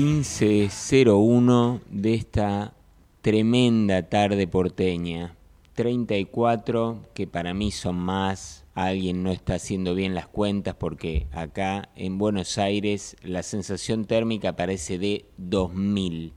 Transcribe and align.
15.01 0.00 1.82
de 1.90 2.14
esta 2.14 2.72
tremenda 3.20 4.08
tarde 4.08 4.46
porteña. 4.46 5.36
34 5.74 7.02
que 7.12 7.26
para 7.26 7.52
mí 7.52 7.70
son 7.70 7.96
más. 7.96 8.64
Alguien 8.72 9.22
no 9.22 9.30
está 9.30 9.56
haciendo 9.56 9.94
bien 9.94 10.14
las 10.14 10.26
cuentas 10.26 10.74
porque 10.74 11.26
acá 11.32 11.90
en 11.96 12.16
Buenos 12.16 12.56
Aires 12.56 13.14
la 13.22 13.42
sensación 13.42 14.06
térmica 14.06 14.56
parece 14.56 14.98
de 14.98 15.26
2000. 15.36 16.32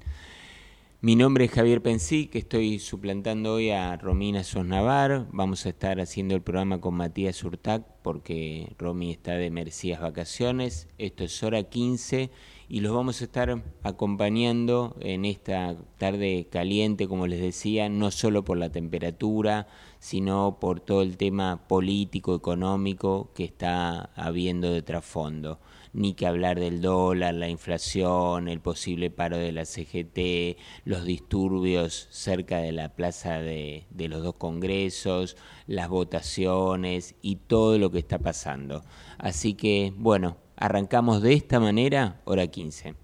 Mi 1.00 1.16
nombre 1.16 1.46
es 1.46 1.52
Javier 1.52 1.82
que 1.82 2.40
estoy 2.40 2.80
suplantando 2.80 3.54
hoy 3.54 3.70
a 3.70 3.96
Romina 3.96 4.44
Sosnavar. 4.44 5.28
Vamos 5.32 5.66
a 5.66 5.70
estar 5.70 6.02
haciendo 6.02 6.36
el 6.36 6.42
programa 6.42 6.82
con 6.82 6.96
Matías 6.96 7.42
Urtac 7.46 7.86
porque 8.02 8.74
Romy 8.78 9.12
está 9.12 9.36
de 9.36 9.50
merecidas 9.52 10.02
vacaciones. 10.02 10.90
Esto 10.98 11.24
es 11.24 11.42
hora 11.44 11.64
15 11.64 12.30
y 12.70 12.80
los 12.80 12.94
vamos 12.94 13.22
a 13.22 13.26
estar 13.26 13.62
acompañando 13.84 14.96
en 15.00 15.26
esta 15.26 15.76
tarde 15.98 16.48
caliente, 16.50 17.08
como 17.08 17.28
les 17.28 17.42
decía, 17.42 17.90
no 17.90 18.12
solo 18.12 18.44
por 18.44 18.58
la 18.58 18.72
temperatura, 18.72 19.68
sino 20.00 20.58
por 20.60 20.80
todo 20.80 21.02
el 21.02 21.18
tema 21.18 21.68
político, 21.68 22.36
económico 22.36 23.32
que 23.34 23.44
está 23.44 24.10
habiendo 24.16 24.72
de 24.72 24.82
trasfondo. 24.82 25.60
Ni 25.94 26.16
que 26.16 26.26
hablar 26.26 26.60
del 26.60 26.82
dólar, 26.82 27.36
la 27.36 27.50
inflación, 27.50 28.48
el 28.48 28.60
posible 28.60 29.12
paro 29.12 29.38
de 29.38 29.52
la 29.52 29.64
CGT, 29.66 30.58
los 30.86 31.06
disturbios 31.06 32.08
cerca 32.10 32.58
de 32.58 32.72
la 32.72 32.96
plaza 32.96 33.40
de, 33.40 33.86
de 33.92 34.08
los 34.08 34.24
dos 34.24 34.36
congresos, 34.36 35.38
las 35.68 35.90
votaciones 35.90 37.16
y 37.22 37.36
todo 37.36 37.78
lo 37.78 37.92
que 37.92 38.00
está 38.00 38.18
pasando. 38.18 38.84
Así 39.20 39.54
que, 39.54 39.94
bueno, 39.96 40.38
Arrancamos 40.56 41.22
de 41.22 41.34
esta 41.34 41.60
manera, 41.60 42.22
hora 42.26 42.48
15. 42.48 42.96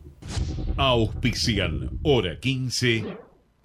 Auspician, 0.77 1.99
hora 2.03 2.39
15. 2.39 3.17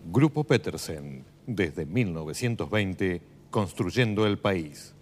Grupo 0.06 0.44
Petersen, 0.44 1.24
desde 1.46 1.86
1920, 1.86 3.22
construyendo 3.50 4.27
el 4.27 4.38
país. 4.38 4.94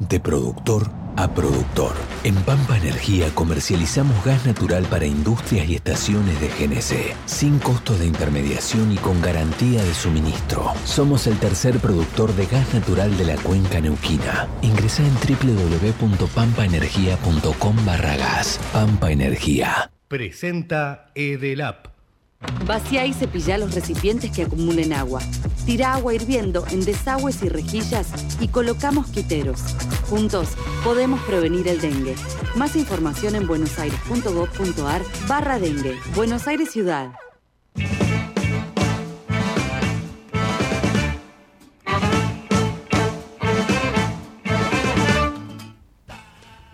De 0.00 0.18
productor 0.18 0.90
a 1.16 1.32
productor. 1.34 1.92
En 2.24 2.34
Pampa 2.36 2.78
Energía 2.78 3.28
comercializamos 3.34 4.24
gas 4.24 4.46
natural 4.46 4.84
para 4.84 5.04
industrias 5.04 5.68
y 5.68 5.74
estaciones 5.74 6.40
de 6.40 6.48
GNC, 6.48 7.14
sin 7.26 7.58
costo 7.58 7.98
de 7.98 8.06
intermediación 8.06 8.92
y 8.92 8.96
con 8.96 9.20
garantía 9.20 9.84
de 9.84 9.92
suministro. 9.92 10.72
Somos 10.84 11.26
el 11.26 11.36
tercer 11.38 11.78
productor 11.78 12.34
de 12.34 12.46
gas 12.46 12.72
natural 12.72 13.18
de 13.18 13.26
la 13.26 13.36
cuenca 13.36 13.78
neuquina. 13.80 14.48
Ingresa 14.62 15.02
en 15.02 15.12
www.pampaenergia.com 15.14 17.76
barra 17.84 18.16
gas. 18.16 18.58
Pampa 18.72 19.12
Energía. 19.12 19.92
Presenta 20.08 21.12
Edelap 21.14 21.89
Vacía 22.66 23.04
y 23.04 23.12
cepilla 23.12 23.58
los 23.58 23.74
recipientes 23.74 24.30
que 24.30 24.42
acumulen 24.42 24.92
agua. 24.92 25.20
Tira 25.66 25.94
agua 25.94 26.14
hirviendo 26.14 26.64
en 26.70 26.84
desagües 26.84 27.42
y 27.42 27.48
rejillas 27.48 28.08
y 28.40 28.48
colocamos 28.48 29.08
quiteros. 29.08 29.60
Juntos 30.08 30.50
podemos 30.82 31.20
prevenir 31.22 31.68
el 31.68 31.80
dengue. 31.80 32.14
Más 32.56 32.76
información 32.76 33.34
en 33.34 33.46
buenosaires.gov.ar 33.46 35.02
barra 35.28 35.58
dengue. 35.58 35.96
Buenos 36.14 36.46
Aires 36.46 36.70
Ciudad. 36.70 37.12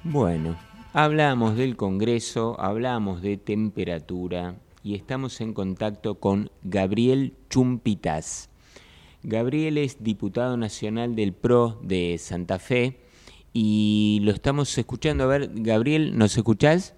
Bueno, 0.05 0.57
hablamos 0.93 1.57
del 1.57 1.77
Congreso, 1.77 2.59
hablamos 2.61 3.23
de 3.23 3.37
temperatura, 3.37 4.55
y 4.87 4.95
estamos 4.95 5.41
en 5.41 5.53
contacto 5.53 6.21
con 6.21 6.53
Gabriel 6.63 7.35
Chumpitas. 7.51 8.51
Gabriel 9.25 9.79
es 9.79 10.05
diputado 10.05 10.57
nacional 10.57 11.17
del 11.17 11.33
PRO 11.33 11.81
de 11.83 12.17
Santa 12.19 12.61
Fe 12.61 13.01
y 13.53 14.21
lo 14.23 14.31
estamos 14.31 14.79
escuchando. 14.79 15.25
A 15.25 15.27
ver, 15.27 15.51
Gabriel, 15.55 16.17
¿nos 16.17 16.37
escuchás? 16.37 16.95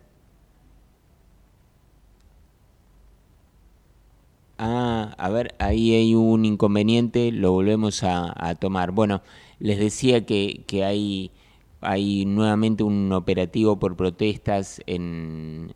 Ah, 4.58 5.14
a 5.16 5.30
ver, 5.30 5.54
ahí 5.58 5.94
hay 5.94 6.14
un 6.14 6.44
inconveniente, 6.44 7.32
lo 7.32 7.52
volvemos 7.52 8.02
a, 8.04 8.54
tomar. 8.56 8.90
Bueno, 8.90 9.22
les 9.60 9.78
decía 9.78 10.26
que, 10.26 10.62
que 10.66 10.84
hay 10.84 11.30
hay 11.80 12.24
nuevamente 12.26 12.82
un 12.82 13.12
operativo 13.12 13.78
por 13.78 13.96
protestas 13.96 14.80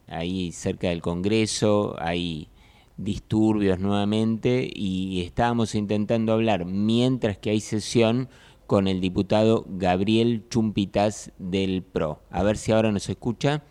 ahí 0.09 0.53
cerca 0.53 0.89
del 0.89 1.03
Congreso, 1.03 1.97
hay 1.99 2.49
disturbios 2.97 3.79
nuevamente 3.79 4.69
y 4.73 5.23
estábamos 5.23 5.75
intentando 5.75 6.33
hablar 6.33 6.65
mientras 6.67 7.39
que 7.39 7.51
hay 7.51 7.61
sesión 7.61 8.29
con 8.67 8.89
el 8.89 9.01
diputado 9.01 9.65
Gabriel 9.69 10.47
Chumpitas 10.49 11.33
del 11.39 11.83
PRO. 11.83 12.23
A 12.31 12.43
ver 12.43 12.57
si 12.57 12.73
ahora 12.73 12.93
nos 12.93 13.09
escucha. 13.09 13.63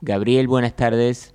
Gabriel, 0.00 0.48
buenas 0.48 0.76
tardes. 0.76 1.34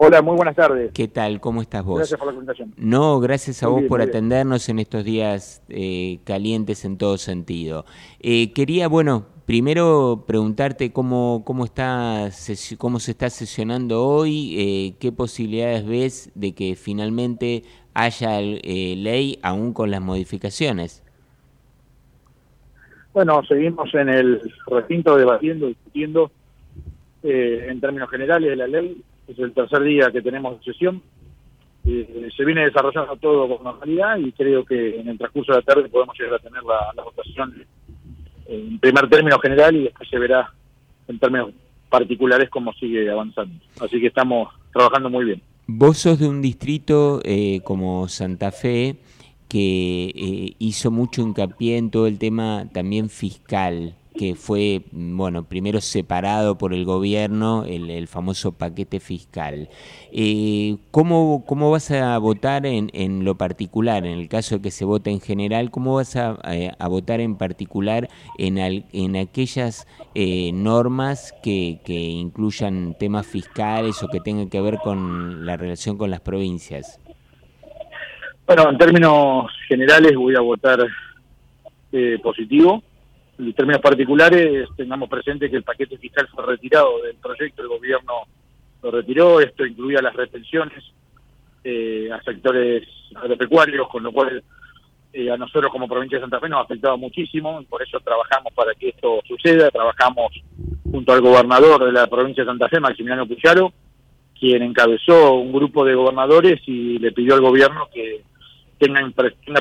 Hola, 0.00 0.22
muy 0.22 0.36
buenas 0.36 0.54
tardes. 0.54 0.92
¿Qué 0.92 1.08
tal? 1.08 1.40
¿Cómo 1.40 1.60
estás 1.60 1.84
vos? 1.84 1.98
Gracias 1.98 2.20
por 2.20 2.28
la 2.28 2.32
presentación. 2.32 2.72
No, 2.76 3.18
gracias 3.18 3.64
a 3.64 3.66
vos 3.68 3.82
por 3.88 4.00
atendernos 4.00 4.68
en 4.68 4.78
estos 4.78 5.04
días 5.04 5.60
eh, 5.68 6.20
calientes 6.22 6.84
en 6.84 6.98
todo 6.98 7.18
sentido. 7.18 7.84
Eh, 8.20 8.52
quería, 8.52 8.86
bueno, 8.86 9.26
primero 9.44 10.22
preguntarte 10.24 10.92
cómo, 10.92 11.42
cómo, 11.44 11.64
está, 11.64 12.30
cómo 12.78 13.00
se 13.00 13.10
está 13.10 13.28
sesionando 13.28 14.06
hoy, 14.06 14.54
eh, 14.56 14.94
qué 15.00 15.10
posibilidades 15.10 15.84
ves 15.84 16.30
de 16.36 16.54
que 16.54 16.76
finalmente 16.76 17.64
haya 17.92 18.40
ley 18.40 19.40
aún 19.42 19.72
con 19.72 19.90
las 19.90 20.00
modificaciones. 20.00 21.02
Bueno, 23.12 23.42
seguimos 23.48 23.92
en 23.94 24.10
el 24.10 24.54
recinto 24.68 25.16
debatiendo, 25.16 25.66
discutiendo 25.66 26.30
en 27.24 27.80
términos 27.80 28.08
generales 28.10 28.50
de 28.50 28.56
la 28.56 28.68
ley 28.68 29.02
es 29.28 29.38
el 29.38 29.52
tercer 29.52 29.82
día 29.82 30.10
que 30.10 30.22
tenemos 30.22 30.62
sesión. 30.64 31.02
Eh, 31.84 32.28
se 32.36 32.44
viene 32.44 32.64
desarrollando 32.64 33.16
todo 33.16 33.48
con 33.48 33.64
normalidad 33.64 34.18
y 34.18 34.32
creo 34.32 34.64
que 34.64 35.00
en 35.00 35.08
el 35.08 35.18
transcurso 35.18 35.52
de 35.52 35.58
la 35.58 35.64
tarde 35.64 35.88
podemos 35.88 36.18
llegar 36.18 36.34
a 36.34 36.38
tener 36.38 36.62
la, 36.62 37.02
votación 37.02 37.66
en 38.46 38.78
primer 38.78 39.08
término 39.08 39.38
general 39.38 39.76
y 39.76 39.84
después 39.84 40.08
se 40.08 40.18
verá 40.18 40.52
en 41.06 41.18
términos 41.18 41.50
particulares 41.88 42.50
cómo 42.50 42.72
sigue 42.74 43.10
avanzando. 43.10 43.54
Así 43.80 44.00
que 44.00 44.08
estamos 44.08 44.52
trabajando 44.72 45.08
muy 45.08 45.24
bien. 45.24 45.42
Vos 45.66 45.98
sos 45.98 46.18
de 46.18 46.28
un 46.28 46.42
distrito 46.42 47.20
eh, 47.24 47.60
como 47.64 48.08
Santa 48.08 48.50
Fe 48.52 48.96
que 49.48 50.12
eh, 50.14 50.54
hizo 50.58 50.90
mucho 50.90 51.22
hincapié 51.22 51.78
en 51.78 51.90
todo 51.90 52.06
el 52.06 52.18
tema 52.18 52.66
también 52.72 53.08
fiscal 53.08 53.94
que 54.18 54.34
fue, 54.34 54.82
bueno, 54.90 55.44
primero 55.44 55.80
separado 55.80 56.58
por 56.58 56.74
el 56.74 56.84
gobierno, 56.84 57.64
el, 57.64 58.08
famoso 58.08 58.52
paquete 58.52 58.98
fiscal. 58.98 59.68
Eh, 60.12 60.76
¿cómo, 60.90 61.44
¿Cómo 61.46 61.70
vas 61.70 61.90
a 61.92 62.18
votar 62.18 62.66
en, 62.66 62.90
en 62.94 63.24
lo 63.24 63.36
particular, 63.36 64.04
en 64.04 64.18
el 64.18 64.28
caso 64.28 64.56
de 64.56 64.62
que 64.62 64.70
se 64.72 64.84
vote 64.84 65.10
en 65.10 65.20
general, 65.20 65.70
cómo 65.70 65.94
vas 65.94 66.16
a, 66.16 66.36
eh, 66.50 66.72
votar 66.88 67.20
en 67.20 67.36
particular 67.36 68.08
en, 68.38 68.58
en 68.58 69.16
aquellas 69.16 69.86
eh, 70.14 70.50
normas 70.52 71.32
que, 71.42 71.78
que 71.84 71.94
incluyan 71.94 72.96
temas 72.98 73.26
fiscales 73.26 74.02
o 74.02 74.08
que 74.08 74.18
tengan 74.18 74.50
que 74.50 74.60
ver 74.60 74.78
con 74.82 75.46
la 75.46 75.56
relación 75.56 75.96
con 75.96 76.10
las 76.10 76.20
provincias? 76.20 77.00
Bueno, 78.46 78.68
en 78.68 78.78
términos 78.78 79.46
generales 79.68 80.16
voy 80.16 80.34
a 80.34 80.40
votar 80.40 80.80
positivo 82.22 82.82
en 83.38 83.52
términos 83.52 83.80
particulares, 83.80 84.68
tengamos 84.76 85.08
presente 85.08 85.48
que 85.48 85.56
el 85.56 85.62
paquete 85.62 85.96
fiscal 85.98 86.28
fue 86.28 86.44
retirado 86.44 87.02
del 87.02 87.16
proyecto, 87.16 87.62
el 87.62 87.68
gobierno 87.68 88.14
lo 88.82 88.90
retiró, 88.90 89.40
esto 89.40 89.64
incluía 89.64 90.02
las 90.02 90.14
retenciones 90.14 90.84
eh, 91.64 92.08
a 92.12 92.20
sectores 92.22 92.86
agropecuarios, 93.14 93.88
con 93.88 94.02
lo 94.02 94.12
cual 94.12 94.42
eh, 95.12 95.30
a 95.30 95.36
nosotros 95.36 95.70
como 95.70 95.88
provincia 95.88 96.18
de 96.18 96.22
Santa 96.22 96.40
Fe 96.40 96.48
nos 96.48 96.60
ha 96.60 96.62
afectado 96.62 96.98
muchísimo, 96.98 97.60
y 97.60 97.64
por 97.64 97.82
eso 97.82 98.00
trabajamos 98.00 98.52
para 98.54 98.74
que 98.74 98.88
esto 98.88 99.20
suceda, 99.26 99.70
trabajamos 99.70 100.32
junto 100.90 101.12
al 101.12 101.20
gobernador 101.20 101.84
de 101.84 101.92
la 101.92 102.06
provincia 102.08 102.42
de 102.42 102.50
Santa 102.50 102.68
Fe, 102.68 102.80
Maximiliano 102.80 103.26
Pucharo, 103.26 103.72
quien 104.38 104.62
encabezó 104.62 105.34
un 105.34 105.52
grupo 105.52 105.84
de 105.84 105.94
gobernadores 105.94 106.60
y 106.66 106.98
le 106.98 107.12
pidió 107.12 107.34
al 107.34 107.40
gobierno 107.40 107.88
que 107.92 108.22
tenga 108.78 109.10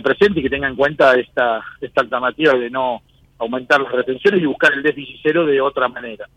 presente 0.01 0.39
y 0.39 0.43
que 0.43 0.49
tenga 0.49 0.67
en 0.67 0.75
cuenta 0.75 1.15
esta, 1.15 1.63
esta 1.81 2.01
alternativa 2.01 2.53
de 2.53 2.69
no 2.69 3.01
aumentar 3.39 3.81
las 3.81 3.91
retenciones 3.91 4.41
y 4.41 4.45
buscar 4.45 4.73
el 4.73 4.83
déficit 4.83 5.19
cero 5.21 5.45
de 5.45 5.61
otra 5.61 5.87
manera. 5.87 6.27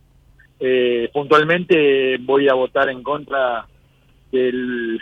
Eh, 0.59 1.09
puntualmente 1.13 2.19
voy 2.19 2.49
a 2.49 2.55
votar 2.55 2.91
en 2.91 3.03
contra 3.03 3.67
del 4.31 5.01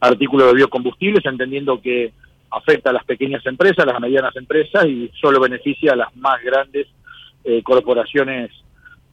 artículo 0.00 0.46
de 0.46 0.54
biocombustibles, 0.54 1.24
entendiendo 1.26 1.80
que 1.80 2.12
afecta 2.50 2.90
a 2.90 2.92
las 2.92 3.04
pequeñas 3.04 3.44
empresas, 3.46 3.80
a 3.80 3.92
las 3.92 4.00
medianas 4.00 4.34
empresas 4.36 4.86
y 4.86 5.10
solo 5.20 5.40
beneficia 5.40 5.92
a 5.92 5.96
las 5.96 6.16
más 6.16 6.40
grandes 6.42 6.86
eh, 7.44 7.62
corporaciones 7.62 8.50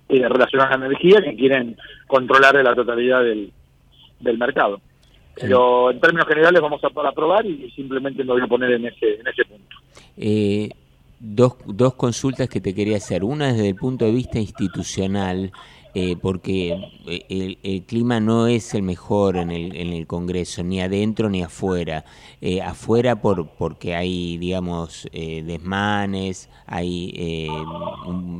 eh, 0.09 0.27
relacionadas 0.29 0.73
a 0.73 0.77
la 0.77 0.85
energía 0.85 1.21
que 1.23 1.35
quieren 1.35 1.75
controlar 2.07 2.55
la 2.55 2.75
totalidad 2.75 3.23
del, 3.23 3.51
del 4.19 4.37
mercado. 4.37 4.79
Pero 5.35 5.89
en 5.89 5.99
términos 5.99 6.27
generales 6.27 6.61
vamos 6.61 6.83
a 6.83 6.87
aprobar 6.87 7.45
y 7.45 7.71
simplemente 7.71 8.23
me 8.23 8.33
voy 8.33 8.41
a 8.41 8.47
poner 8.47 8.71
en 8.73 8.85
ese, 8.85 9.15
en 9.15 9.27
ese 9.27 9.45
punto. 9.45 9.77
Eh, 11.23 11.29
dos, 11.35 11.55
dos 11.65 11.93
consultas 11.95 12.49
que 12.49 12.61
te 12.61 12.73
quería 12.73 12.97
hacer. 12.97 13.23
Una 13.23 13.53
desde 13.53 13.69
el 13.69 13.75
punto 13.75 14.05
de 14.05 14.11
vista 14.11 14.39
institucional. 14.39 15.51
Eh, 15.95 16.15
porque 16.19 16.75
eh, 17.05 17.57
el, 17.61 17.83
clima 17.83 18.19
no 18.19 18.47
es 18.47 18.73
el 18.73 18.81
mejor 18.81 19.37
en 19.37 19.51
el, 19.51 19.75
en 19.75 19.93
el 19.93 20.07
Congreso, 20.07 20.63
ni 20.63 20.81
adentro 20.81 21.29
ni 21.29 21.43
afuera. 21.43 22.03
Eh, 22.41 22.63
afuera 22.63 23.21
por, 23.21 23.49
porque 23.49 23.93
hay, 23.93 24.39
digamos, 24.39 25.07
desmanes, 25.13 26.49
hay 26.65 27.47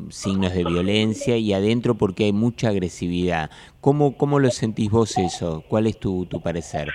signos 0.09 0.51
de 0.51 0.63
violencia, 0.63 1.37
y 1.37 1.53
adentro 1.53 1.93
porque 1.93 2.23
hay 2.23 2.33
mucha 2.33 2.69
agresividad. 2.69 3.51
¿Cómo, 3.81 4.17
cómo 4.17 4.39
lo 4.39 4.49
sentís 4.49 4.89
vos 4.89 5.15
eso? 5.19 5.63
¿Cuál 5.67 5.85
es 5.85 5.99
tu, 5.99 6.25
tu 6.25 6.41
parecer? 6.41 6.91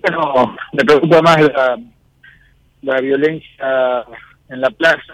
Bueno, 0.00 0.54
me 0.72 0.84
preocupa 0.84 1.20
más 1.22 1.42
la, 1.42 1.76
la 2.82 3.00
violencia 3.00 4.06
en 4.54 4.60
la 4.60 4.70
plaza, 4.70 5.12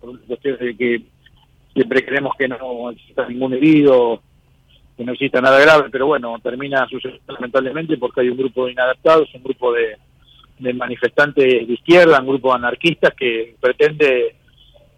por 0.00 0.18
cuestión 0.22 0.56
de 0.58 0.76
que 0.76 1.02
siempre 1.72 2.04
creemos 2.04 2.32
que 2.38 2.48
no 2.48 2.90
exista 2.90 3.28
ningún 3.28 3.54
herido, 3.54 4.22
que 4.96 5.04
no 5.04 5.12
exista 5.12 5.40
nada 5.40 5.58
grave, 5.60 5.88
pero 5.90 6.06
bueno, 6.06 6.38
termina 6.42 6.86
sucediendo 6.88 7.32
lamentablemente 7.32 7.96
porque 7.96 8.22
hay 8.22 8.28
un 8.28 8.36
grupo 8.36 8.66
de 8.66 8.72
inadaptados, 8.72 9.34
un 9.34 9.42
grupo 9.42 9.72
de, 9.72 9.96
manifestantes 10.74 11.66
de 11.66 11.72
izquierda, 11.72 12.20
un 12.20 12.28
grupo 12.28 12.50
de 12.50 12.56
anarquistas 12.56 13.14
que 13.14 13.56
pretende 13.58 14.36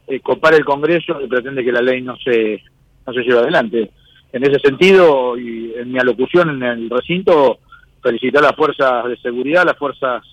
eh, 0.09 0.21
copar 0.21 0.55
el 0.55 0.65
Congreso 0.65 1.21
y 1.21 1.29
pretende 1.29 1.63
que 1.63 1.71
la 1.71 1.81
ley 1.83 2.03
no 2.03 2.17
se, 2.17 2.61
no 3.07 3.13
se 3.13 3.21
lleve 3.21 3.39
adelante. 3.39 3.91
En 4.33 4.43
ese 4.43 4.59
sentido, 4.59 5.39
y 5.39 5.75
en 5.77 5.93
mi 5.93 5.99
alocución 6.01 6.51
en 6.51 6.63
el 6.63 6.91
recinto, 6.91 7.59
felicitar 8.03 8.43
a 8.43 8.49
las 8.49 8.57
fuerzas 8.57 9.05
de 9.05 9.17
seguridad, 9.19 9.63
a 9.63 9.67
las 9.67 9.79
fuerzas 9.79 10.25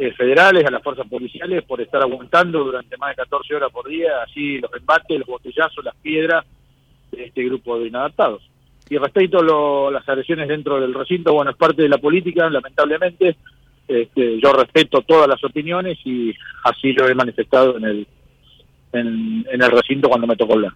eh, 0.00 0.14
federales, 0.14 0.64
a 0.64 0.70
las 0.70 0.82
fuerzas 0.82 1.06
policiales 1.06 1.62
por 1.64 1.78
estar 1.78 2.00
aguantando 2.00 2.64
durante 2.64 2.96
más 2.96 3.10
de 3.10 3.16
14 3.16 3.54
horas 3.54 3.70
por 3.70 3.86
día, 3.86 4.22
así 4.22 4.58
los 4.58 4.72
embates, 4.72 5.18
los 5.18 5.28
botellazos, 5.28 5.84
las 5.84 5.94
piedras 5.96 6.42
de 7.12 7.24
este 7.24 7.44
grupo 7.44 7.78
de 7.78 7.88
inadaptados. 7.88 8.42
Y 8.88 8.96
respecto 8.96 9.40
a 9.40 9.90
las 9.90 10.08
agresiones 10.08 10.48
dentro 10.48 10.80
del 10.80 10.94
recinto, 10.94 11.34
bueno, 11.34 11.50
es 11.50 11.56
parte 11.58 11.82
de 11.82 11.90
la 11.90 11.98
política, 11.98 12.48
lamentablemente. 12.48 13.36
Este, 13.86 14.40
yo 14.40 14.54
respeto 14.54 15.02
todas 15.02 15.28
las 15.28 15.44
opiniones 15.44 15.98
y 16.06 16.32
así 16.64 16.94
lo 16.94 17.06
he 17.06 17.14
manifestado 17.14 17.76
en 17.76 17.84
el, 17.84 18.06
en, 18.94 19.46
en 19.52 19.62
el 19.62 19.70
recinto 19.70 20.08
cuando 20.08 20.26
me 20.26 20.36
tocó 20.36 20.54
hablar. 20.54 20.72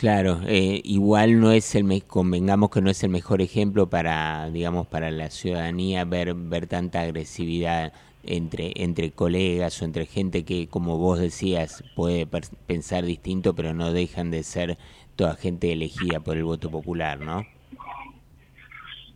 Claro, 0.00 0.40
eh, 0.46 0.80
igual 0.84 1.40
no 1.40 1.52
es 1.52 1.74
el 1.74 1.84
convengamos 2.06 2.70
que 2.70 2.80
no 2.80 2.88
es 2.88 3.04
el 3.04 3.10
mejor 3.10 3.42
ejemplo 3.42 3.90
para 3.90 4.48
digamos 4.48 4.86
para 4.86 5.10
la 5.10 5.28
ciudadanía 5.28 6.06
ver 6.06 6.32
ver 6.32 6.66
tanta 6.66 7.02
agresividad 7.02 7.92
entre 8.24 8.72
entre 8.76 9.10
colegas 9.10 9.82
o 9.82 9.84
entre 9.84 10.06
gente 10.06 10.46
que 10.46 10.68
como 10.68 10.96
vos 10.96 11.18
decías 11.18 11.84
puede 11.94 12.26
pensar 12.66 13.04
distinto 13.04 13.54
pero 13.54 13.74
no 13.74 13.92
dejan 13.92 14.30
de 14.30 14.42
ser 14.42 14.78
toda 15.16 15.34
gente 15.34 15.70
elegida 15.70 16.20
por 16.20 16.38
el 16.38 16.44
voto 16.44 16.70
popular, 16.70 17.20
¿no? 17.20 17.44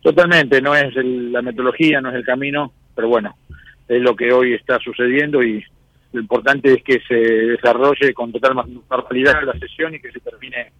Totalmente, 0.02 0.60
no 0.60 0.74
es 0.74 0.94
la 0.96 1.40
metodología, 1.40 2.02
no 2.02 2.10
es 2.10 2.16
el 2.16 2.26
camino, 2.26 2.74
pero 2.94 3.08
bueno, 3.08 3.34
es 3.88 4.02
lo 4.02 4.14
que 4.14 4.30
hoy 4.34 4.52
está 4.52 4.78
sucediendo 4.80 5.42
y 5.42 5.64
lo 6.14 6.20
importante 6.20 6.72
es 6.72 6.82
que 6.84 7.00
se 7.00 7.14
desarrolle 7.14 8.14
con 8.14 8.30
total 8.32 8.54
normalidad 8.54 9.42
la 9.42 9.58
sesión 9.58 9.94
y 9.94 10.00
que 10.00 10.12
se 10.12 10.20
termine 10.20 10.70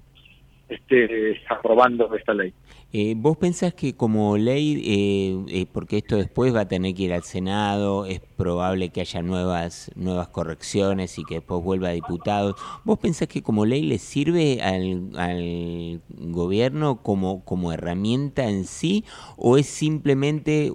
este, 0.68 1.40
aprobando 1.48 2.14
esta 2.14 2.34
ley. 2.34 2.52
Eh, 2.96 3.14
¿Vos 3.16 3.36
pensás 3.36 3.74
que 3.74 3.96
como 3.96 4.36
ley, 4.36 4.80
eh, 4.86 5.62
eh, 5.62 5.66
porque 5.72 5.98
esto 5.98 6.16
después 6.16 6.54
va 6.54 6.60
a 6.60 6.68
tener 6.68 6.94
que 6.94 7.02
ir 7.02 7.12
al 7.12 7.24
Senado, 7.24 8.06
es 8.06 8.20
probable 8.20 8.90
que 8.90 9.00
haya 9.00 9.20
nuevas 9.20 9.90
nuevas 9.96 10.28
correcciones 10.28 11.18
y 11.18 11.24
que 11.24 11.36
después 11.36 11.60
vuelva 11.60 11.88
a 11.88 11.90
diputados, 11.90 12.54
¿vos 12.84 13.00
pensás 13.00 13.26
que 13.26 13.42
como 13.42 13.66
ley 13.66 13.82
le 13.82 13.98
sirve 13.98 14.62
al, 14.62 15.10
al 15.16 16.00
gobierno 16.08 17.02
como, 17.02 17.44
como 17.44 17.72
herramienta 17.72 18.48
en 18.48 18.64
sí 18.64 19.04
o 19.36 19.58
es 19.58 19.66
simplemente, 19.66 20.70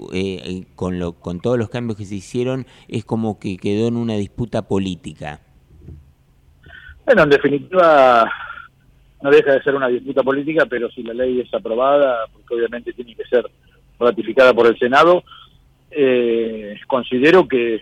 con, 0.75 1.00
lo, 1.00 1.13
con 1.13 1.39
todos 1.39 1.57
los 1.57 1.69
cambios 1.69 1.97
que 1.97 2.06
se 2.06 2.15
hicieron, 2.15 2.68
es 2.89 3.06
como 3.06 3.39
que 3.39 3.56
quedó 3.56 3.88
en 3.88 3.95
una 3.95 4.15
disputa 4.15 4.63
política? 4.63 5.39
Bueno, 7.06 7.24
en 7.24 7.30
definitiva 7.30 8.30
no 9.21 9.30
deja 9.30 9.54
de 9.54 9.63
ser 9.63 9.75
una 9.75 9.88
disputa 9.88 10.24
política, 10.24 10.66
pero 10.66 10.89
si 10.92 11.04
la 11.04 11.13
ley 11.13 11.42
es 11.42 11.54
aprobada, 11.54 12.25
porque 12.31 12.56
obviamente 12.56 12.94
tiene 12.94 13.16
que 13.16 13.25
ser 13.25 13.45
ratificada 14.00 14.54
por 14.54 14.68
el 14.68 14.77
Senado, 14.80 15.24
eh, 15.92 16.77
considero 16.88 17.48
que 17.48 17.81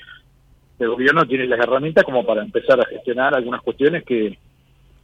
el 0.80 0.90
gobierno 0.90 1.26
tiene 1.26 1.48
las 1.48 1.60
herramientas 1.60 2.04
como 2.04 2.26
para 2.26 2.42
empezar 2.42 2.80
a 2.80 2.86
gestionar 2.86 3.36
algunas 3.36 3.62
cuestiones 3.62 4.04
que, 4.04 4.38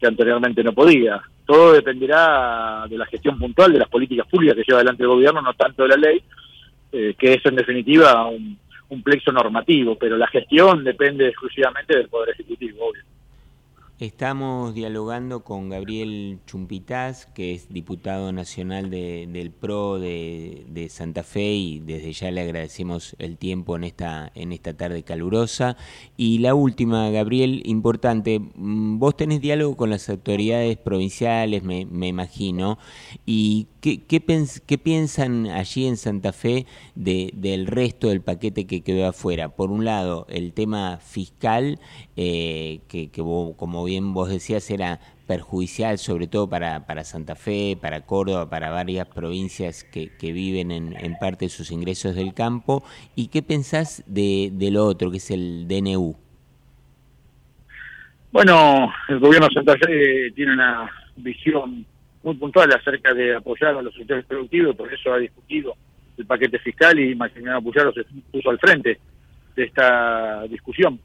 anteriormente 0.06 0.62
no 0.66 0.74
podía. 0.74 1.22
Todo 1.46 1.72
dependerá 1.72 2.86
de 2.90 2.98
la 2.98 3.06
gestión 3.06 3.40
puntual 3.40 3.72
de 3.72 3.80
las 3.80 3.88
políticas 3.88 4.28
públicas 4.28 4.54
que 4.58 4.64
lleva 4.68 4.80
adelante 4.80 5.04
el 5.04 5.08
gobierno, 5.08 5.42
no 5.42 5.54
tanto 5.54 5.84
de 5.84 5.90
la 5.90 5.96
ley, 5.96 6.22
eh, 6.92 7.16
que 7.18 7.36
es 7.36 7.46
en 7.46 7.56
definitiva 7.56 8.28
un, 8.28 8.58
un 8.90 9.02
plexo 9.02 9.32
normativo, 9.32 9.96
pero 9.96 10.18
la 10.18 10.28
gestión 10.28 10.84
depende 10.84 11.30
exclusivamente 11.30 11.96
del 11.96 12.10
Poder 12.10 12.32
Ejecutivo, 12.32 12.90
obvio. 12.90 13.02
Estamos 14.04 14.74
dialogando 14.74 15.46
con 15.46 15.70
Gabriel 15.70 16.40
Chumpitaz, 16.46 17.28
que 17.28 17.54
es 17.54 17.70
diputado 17.70 18.34
nacional 18.34 18.90
del 18.90 19.52
PRO 19.52 19.98
de, 19.98 20.88
Santa 20.90 21.24
Fe 21.24 21.54
y 21.54 21.80
desde 21.80 22.12
ya 22.12 22.30
le 22.30 22.42
agradecemos 22.42 23.16
el 23.18 23.38
tiempo 23.38 23.78
en 23.78 23.86
esta, 23.86 24.30
en 24.36 24.52
esta 24.52 24.74
tarde 24.76 25.04
calurosa. 25.04 25.78
Y 26.18 26.40
la 26.40 26.54
última, 26.54 27.12
Gabriel, 27.12 27.62
importante, 27.64 28.40
mm, 28.40 29.00
vos 29.00 29.16
tenés 29.16 29.40
diálogo 29.40 29.78
con 29.78 29.90
las 29.90 30.10
autoridades 30.10 30.76
provinciales, 30.76 31.64
me, 31.64 31.88
imagino, 32.06 32.80
y 33.26 33.68
¿qué, 33.84 34.78
piensan 34.82 35.48
allí 35.48 35.86
en 35.88 35.98
Santa 35.98 36.32
Fe 36.32 36.66
del 36.96 37.68
resto 37.68 38.08
del 38.08 38.22
paquete 38.22 38.66
que 38.66 38.82
quedó 38.82 39.06
afuera? 39.08 39.50
Por 39.50 39.72
un 39.72 39.84
lado, 39.84 40.26
el 40.30 40.54
tema 40.54 40.98
fiscal, 40.98 41.80
eh, 42.16 42.80
que, 42.88 43.10
como 43.12 43.84
bien 43.84 44.14
vos 44.14 44.30
decías, 44.30 44.70
era 44.72 45.02
perjudicial 45.28 45.98
sobre 45.98 46.28
todo 46.28 46.50
para, 46.50 47.04
Santa 47.04 47.36
Fe, 47.36 47.78
para 47.80 48.02
Córdoba, 48.02 48.50
para 48.50 48.72
varias 48.72 49.08
provincias 49.08 49.84
que, 49.84 50.10
que 50.18 50.32
viven 50.32 50.72
en, 50.72 50.96
en, 50.98 51.18
parte 51.18 51.46
de 51.46 51.50
sus 51.50 51.72
ingresos 51.72 52.16
del 52.16 52.34
campo. 52.34 52.84
¿Y 53.16 53.28
qué 53.28 53.42
pensás 53.42 54.04
de, 54.08 54.50
de 54.54 54.72
lo 54.72 54.86
otro, 54.86 55.12
que 55.12 55.18
es 55.18 55.30
el 55.32 55.68
DNU? 55.68 56.16
Bueno, 58.32 58.92
el 59.10 59.20
gobierno 59.20 59.48
de 59.48 59.54
Santa 59.54 59.78
Fe 59.78 60.32
tiene 60.36 60.54
una 60.54 60.90
visión 61.18 61.86
muy 62.24 62.36
puntual 62.36 62.72
acerca 62.74 63.14
de 63.14 63.36
apoyar 63.36 63.76
a 63.76 63.82
los 63.82 63.94
sectores 63.94 64.26
productivos, 64.26 64.76
por 64.76 64.92
eso 64.92 65.14
ha 65.14 65.18
discutido 65.18 65.76
el 66.18 66.26
paquete 66.26 66.60
fiscal 66.60 67.00
y 67.00 67.16
Maximiliano 67.16 67.62
Puyaro 67.62 67.92
se 67.94 68.04
puso 68.32 68.50
al 68.50 68.60
frente 68.60 69.00
de 69.56 69.64
esta 69.64 70.44
discusión. 70.48 71.00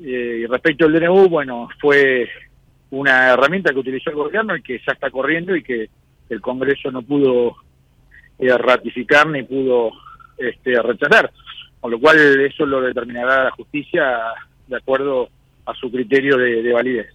Eh, 0.00 0.40
y 0.42 0.46
respecto 0.46 0.86
al 0.86 0.92
DNU, 0.92 1.28
bueno, 1.28 1.68
fue 1.80 2.28
una 2.90 3.32
herramienta 3.32 3.72
que 3.72 3.78
utilizó 3.78 4.10
el 4.10 4.16
gobierno 4.16 4.56
y 4.56 4.62
que 4.62 4.78
ya 4.78 4.92
está 4.92 5.10
corriendo 5.10 5.54
y 5.54 5.62
que 5.62 5.88
el 6.28 6.40
Congreso 6.40 6.90
no 6.90 7.02
pudo 7.02 7.56
eh, 8.38 8.56
ratificar 8.56 9.28
ni 9.28 9.42
pudo 9.42 9.92
este, 10.36 10.80
rechazar. 10.82 11.30
Con 11.80 11.92
lo 11.92 12.00
cual 12.00 12.18
eso 12.40 12.66
lo 12.66 12.80
determinará 12.80 13.44
la 13.44 13.50
justicia 13.52 14.18
de 14.66 14.76
acuerdo 14.76 15.28
a 15.66 15.74
su 15.74 15.90
criterio 15.90 16.36
de, 16.36 16.72
validez. 16.72 17.12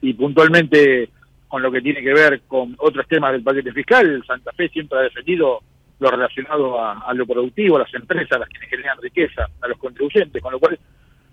Y 0.00 0.14
puntualmente 0.14 1.10
con 1.48 1.62
lo 1.62 1.70
que 1.70 1.80
tiene 1.80 2.02
que 2.02 2.12
ver 2.12 2.42
con 2.46 2.74
otros 2.78 3.06
temas 3.08 3.32
del 3.32 3.42
paquete 3.42 3.72
fiscal, 3.72 4.22
Santa 4.26 4.52
Fe 4.52 4.68
siempre 4.68 4.98
ha 4.98 5.02
defendido 5.02 5.60
lo 5.98 6.10
relacionado 6.10 6.78
a, 6.82 7.14
lo 7.14 7.26
productivo, 7.26 7.76
a 7.76 7.80
las 7.80 7.94
empresas, 7.94 8.32
a 8.32 8.38
las 8.40 8.48
que 8.48 8.66
generan 8.66 8.98
riqueza, 9.00 9.46
a 9.60 9.68
los 9.68 9.78
contribuyentes, 9.78 10.42
con 10.42 10.52
lo 10.52 10.58
cual 10.58 10.78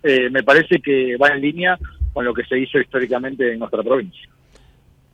eh, 0.03 0.29
me 0.29 0.43
parece 0.43 0.79
que 0.79 1.17
va 1.17 1.29
en 1.29 1.41
línea 1.41 1.77
con 2.13 2.23
lo 2.23 2.33
que 2.33 2.45
se 2.45 2.57
hizo 2.57 2.79
históricamente 2.79 3.51
en 3.51 3.59
nuestra 3.59 3.83
provincia. 3.83 4.29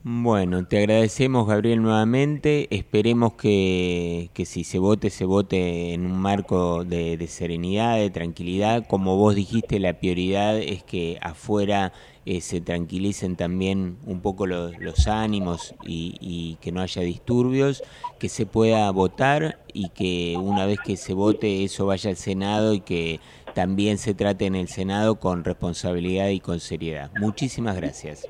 Bueno, 0.02 0.66
te 0.66 0.78
agradecemos 0.78 1.46
Gabriel 1.46 1.82
nuevamente, 1.82 2.68
esperemos 2.72 3.34
que, 3.34 4.30
que 4.34 4.46
si 4.46 4.64
se 4.64 4.80
vote, 4.80 5.10
se 5.10 5.26
vote 5.26 5.94
en 5.94 6.06
un 6.06 6.18
marco 6.22 6.86
de, 6.86 7.18
serenidad, 7.28 7.98
de 7.98 8.10
tranquilidad. 8.10 8.88
Como 8.88 9.18
vos 9.18 9.36
dijiste, 9.36 9.78
la 9.78 10.00
prioridad 10.00 10.58
es 10.58 10.84
que 10.84 11.18
afuera 11.22 11.92
eh, 12.30 12.42
se 12.42 12.62
tranquilicen 12.62 13.36
también 13.36 13.98
un 14.06 14.22
poco 14.22 14.46
los, 14.46 15.08
ánimos 15.08 15.74
y, 15.84 16.16
y, 16.22 16.58
que 16.62 16.72
no 16.72 16.80
haya 16.80 17.02
disturbios, 17.02 17.82
que 18.20 18.30
se 18.30 18.46
pueda 18.46 18.92
votar 18.92 19.58
y 19.74 19.90
que 19.90 20.38
una 20.38 20.68
vez 20.68 20.78
que 20.86 20.96
se 20.96 21.16
vote 21.16 21.64
eso 21.64 21.88
vaya 21.88 22.12
al 22.12 22.18
Senado 22.18 22.76
y 22.76 22.82
que 22.82 23.20
también 23.56 23.98
se 23.98 24.14
trate 24.14 24.46
en 24.46 24.54
el 24.54 24.68
Senado 24.68 25.16
con 25.16 25.44
responsabilidad 25.44 26.28
y 26.28 26.40
con 26.40 26.60
seriedad. 26.60 27.10
Muchísimas 27.20 27.76
gracias. 27.76 28.28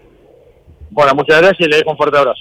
Bueno, 0.91 1.13
muchas 1.13 1.41
gracias 1.41 1.67
y 1.67 1.69
le 1.69 1.75
dejo 1.79 1.91
un 1.91 1.97
fuerte 1.97 2.19
abrazo. 2.19 2.39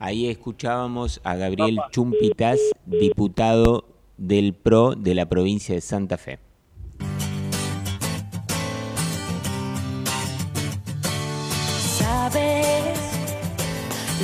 Ahí 0.00 0.28
escuchábamos 0.28 1.20
a 1.22 1.36
Gabriel 1.36 1.78
Chumpitas, 1.92 2.58
diputado 2.86 3.84
del 4.16 4.52
PRO 4.52 4.96
de 4.96 5.14
la 5.14 5.28
provincia 5.28 5.76
de 5.76 5.80
Santa 5.80 6.18
Fe. 6.18 6.40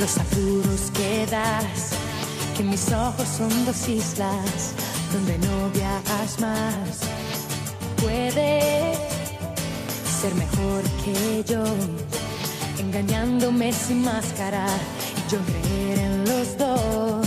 Los 0.03 0.17
apuros 0.17 0.91
que 0.93 1.25
das, 1.31 1.91
que 2.57 2.63
mis 2.63 2.91
ojos 2.91 3.25
son 3.37 3.65
dos 3.65 3.87
islas 3.87 4.73
donde 5.13 5.37
no 5.37 5.69
viajas 5.69 6.41
más. 6.41 6.89
Puedes 8.01 8.97
ser 10.19 10.35
mejor 10.35 10.81
que 11.05 11.45
yo, 11.45 11.63
engañándome 12.79 13.71
sin 13.71 14.03
máscara 14.03 14.65
y 15.19 15.31
yo 15.31 15.39
creer 15.49 15.99
en 15.99 16.25
los 16.25 16.57
dos. 16.57 17.25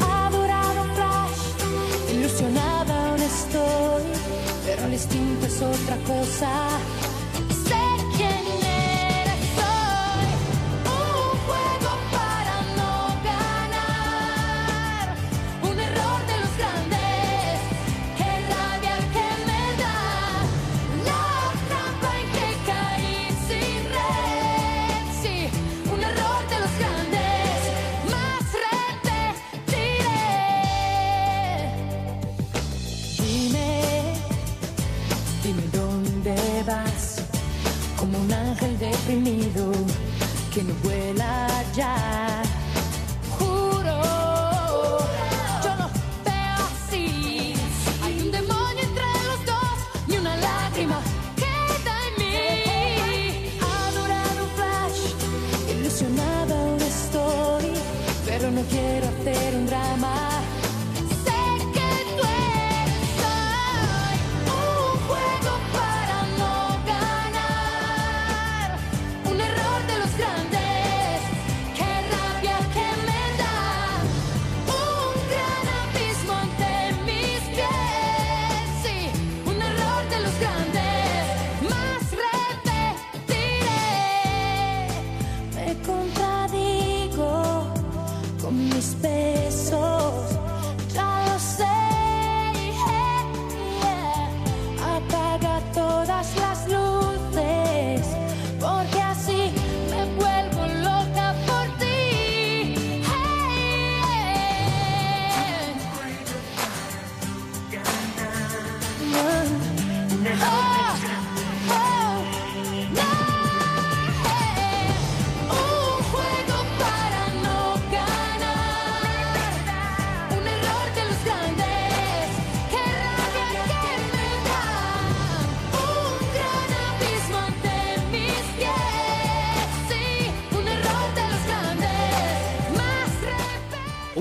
Adorado 0.00 0.84
Flash, 0.94 2.14
ilusionada 2.14 3.10
aún 3.10 3.20
estoy, 3.20 4.04
pero 4.64 4.86
el 4.86 4.94
instinto 4.94 5.46
es 5.46 5.60
otra 5.60 5.96
cosa. 6.12 6.50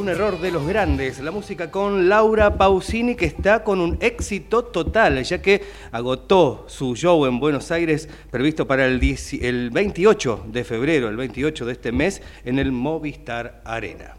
Un 0.03 0.09
error 0.09 0.37
de 0.41 0.51
los 0.51 0.67
grandes, 0.67 1.21
la 1.21 1.31
música 1.31 1.71
con 1.71 2.09
Laura 2.09 2.57
Pausini 2.57 3.15
que 3.15 3.23
está 3.25 3.63
con 3.63 3.79
un 3.79 3.97
éxito 4.01 4.65
total, 4.65 5.23
ya 5.23 5.41
que 5.41 5.61
agotó 5.93 6.65
su 6.67 6.93
show 6.93 7.25
en 7.25 7.39
Buenos 7.39 7.71
Aires 7.71 8.09
previsto 8.29 8.67
para 8.67 8.85
el, 8.85 8.99
10 8.99 9.35
el 9.43 9.69
28 9.69 10.47
de 10.51 10.65
febrero, 10.65 11.07
el 11.07 11.15
28 11.15 11.65
de 11.65 11.71
este 11.71 11.93
mes, 11.93 12.21
en 12.43 12.59
el 12.59 12.73
Movistar 12.73 13.61
Arena. 13.63 14.17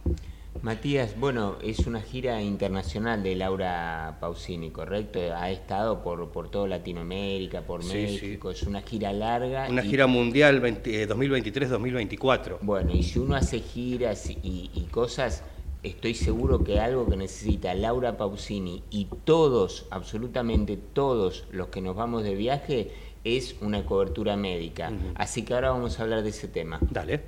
Matías, 0.62 1.18
bueno, 1.20 1.56
es 1.62 1.80
una 1.80 2.00
gira 2.00 2.40
internacional 2.40 3.22
de 3.22 3.34
Laura 3.34 4.16
Pausini, 4.20 4.70
¿correcto? 4.70 5.18
Ha 5.36 5.50
estado 5.50 6.02
por, 6.02 6.30
por 6.32 6.50
toda 6.50 6.66
Latinoamérica, 6.66 7.60
por 7.60 7.84
Sí, 7.84 7.92
México, 7.92 8.50
es 8.50 8.62
una 8.62 8.80
gira 8.80 9.12
larga. 9.12 9.66
Una 9.68 9.84
y- 9.84 9.90
gira 9.90 10.06
mundial 10.06 10.60
20 10.60 11.02
eh, 11.02 11.08
2023-2024. 11.10 12.56
Bueno, 12.62 12.92
y 12.94 13.02
si 13.02 13.18
uno 13.18 13.36
hace 13.36 13.60
giras 13.60 14.30
y, 14.30 14.70
y 14.72 14.86
cosas, 14.90 15.42
estoy 15.84 16.14
seguro 16.14 16.64
que 16.64 16.80
algo 16.80 17.06
que 17.06 17.16
necesita 17.16 17.74
Laura 17.74 18.16
Pausini 18.16 18.82
y 18.90 19.06
todos, 19.24 19.86
absolutamente 19.90 20.76
todos 20.76 21.46
los 21.52 21.68
que 21.68 21.80
nos 21.80 21.94
vamos 21.94 22.24
de 22.24 22.34
viaje, 22.34 22.90
es 23.22 23.56
una 23.60 23.84
cobertura 23.86 24.36
médica. 24.36 24.92
Así 25.14 25.42
que 25.42 25.54
ahora 25.54 25.70
vamos 25.70 25.98
a 25.98 26.02
hablar 26.02 26.22
de 26.22 26.30
ese 26.30 26.48
tema. 26.48 26.78
Dale. 26.90 27.22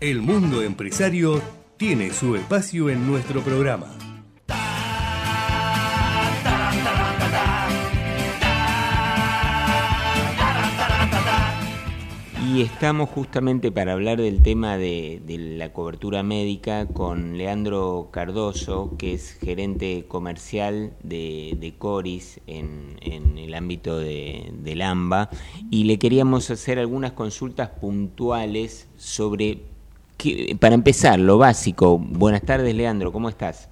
El 0.00 0.20
mundo 0.20 0.62
empresario 0.62 1.40
tiene 1.76 2.12
su 2.12 2.36
espacio 2.36 2.90
en 2.90 3.06
nuestro 3.06 3.40
programa. 3.40 4.13
Y 12.54 12.62
estamos 12.62 13.10
justamente 13.10 13.72
para 13.72 13.94
hablar 13.94 14.20
del 14.20 14.40
tema 14.40 14.78
de, 14.78 15.20
la 15.58 15.72
cobertura 15.72 16.22
médica 16.22 16.86
con 16.86 17.36
Leandro 17.36 18.10
Cardoso, 18.12 18.94
que 18.96 19.12
es 19.12 19.32
gerente 19.32 20.04
comercial 20.06 20.92
de, 21.02 21.74
Coris 21.78 22.38
en, 22.46 22.96
el 23.02 23.54
ámbito 23.54 23.98
de, 23.98 24.52
del 24.62 24.82
AMBA, 24.82 25.30
y 25.68 25.82
le 25.82 25.98
queríamos 25.98 26.48
hacer 26.48 26.78
algunas 26.78 27.10
consultas 27.10 27.70
puntuales 27.70 28.86
sobre, 28.96 29.62
para 30.60 30.76
empezar, 30.76 31.18
lo 31.18 31.38
básico. 31.38 31.98
Buenas 31.98 32.42
tardes, 32.42 32.72
Leandro, 32.72 33.10
¿cómo 33.10 33.30
estás? 33.30 33.68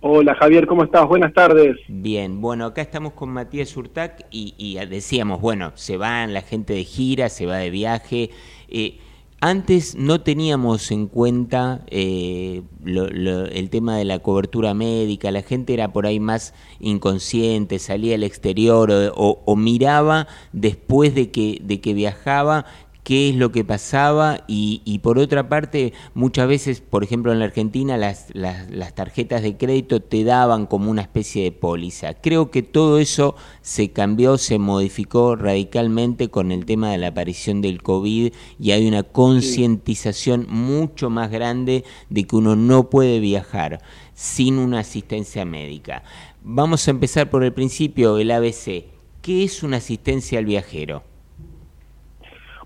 Hola 0.00 0.34
Javier, 0.34 0.66
¿cómo 0.66 0.84
estás? 0.84 1.06
Buenas 1.06 1.32
tardes. 1.34 1.76
Bien, 1.88 2.40
bueno, 2.40 2.66
acá 2.66 2.82
estamos 2.82 3.12
con 3.14 3.30
Matías 3.30 3.76
Urtac 3.76 4.26
y, 4.30 4.54
y 4.56 4.76
decíamos, 4.86 5.40
bueno, 5.40 5.72
se 5.74 5.96
van 5.96 6.32
la 6.32 6.42
gente 6.42 6.72
de 6.72 6.84
gira, 6.84 7.28
se 7.28 7.46
va 7.46 7.56
de 7.58 7.70
viaje. 7.70 8.30
Eh, 8.68 8.98
antes 9.40 9.96
no 9.96 10.20
teníamos 10.20 10.90
en 10.90 11.06
cuenta 11.08 11.84
eh, 11.88 12.62
lo- 12.84 13.08
lo- 13.08 13.46
el 13.46 13.68
tema 13.70 13.96
de 13.96 14.04
la 14.04 14.20
cobertura 14.20 14.72
médica, 14.74 15.30
la 15.32 15.42
gente 15.42 15.74
era 15.74 15.92
por 15.92 16.06
ahí 16.06 16.20
más 16.20 16.54
inconsciente, 16.78 17.78
salía 17.78 18.14
al 18.14 18.22
exterior 18.22 18.90
o, 18.90 19.12
o- 19.16 19.42
o 19.44 19.56
miraba 19.56 20.28
después 20.52 21.14
de 21.14 21.30
que, 21.30 21.58
de 21.62 21.80
que 21.80 21.92
viajaba 21.94 22.66
qué 23.10 23.30
es 23.30 23.34
lo 23.34 23.50
que 23.50 23.64
pasaba 23.64 24.44
y, 24.46 24.82
y 24.84 25.00
por 25.00 25.18
otra 25.18 25.48
parte 25.48 25.92
muchas 26.14 26.46
veces, 26.46 26.80
por 26.80 27.02
ejemplo 27.02 27.32
en 27.32 27.40
la 27.40 27.46
Argentina, 27.46 27.96
las, 27.96 28.28
las, 28.34 28.70
las 28.70 28.94
tarjetas 28.94 29.42
de 29.42 29.56
crédito 29.56 30.00
te 30.00 30.22
daban 30.22 30.66
como 30.66 30.92
una 30.92 31.02
especie 31.02 31.42
de 31.42 31.50
póliza. 31.50 32.14
Creo 32.14 32.52
que 32.52 32.62
todo 32.62 33.00
eso 33.00 33.34
se 33.62 33.90
cambió, 33.90 34.38
se 34.38 34.60
modificó 34.60 35.34
radicalmente 35.34 36.28
con 36.28 36.52
el 36.52 36.64
tema 36.64 36.92
de 36.92 36.98
la 36.98 37.08
aparición 37.08 37.62
del 37.62 37.82
COVID 37.82 38.32
y 38.60 38.70
hay 38.70 38.86
una 38.86 39.02
concientización 39.02 40.46
mucho 40.48 41.10
más 41.10 41.32
grande 41.32 41.82
de 42.10 42.24
que 42.28 42.36
uno 42.36 42.54
no 42.54 42.90
puede 42.90 43.18
viajar 43.18 43.82
sin 44.14 44.56
una 44.56 44.78
asistencia 44.78 45.44
médica. 45.44 46.04
Vamos 46.44 46.86
a 46.86 46.92
empezar 46.92 47.28
por 47.28 47.42
el 47.42 47.52
principio, 47.52 48.18
el 48.18 48.30
ABC. 48.30 48.84
¿Qué 49.20 49.42
es 49.42 49.64
una 49.64 49.78
asistencia 49.78 50.38
al 50.38 50.44
viajero? 50.44 51.09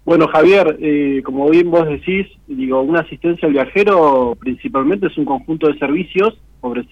Bueno, 0.04 0.28
Javier, 0.28 0.76
eh, 0.80 1.22
como 1.24 1.48
bien 1.48 1.70
vos 1.70 1.88
decís, 1.88 2.26
digo, 2.46 2.82
una 2.82 3.00
asistencia 3.00 3.46
al 3.46 3.54
viajero 3.54 4.36
principalmente 4.38 5.06
es 5.06 5.16
un 5.16 5.24
conjunto 5.24 5.66
de 5.66 5.78
servicios 5.78 6.38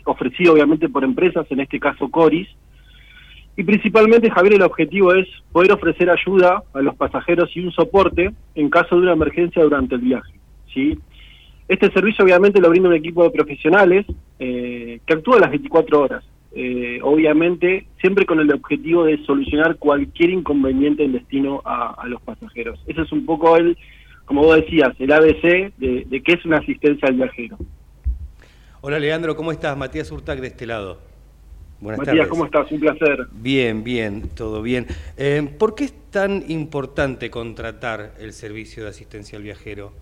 ofrecido 0.04 0.52
obviamente 0.52 0.88
por 0.88 1.02
empresas, 1.02 1.46
en 1.50 1.60
este 1.60 1.80
caso 1.80 2.10
Coris, 2.10 2.46
y 3.56 3.64
principalmente, 3.64 4.30
Javier, 4.30 4.54
el 4.54 4.62
objetivo 4.62 5.12
es 5.14 5.28
poder 5.52 5.72
ofrecer 5.72 6.08
ayuda 6.08 6.62
a 6.72 6.80
los 6.80 6.94
pasajeros 6.96 7.54
y 7.54 7.60
un 7.60 7.72
soporte 7.72 8.30
en 8.54 8.70
caso 8.70 8.96
de 8.96 9.02
una 9.02 9.12
emergencia 9.12 9.62
durante 9.62 9.94
el 9.94 10.00
viaje. 10.00 10.32
¿sí? 10.72 10.98
Este 11.68 11.92
servicio 11.92 12.24
obviamente 12.24 12.60
lo 12.60 12.70
brinda 12.70 12.88
un 12.88 12.94
equipo 12.94 13.24
de 13.24 13.30
profesionales 13.30 14.06
eh, 14.38 15.00
que 15.04 15.12
actúa 15.12 15.38
las 15.38 15.50
24 15.50 16.00
horas. 16.00 16.24
Eh, 16.54 17.00
obviamente 17.02 17.86
siempre 18.00 18.26
con 18.26 18.38
el 18.40 18.52
objetivo 18.52 19.04
de 19.04 19.24
solucionar 19.24 19.76
cualquier 19.76 20.30
inconveniente 20.30 21.02
en 21.02 21.12
destino 21.12 21.62
a, 21.64 22.06
los 22.06 22.20
pasajeros. 22.22 22.78
Ese 22.86 23.02
es 23.02 23.12
un 23.12 23.24
poco 23.24 23.56
el, 23.56 23.78
como 24.26 24.42
vos 24.42 24.56
decías, 24.56 24.90
el 24.98 25.12
ABC 25.12 25.74
de, 25.78 26.04
de 26.06 26.22
qué 26.22 26.32
es 26.32 26.44
una 26.44 26.58
asistencia 26.58 27.08
al 27.08 27.14
viajero. 27.14 27.56
Hola 28.82 28.98
Leandro, 28.98 29.36
¿cómo 29.36 29.52
estás? 29.52 29.76
Matías 29.76 30.10
Urtac 30.10 30.40
de 30.40 30.48
este 30.48 30.66
lado. 30.66 30.98
Buenas 31.82 32.06
Matías, 32.06 32.28
¿cómo 32.28 32.44
estás? 32.44 32.70
Un 32.70 32.80
placer. 32.80 33.26
Bien, 33.32 33.82
bien, 33.82 34.28
todo 34.36 34.62
bien. 34.62 34.86
Eh, 35.16 35.48
¿Por 35.58 35.74
qué 35.74 35.84
es 35.84 35.94
tan 36.10 36.44
importante 36.48 37.28
contratar 37.28 38.14
el 38.20 38.32
servicio 38.32 38.84
de 38.84 38.90
asistencia 38.90 39.36
al 39.36 39.42
viajero? 39.42 39.92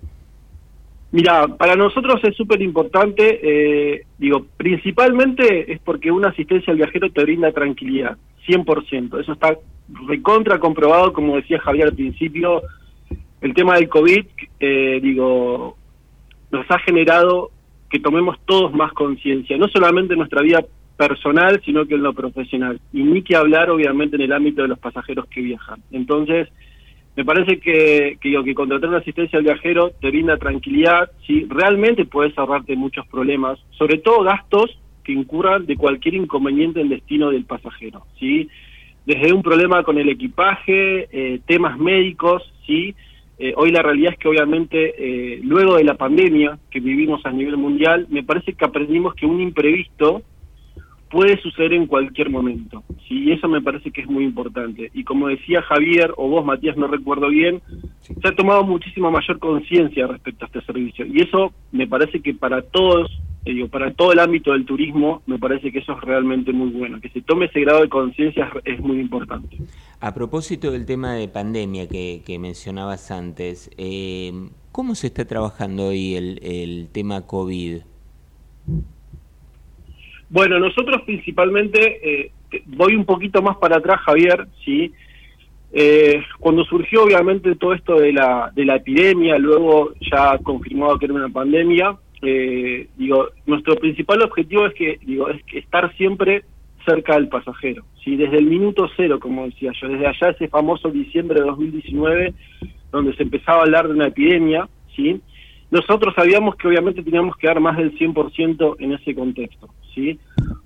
Mira, 1.12 1.48
para 1.48 1.74
nosotros 1.74 2.20
es 2.22 2.36
súper 2.36 2.62
importante, 2.62 3.40
eh, 3.42 4.04
digo, 4.18 4.46
principalmente 4.56 5.72
es 5.72 5.80
porque 5.80 6.10
una 6.10 6.28
asistencia 6.28 6.70
al 6.70 6.76
viajero 6.76 7.10
te 7.10 7.22
brinda 7.22 7.50
tranquilidad, 7.50 8.16
100%. 8.46 9.20
Eso 9.20 9.32
está 9.32 9.56
recontra 10.06 10.60
comprobado, 10.60 11.12
como 11.12 11.36
decía 11.36 11.58
Javier 11.60 11.88
al 11.88 11.94
principio, 11.94 12.62
el 13.40 13.54
tema 13.54 13.74
del 13.76 13.88
COVID, 13.88 14.24
eh, 14.60 15.00
digo, 15.02 15.76
nos 16.50 16.70
ha 16.70 16.78
generado 16.80 17.50
que 17.88 17.98
tomemos 17.98 18.38
todos 18.44 18.72
más 18.72 18.92
conciencia, 18.92 19.56
no 19.56 19.66
solamente 19.68 20.12
en 20.12 20.18
nuestra 20.18 20.42
vida 20.42 20.64
personal, 20.96 21.60
sino 21.64 21.86
que 21.86 21.94
en 21.94 22.02
lo 22.02 22.12
profesional. 22.12 22.78
Y 22.92 23.02
ni 23.02 23.22
que 23.22 23.34
hablar, 23.34 23.70
obviamente, 23.70 24.16
en 24.16 24.22
el 24.22 24.32
ámbito 24.32 24.62
de 24.62 24.68
los 24.68 24.78
pasajeros 24.78 25.26
que 25.26 25.40
viajan. 25.40 25.82
Entonces, 25.90 26.48
me 27.16 27.24
parece 27.24 27.58
que, 27.58 28.18
que, 28.20 28.28
digo, 28.28 28.44
que 28.44 28.54
contratar 28.54 28.88
una 28.88 28.98
asistencia 28.98 29.38
al 29.38 29.44
viajero 29.44 29.90
te 30.00 30.08
brinda 30.08 30.36
tranquilidad, 30.36 31.10
¿sí? 31.26 31.46
realmente 31.48 32.04
puedes 32.04 32.36
ahorrarte 32.38 32.76
muchos 32.76 33.06
problemas, 33.08 33.58
sobre 33.70 33.98
todo 33.98 34.22
gastos 34.22 34.78
que 35.04 35.12
incurran 35.12 35.66
de 35.66 35.76
cualquier 35.76 36.14
inconveniente 36.14 36.80
en 36.80 36.88
destino 36.88 37.30
del 37.30 37.44
pasajero. 37.44 38.06
¿sí? 38.18 38.48
Desde 39.06 39.32
un 39.32 39.42
problema 39.42 39.82
con 39.82 39.98
el 39.98 40.08
equipaje, 40.08 41.08
eh, 41.10 41.40
temas 41.46 41.78
médicos, 41.78 42.42
¿sí? 42.66 42.94
Eh, 43.38 43.54
hoy 43.56 43.70
la 43.70 43.82
realidad 43.82 44.12
es 44.12 44.18
que 44.18 44.28
obviamente 44.28 44.94
eh, 44.98 45.40
luego 45.42 45.76
de 45.76 45.84
la 45.84 45.94
pandemia 45.94 46.58
que 46.70 46.78
vivimos 46.78 47.24
a 47.24 47.32
nivel 47.32 47.56
mundial, 47.56 48.06
me 48.10 48.22
parece 48.22 48.52
que 48.52 48.66
aprendimos 48.66 49.14
que 49.14 49.24
un 49.24 49.40
imprevisto 49.40 50.22
puede 51.10 51.40
suceder 51.42 51.72
en 51.74 51.86
cualquier 51.86 52.30
momento. 52.30 52.84
¿sí? 53.08 53.24
Y 53.24 53.32
eso 53.32 53.48
me 53.48 53.60
parece 53.60 53.90
que 53.90 54.00
es 54.00 54.08
muy 54.08 54.24
importante. 54.24 54.90
Y 54.94 55.04
como 55.04 55.28
decía 55.28 55.60
Javier, 55.62 56.14
o 56.16 56.28
vos, 56.28 56.44
Matías, 56.44 56.76
no 56.76 56.86
recuerdo 56.86 57.28
bien, 57.28 57.60
se 58.00 58.28
ha 58.28 58.34
tomado 58.34 58.62
muchísima 58.62 59.10
mayor 59.10 59.38
conciencia 59.40 60.06
respecto 60.06 60.44
a 60.44 60.46
este 60.46 60.62
servicio. 60.62 61.04
Y 61.04 61.20
eso 61.20 61.52
me 61.72 61.86
parece 61.88 62.20
que 62.20 62.32
para 62.32 62.62
todos, 62.62 63.10
eh, 63.44 63.52
digo, 63.52 63.68
para 63.68 63.92
todo 63.92 64.12
el 64.12 64.20
ámbito 64.20 64.52
del 64.52 64.64
turismo, 64.64 65.22
me 65.26 65.38
parece 65.38 65.72
que 65.72 65.80
eso 65.80 65.92
es 65.92 66.00
realmente 66.00 66.52
muy 66.52 66.70
bueno. 66.70 67.00
Que 67.00 67.10
se 67.10 67.20
tome 67.22 67.46
ese 67.46 67.60
grado 67.60 67.82
de 67.82 67.88
conciencia 67.88 68.48
es, 68.64 68.80
muy 68.80 69.00
importante. 69.00 69.58
A 69.98 70.14
propósito 70.14 70.70
del 70.70 70.86
tema 70.86 71.14
de 71.14 71.26
pandemia 71.26 71.88
que, 71.88 72.38
mencionabas 72.40 73.10
antes, 73.10 73.68
eh, 73.76 74.32
¿cómo 74.70 74.94
se 74.94 75.08
está 75.08 75.24
trabajando 75.24 75.88
hoy 75.88 76.14
el, 76.14 76.38
el 76.42 76.88
tema 76.92 77.26
COVID? 77.26 77.80
Bueno, 80.30 80.60
nosotros 80.60 81.02
principalmente, 81.02 82.00
eh, 82.02 82.32
voy 82.66 82.94
un 82.94 83.04
poquito 83.04 83.42
más 83.42 83.56
para 83.56 83.78
atrás, 83.78 84.00
Javier, 84.06 84.46
¿sí? 84.64 84.92
Eh, 85.72 86.22
cuando 86.38 86.64
surgió 86.64 87.02
obviamente 87.02 87.56
todo 87.56 87.74
esto 87.74 87.96
de 87.96 88.12
la, 88.12 88.50
de 88.54 88.64
la 88.64 88.76
epidemia, 88.76 89.38
luego 89.38 89.92
ya 90.00 90.38
confirmado 90.38 90.98
que 90.98 91.06
era 91.06 91.14
una 91.14 91.28
pandemia, 91.28 91.96
eh, 92.22 92.88
digo, 92.96 93.28
nuestro 93.46 93.74
principal 93.76 94.22
objetivo 94.22 94.66
es 94.66 94.74
que, 94.74 94.98
digo, 95.04 95.28
es 95.30 95.42
que 95.44 95.58
estar 95.58 95.92
siempre 95.96 96.44
cerca 96.84 97.14
del 97.14 97.28
pasajero, 97.28 97.84
¿sí? 98.04 98.14
Desde 98.16 98.38
el 98.38 98.46
minuto 98.46 98.88
cero, 98.96 99.18
como 99.18 99.46
decía 99.46 99.72
yo, 99.80 99.88
desde 99.88 100.06
allá 100.06 100.30
ese 100.30 100.48
famoso 100.48 100.90
diciembre 100.90 101.40
de 101.40 101.46
2019, 101.46 102.34
donde 102.92 103.16
se 103.16 103.24
empezaba 103.24 103.58
a 103.58 103.62
hablar 103.62 103.88
de 103.88 103.94
una 103.94 104.06
epidemia, 104.06 104.68
¿sí? 104.94 105.20
Nosotros 105.70 106.14
sabíamos 106.16 106.56
que 106.56 106.66
obviamente 106.66 107.02
teníamos 107.02 107.36
que 107.36 107.46
dar 107.46 107.60
más 107.60 107.76
del 107.76 107.96
100% 107.96 108.76
en 108.80 108.92
ese 108.92 109.14
contexto, 109.14 109.68
¿sí? 109.94 110.18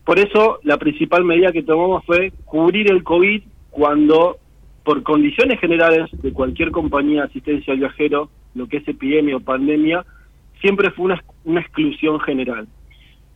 Por 0.05 0.19
eso 0.19 0.61
la 0.63 0.79
principal 0.79 1.25
medida 1.25 1.53
que 1.53 1.63
tomamos 1.63 2.05
fue 2.05 2.33
cubrir 2.45 2.91
el 2.91 3.05
COVID 3.05 3.43
cuando, 3.71 4.39
por 4.83 5.03
condiciones 5.03 5.61
generales 5.61 6.09
de 6.13 6.33
cualquier 6.33 6.71
compañía 6.71 7.23
de 7.23 7.27
asistencia 7.29 7.75
al 7.75 7.81
viajero, 7.81 8.31
lo 8.55 8.67
que 8.67 8.79
es 8.79 8.89
epidemia 8.89 9.37
o 9.37 9.41
pandemia, 9.41 10.07
siempre 10.61 10.91
fue 10.93 11.07
una, 11.07 11.23
una 11.45 11.61
exclusión 11.61 12.19
general. 12.21 12.67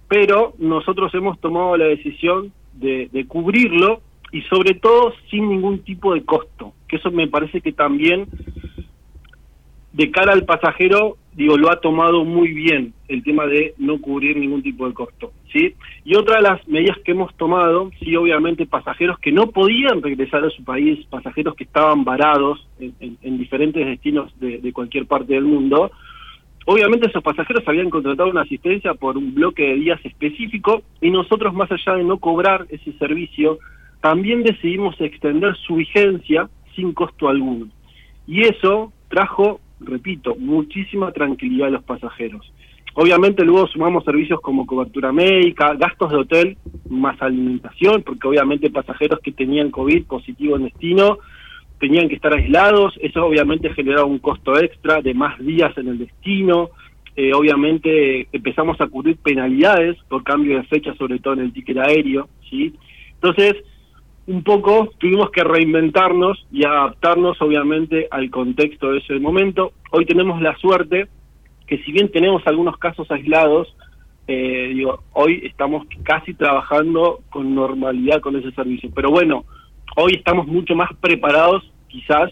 Pero 0.09 0.55
nosotros 0.59 1.13
hemos 1.15 1.39
tomado 1.39 1.77
la 1.77 1.85
decisión 1.85 2.51
de, 2.75 3.11
de 3.13 3.27
cubrirlo 3.27 4.01
y 4.33 4.41
sobre 4.43 4.75
todo 4.75 5.13
sin 5.31 5.51
ningún 5.51 5.81
tipo 5.81 6.15
de 6.15 6.25
costo, 6.25 6.73
que 6.87 6.97
eso 6.97 7.11
me 7.11 7.29
parece 7.29 7.61
que 7.61 7.73
también 7.73 8.27
de 9.93 10.11
cara 10.11 10.33
al 10.33 10.45
pasajero 10.45 11.17
digo, 11.39 11.57
lo 11.57 11.71
ha 11.71 11.81
tomado 11.81 12.25
muy 12.25 12.53
bien 12.53 12.93
el 13.07 13.23
tema 13.23 13.47
de 13.47 13.73
no 13.79 14.01
cubrir 14.01 14.37
ningún 14.37 14.61
tipo 14.61 14.89
de 14.89 14.93
costo, 14.93 15.33
¿sí? 15.53 15.73
Y 16.05 16.17
otra 16.17 16.39
de 16.39 16.43
las 16.43 16.67
medidas 16.67 16.99
que 17.05 17.13
hemos 17.13 17.33
tomado, 17.37 17.93
sí, 18.01 18.17
obviamente 18.17 18.67
pasajeros 18.67 19.21
que 19.21 19.31
no 19.31 19.47
podían 19.47 20.03
regresar 20.03 20.45
a 20.45 20.51
su 20.51 20.65
país, 20.65 21.07
pasajeros 21.09 21.55
que 21.55 21.63
estaban 21.63 22.03
varados 22.03 22.67
en, 22.81 23.39
diferentes 23.39 23.87
destinos 23.87 24.33
de, 24.41 24.73
cualquier 24.73 25.07
parte 25.07 25.35
del 25.35 25.45
mundo, 25.45 25.93
obviamente 26.67 27.09
esos 27.09 27.23
pasajeros 27.23 27.63
habían 27.69 27.89
contratado 27.89 28.29
una 28.29 28.43
asistencia 28.43 28.95
por 28.95 29.17
un 29.17 29.33
bloque 29.33 29.63
de 29.63 29.75
días 29.77 30.01
específico 30.05 30.83
y 31.01 31.13
nosotros, 31.13 31.55
más 31.55 31.71
allá 31.71 31.99
de 31.99 32.03
no 32.03 32.19
cobrar 32.19 32.67
ese 32.69 32.93
servicio, 32.95 33.61
también 34.01 34.43
decidimos 34.43 35.01
extender 35.01 35.55
su 35.59 35.77
vigencia 35.77 36.51
sin 36.75 36.93
costo 36.95 37.29
alguno. 37.29 37.69
Y 38.27 38.41
eso 38.41 38.93
trajo 39.09 39.61
repito, 39.81 40.37
muchísima 40.37 41.13
tranquilidad 41.13 41.69
a 41.69 41.73
los 41.73 41.85
pasajeros. 41.85 42.53
Obviamente 42.95 43.45
luego 43.45 43.67
sumamos 43.69 44.05
servicios 44.05 44.41
como 44.41 44.67
cobertura 44.67 45.13
médica, 45.13 45.75
gastos 45.75 46.11
de 46.11 46.17
hotel, 46.17 46.59
más 46.89 47.21
alimentación, 47.23 48.03
porque 48.03 48.27
obviamente 48.27 48.71
pasajeros 48.71 49.21
que 49.21 49.33
tenían 49.33 49.71
COVID 49.71 50.05
positivo 50.07 50.57
en 50.57 50.65
destino 50.65 51.19
tenían 51.79 52.09
que 52.09 52.17
estar 52.17 52.33
aislados, 52.33 52.95
eso 53.01 53.25
obviamente 53.25 53.73
generaba 53.73 54.05
un 54.05 54.19
costo 54.19 54.59
extra 54.59 55.01
de 55.01 55.15
más 55.15 55.39
días 55.39 55.77
en 55.79 55.89
el 55.89 55.99
destino, 55.99 56.71
eh, 57.15 57.33
obviamente 57.33 58.29
empezamos 58.33 58.81
a 58.81 58.87
cubrir 58.87 59.17
penalidades 59.19 59.97
por 60.09 60.25
cambio 60.25 60.57
de 60.57 60.65
fecha, 60.65 60.95
sobre 60.95 61.19
todo 61.19 61.35
en 61.35 61.41
el 61.41 61.53
ticket 61.53 61.79
aéreo, 61.79 62.29
¿sí? 62.49 62.75
Entonces, 63.15 63.57
un 64.29 64.43
poco 64.43 64.91
tuvimos 64.99 65.31
que 65.31 65.43
reinventarnos 65.43 66.47
y 66.53 66.65
adaptarnos 66.65 67.41
obviamente 67.41 68.09
al 68.11 68.31
contexto 68.31 68.93
de 68.93 68.99
ese 68.99 69.19
momento. 69.19 69.73
Hoy 69.91 70.05
tenemos 70.05 70.43
la 70.43 70.55
suerte 70.59 71.09
que 71.67 71.79
si 71.79 71.93
bien 71.93 72.11
tenemos 72.13 72.47
algunos 72.47 72.77
casos 72.77 73.11
aislados, 73.11 73.75
eh, 74.27 74.85
hoy 75.15 75.41
estamos 75.45 75.87
casi 76.03 76.35
trabajando 76.35 77.21
con 77.31 77.55
normalidad 77.55 78.21
con 78.21 78.37
ese 78.37 78.53
servicio. 78.53 78.91
Pero 78.95 79.11
bueno, 79.11 79.47
hoy 79.97 80.13
estamos 80.17 80.47
mucho 80.47 80.75
más 80.75 80.91
preparados 81.01 81.65
quizás 81.89 82.31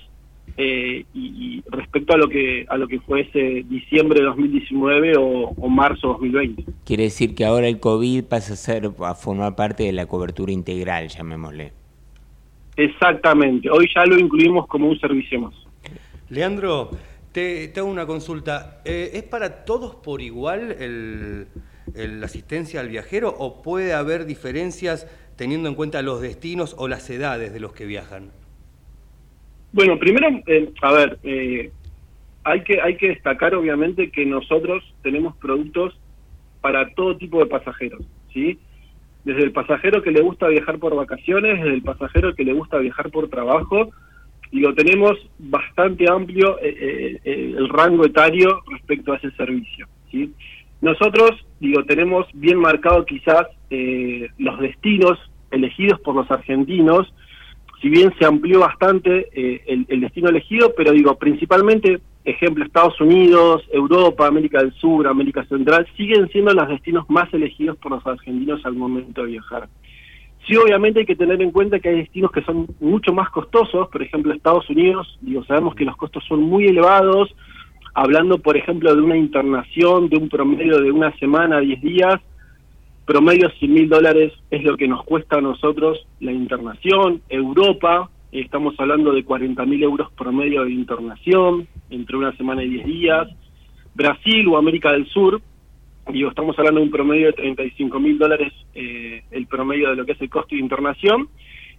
eh, 0.58 1.06
y, 1.14 1.62
respecto 1.70 2.12
a 2.12 2.18
lo 2.18 2.28
que 2.28 2.66
a 2.68 2.76
lo 2.76 2.88
que 2.88 3.00
fue 3.00 3.22
ese 3.22 3.64
diciembre 3.68 4.20
de 4.20 4.26
2019 4.26 5.16
o, 5.16 5.48
o 5.48 5.68
marzo 5.70 6.08
2020. 6.08 6.64
Quiere 6.84 7.04
decir 7.04 7.34
que 7.34 7.46
ahora 7.46 7.68
el 7.68 7.80
COVID 7.80 8.24
pasa 8.24 8.52
a 8.52 8.56
ser 8.56 8.90
a 9.00 9.14
formar 9.14 9.56
parte 9.56 9.84
de 9.84 9.92
la 9.92 10.04
cobertura 10.04 10.52
integral, 10.52 11.08
llamémosle. 11.08 11.85
Exactamente, 12.76 13.70
hoy 13.70 13.88
ya 13.94 14.04
lo 14.04 14.18
incluimos 14.18 14.66
como 14.66 14.88
un 14.88 14.98
servicio 14.98 15.40
más. 15.40 15.54
Leandro, 16.28 16.90
te, 17.32 17.72
hago 17.76 17.88
una 17.88 18.06
consulta. 18.06 18.80
Eh, 18.84 19.10
¿Es 19.14 19.22
para 19.22 19.64
todos 19.64 19.94
por 19.94 20.20
igual 20.20 20.72
el, 20.72 21.46
la 21.94 22.26
asistencia 22.26 22.80
al 22.80 22.88
viajero 22.88 23.28
o 23.28 23.62
puede 23.62 23.92
haber 23.92 24.26
diferencias 24.26 25.06
teniendo 25.36 25.68
en 25.68 25.74
cuenta 25.74 26.02
los 26.02 26.20
destinos 26.20 26.74
o 26.78 26.88
las 26.88 27.08
edades 27.10 27.52
de 27.52 27.60
los 27.60 27.72
que 27.72 27.86
viajan? 27.86 28.30
Bueno, 29.72 29.98
primero, 29.98 30.28
eh, 30.46 30.72
a 30.80 30.92
ver, 30.92 31.18
eh, 31.22 31.70
hay, 32.44 32.62
que, 32.62 32.80
hay 32.80 32.96
que 32.96 33.08
destacar 33.08 33.54
obviamente 33.54 34.10
que 34.10 34.24
nosotros 34.24 34.82
tenemos 35.02 35.36
productos 35.36 35.98
para 36.62 36.88
todo 36.94 37.16
tipo 37.18 37.40
de 37.40 37.46
pasajeros, 37.46 38.02
¿sí? 38.32 38.58
Desde 39.26 39.42
el 39.42 39.50
pasajero 39.50 40.02
que 40.02 40.12
le 40.12 40.20
gusta 40.20 40.46
viajar 40.46 40.78
por 40.78 40.94
vacaciones, 40.94 41.58
desde 41.58 41.74
el 41.74 41.82
pasajero 41.82 42.32
que 42.36 42.44
le 42.44 42.52
gusta 42.52 42.78
viajar 42.78 43.10
por 43.10 43.28
trabajo, 43.28 43.90
digo, 44.52 44.72
tenemos 44.72 45.18
bastante 45.36 46.08
amplio 46.08 46.60
eh, 46.60 46.76
eh, 46.80 47.20
eh, 47.24 47.54
el 47.58 47.68
rango 47.68 48.06
etario 48.06 48.62
respecto 48.70 49.12
a 49.12 49.16
ese 49.16 49.32
servicio. 49.32 49.88
Nosotros, 50.80 51.44
digo, 51.58 51.82
tenemos 51.84 52.26
bien 52.34 52.58
marcado 52.58 53.04
quizás 53.04 53.48
los 54.38 54.60
destinos 54.60 55.18
elegidos 55.50 55.98
por 56.00 56.14
los 56.14 56.30
argentinos, 56.30 57.12
si 57.82 57.88
bien 57.88 58.14
se 58.20 58.26
amplió 58.26 58.60
bastante 58.60 59.28
el, 59.66 59.86
el, 59.88 60.00
destino 60.02 60.28
elegido, 60.28 60.72
pero 60.76 60.92
digo, 60.92 61.16
principalmente, 61.16 61.98
ejemplo, 62.26 62.64
Estados 62.64 63.00
Unidos, 63.00 63.62
Europa, 63.72 64.26
América 64.26 64.58
del 64.58 64.72
Sur, 64.74 65.06
América 65.06 65.44
Central, 65.44 65.86
siguen 65.96 66.28
siendo 66.28 66.52
los 66.52 66.68
destinos 66.68 67.08
más 67.08 67.32
elegidos 67.32 67.76
por 67.78 67.92
los 67.92 68.06
argentinos 68.06 68.60
al 68.66 68.74
momento 68.74 69.22
de 69.22 69.30
viajar. 69.30 69.68
Sí, 70.46 70.56
obviamente 70.56 71.00
hay 71.00 71.06
que 71.06 71.16
tener 71.16 71.40
en 71.40 71.50
cuenta 71.50 71.78
que 71.80 71.88
hay 71.88 71.96
destinos 71.96 72.30
que 72.30 72.42
son 72.42 72.66
mucho 72.80 73.12
más 73.12 73.30
costosos, 73.30 73.88
por 73.88 74.02
ejemplo 74.02 74.32
Estados 74.32 74.68
Unidos, 74.70 75.18
digo, 75.20 75.44
sabemos 75.44 75.74
que 75.74 75.84
los 75.84 75.96
costos 75.96 76.24
son 76.28 76.42
muy 76.42 76.66
elevados, 76.66 77.34
hablando 77.94 78.38
por 78.38 78.56
ejemplo 78.56 78.94
de 78.94 79.02
una 79.02 79.16
internación, 79.16 80.08
de 80.08 80.18
un 80.18 80.28
promedio 80.28 80.80
de 80.80 80.92
una 80.92 81.16
semana, 81.18 81.58
10 81.58 81.80
días, 81.80 82.20
promedio 83.06 83.50
100 83.50 83.72
mil 83.72 83.88
dólares 83.88 84.32
es 84.50 84.62
lo 84.62 84.76
que 84.76 84.86
nos 84.86 85.04
cuesta 85.04 85.38
a 85.38 85.40
nosotros 85.40 86.06
la 86.20 86.32
internación, 86.32 87.22
Europa, 87.28 88.10
estamos 88.40 88.74
hablando 88.78 89.12
de 89.12 89.24
40 89.24 89.64
mil 89.64 89.82
euros 89.82 90.10
promedio 90.12 90.64
de 90.64 90.72
internación, 90.72 91.66
entre 91.90 92.16
una 92.16 92.36
semana 92.36 92.62
y 92.62 92.68
10 92.68 92.86
días, 92.86 93.28
Brasil 93.94 94.46
o 94.48 94.56
América 94.56 94.92
del 94.92 95.06
Sur, 95.08 95.40
digo, 96.12 96.28
estamos 96.28 96.58
hablando 96.58 96.80
de 96.80 96.86
un 96.86 96.92
promedio 96.92 97.26
de 97.26 97.32
35 97.32 97.98
mil 97.98 98.18
dólares 98.18 98.52
eh, 98.74 99.22
el 99.30 99.46
promedio 99.46 99.90
de 99.90 99.96
lo 99.96 100.04
que 100.04 100.12
es 100.12 100.20
el 100.20 100.30
costo 100.30 100.54
de 100.54 100.60
internación, 100.60 101.28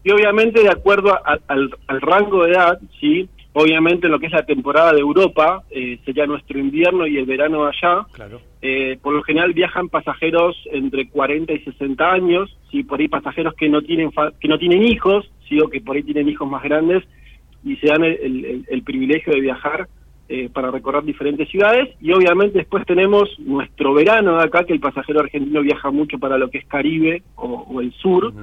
y 0.04 0.12
obviamente 0.12 0.62
de 0.62 0.70
acuerdo 0.70 1.18
al, 1.26 1.72
rango 2.02 2.44
de 2.44 2.52
edad, 2.52 2.80
sí, 3.00 3.28
obviamente 3.54 4.08
en 4.08 4.12
lo 4.12 4.20
que 4.20 4.28
es 4.28 4.32
la 4.32 4.46
temporada 4.46 4.94
de 4.94 5.00
Europa, 5.00 5.64
eh, 5.70 6.00
sería 6.06 6.26
nuestro 6.26 6.60
invierno 6.60 7.08
y 7.08 7.18
el 7.18 7.26
verano 7.26 7.66
allá, 7.66 8.06
claro. 8.12 8.42
eh, 8.62 8.98
por 9.02 9.14
lo 9.14 9.24
general 9.24 9.54
viajan 9.54 9.90
pasajeros 9.90 10.56
entre 10.72 11.10
40 11.10 11.54
y 11.54 11.60
60 11.60 12.12
años, 12.12 12.58
sí, 12.72 12.84
por 12.84 13.00
ahí 13.00 13.08
pasajeros 13.08 13.54
que 13.56 13.70
no 13.70 13.82
tienen 13.82 14.12
que 14.40 14.48
no 14.48 14.58
tienen 14.58 14.84
hijos, 14.84 15.30
que 15.72 15.82
por 15.82 15.96
ahí 15.96 16.04
tienen 16.04 16.30
hijos 16.30 16.50
más 16.50 16.64
grandes 16.64 17.04
y 17.64 17.76
se 17.78 17.88
dan 17.88 18.04
el 18.04 18.84
privilegio 18.84 19.34
de 19.34 19.42
viajar 19.42 19.88
eh, 20.30 20.50
para 20.52 20.72
recorrer 20.72 21.06
diferentes 21.06 21.48
ciudades. 21.48 21.96
Y 22.02 22.12
obviamente 22.12 22.58
después 22.58 22.86
tenemos 22.86 23.30
nuestro 23.40 23.94
verano 23.94 24.38
de 24.38 24.44
acá 24.44 24.66
que 24.66 24.74
el 24.74 24.82
pasajero 24.82 25.22
argentino 25.22 25.62
viaja 25.62 25.90
mucho 25.90 26.20
para 26.20 26.38
lo 26.38 26.50
que 26.50 26.58
es 26.58 26.66
Caribe 26.66 27.24
o, 27.36 27.80
el 27.80 27.94
sur 27.94 28.34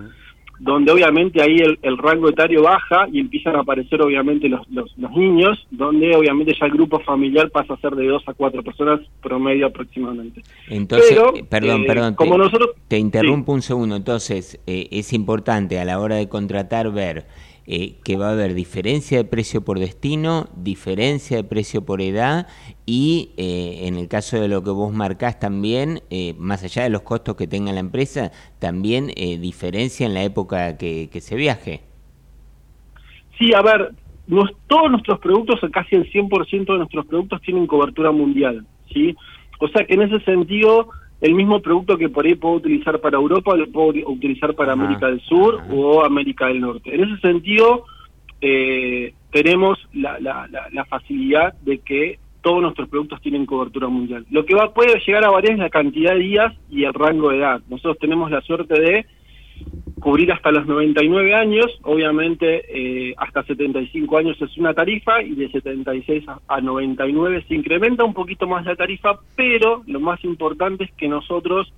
donde 0.58 0.92
obviamente 0.92 1.42
ahí 1.42 1.56
el, 1.82 1.98
rango 1.98 2.28
etario 2.28 2.62
baja 2.62 3.06
y 3.12 3.20
empiezan 3.20 3.56
a 3.56 3.60
aparecer 3.60 4.00
obviamente 4.02 4.48
los, 4.48 4.60
los, 4.70 4.90
niños 5.12 5.66
donde 5.70 6.14
obviamente 6.14 6.54
ya 6.58 6.66
el 6.66 6.72
grupo 6.72 7.00
familiar 7.00 7.50
pasa 7.50 7.74
a 7.74 7.80
ser 7.80 7.92
de 7.94 8.06
dos 8.06 8.22
a 8.26 8.34
cuatro 8.34 8.62
personas 8.62 9.00
promedio 9.22 9.66
aproximadamente. 9.66 10.42
Entonces 10.68 11.18
eh, 11.18 11.44
perdón 11.48 11.82
eh, 11.82 11.86
perdón 11.86 12.14
como 12.14 12.32
te, 12.32 12.38
nosotros 12.38 12.70
te 12.88 12.98
interrumpo 12.98 13.52
un 13.52 13.62
segundo. 13.62 13.96
Entonces 13.96 14.60
es 14.66 15.12
importante 15.12 15.78
a 15.78 15.84
la 15.84 16.00
hora 16.00 16.16
de 16.16 16.28
contratar 16.28 16.92
ver 16.92 17.26
eh, 17.66 17.96
que 18.04 18.18
va 18.18 18.28
a 18.28 18.32
haber 18.32 18.52
diferencia 18.52 19.16
de 19.16 19.24
precio 19.24 19.64
por 19.64 19.78
destino, 19.78 20.48
diferencia 20.54 21.38
de 21.38 21.44
precio 21.44 21.82
por 21.82 22.02
edad 22.02 22.46
y 22.84 23.30
eh, 23.38 23.86
en 23.86 23.96
el 23.96 24.06
caso 24.06 24.38
de 24.38 24.48
lo 24.48 24.62
que 24.62 24.68
vos 24.68 24.92
marcás 24.92 25.40
también, 25.40 26.02
eh, 26.10 26.34
más 26.36 26.62
allá 26.62 26.82
de 26.82 26.90
los 26.90 27.00
costos 27.00 27.36
que 27.36 27.46
tenga 27.46 27.72
la 27.72 27.80
empresa, 27.80 28.32
también 28.58 29.06
diferencia 29.06 30.04
en 30.04 30.12
la 30.12 30.22
época 30.24 30.76
que, 30.76 31.08
se 31.20 31.36
viaje. 31.36 31.80
Sí, 33.38 33.54
a 33.54 33.62
ver, 33.62 33.92
todos 34.66 34.90
nuestros 34.90 35.18
productos, 35.20 35.58
casi 35.72 35.96
el 35.96 36.12
100% 36.12 36.66
de 36.66 36.78
nuestros 36.78 37.06
productos 37.06 37.40
tienen 37.40 37.66
cobertura 37.66 38.12
mundial, 38.12 38.66
¿sí? 38.92 39.16
O 39.58 39.68
sea 39.68 39.86
que 39.86 39.94
en 39.94 40.02
ese 40.02 40.20
sentido 40.20 40.90
el 41.24 41.34
mismo 41.34 41.60
producto 41.60 41.96
que 41.96 42.10
por 42.10 42.26
ahí 42.26 42.34
puedo 42.34 42.56
utilizar 42.56 43.00
para 43.00 43.16
Europa 43.16 43.56
lo 43.56 43.66
puedo 43.68 43.94
utilizar 44.10 44.52
para 44.54 44.74
América 44.74 45.06
del 45.06 45.22
Sur 45.22 45.58
o 45.70 46.04
América 46.04 46.48
del 46.48 46.60
Norte. 46.60 46.94
En 46.94 47.02
ese 47.02 47.18
sentido, 47.22 47.86
eh, 48.42 49.14
tenemos 49.32 49.78
la, 49.94 50.20
la, 50.20 50.46
la, 50.70 50.84
facilidad 50.84 51.54
de 51.62 51.78
que 51.78 52.18
todos 52.42 52.60
nuestros 52.60 52.90
productos 52.90 53.22
tienen 53.22 53.46
cobertura 53.46 53.88
mundial. 53.88 54.26
Lo 54.30 54.44
que 54.44 54.54
va 54.54 54.74
puede 54.74 55.00
llegar 55.00 55.24
a 55.24 55.30
variar 55.30 55.54
es 55.54 55.60
la 55.60 55.70
cantidad 55.70 56.12
de 56.12 56.18
días 56.18 56.54
y 56.68 56.84
el 56.84 56.92
rango 56.92 57.30
de 57.30 57.38
edad. 57.38 57.62
Nosotros 57.70 57.96
tenemos 57.98 58.30
la 58.30 58.42
suerte 58.42 58.78
de 58.78 59.06
cubrir 60.04 60.30
hasta 60.32 60.52
los 60.52 60.66
99 60.66 61.34
años, 61.34 61.64
obviamente 61.80 62.66
eh, 62.68 63.14
hasta 63.16 63.42
75 63.42 64.18
años 64.18 64.36
es 64.38 64.54
una 64.58 64.74
tarifa 64.74 65.22
y 65.22 65.34
de 65.34 65.50
76 65.50 66.26
a 66.46 66.60
99 66.60 67.42
se 67.48 67.54
incrementa 67.54 68.04
un 68.04 68.12
poquito 68.12 68.46
más 68.46 68.66
la 68.66 68.76
tarifa, 68.76 69.18
pero 69.34 69.82
lo 69.86 70.00
más 70.00 70.22
importante 70.22 70.84
es 70.84 70.92
que 70.92 71.08
nosotros 71.08 71.72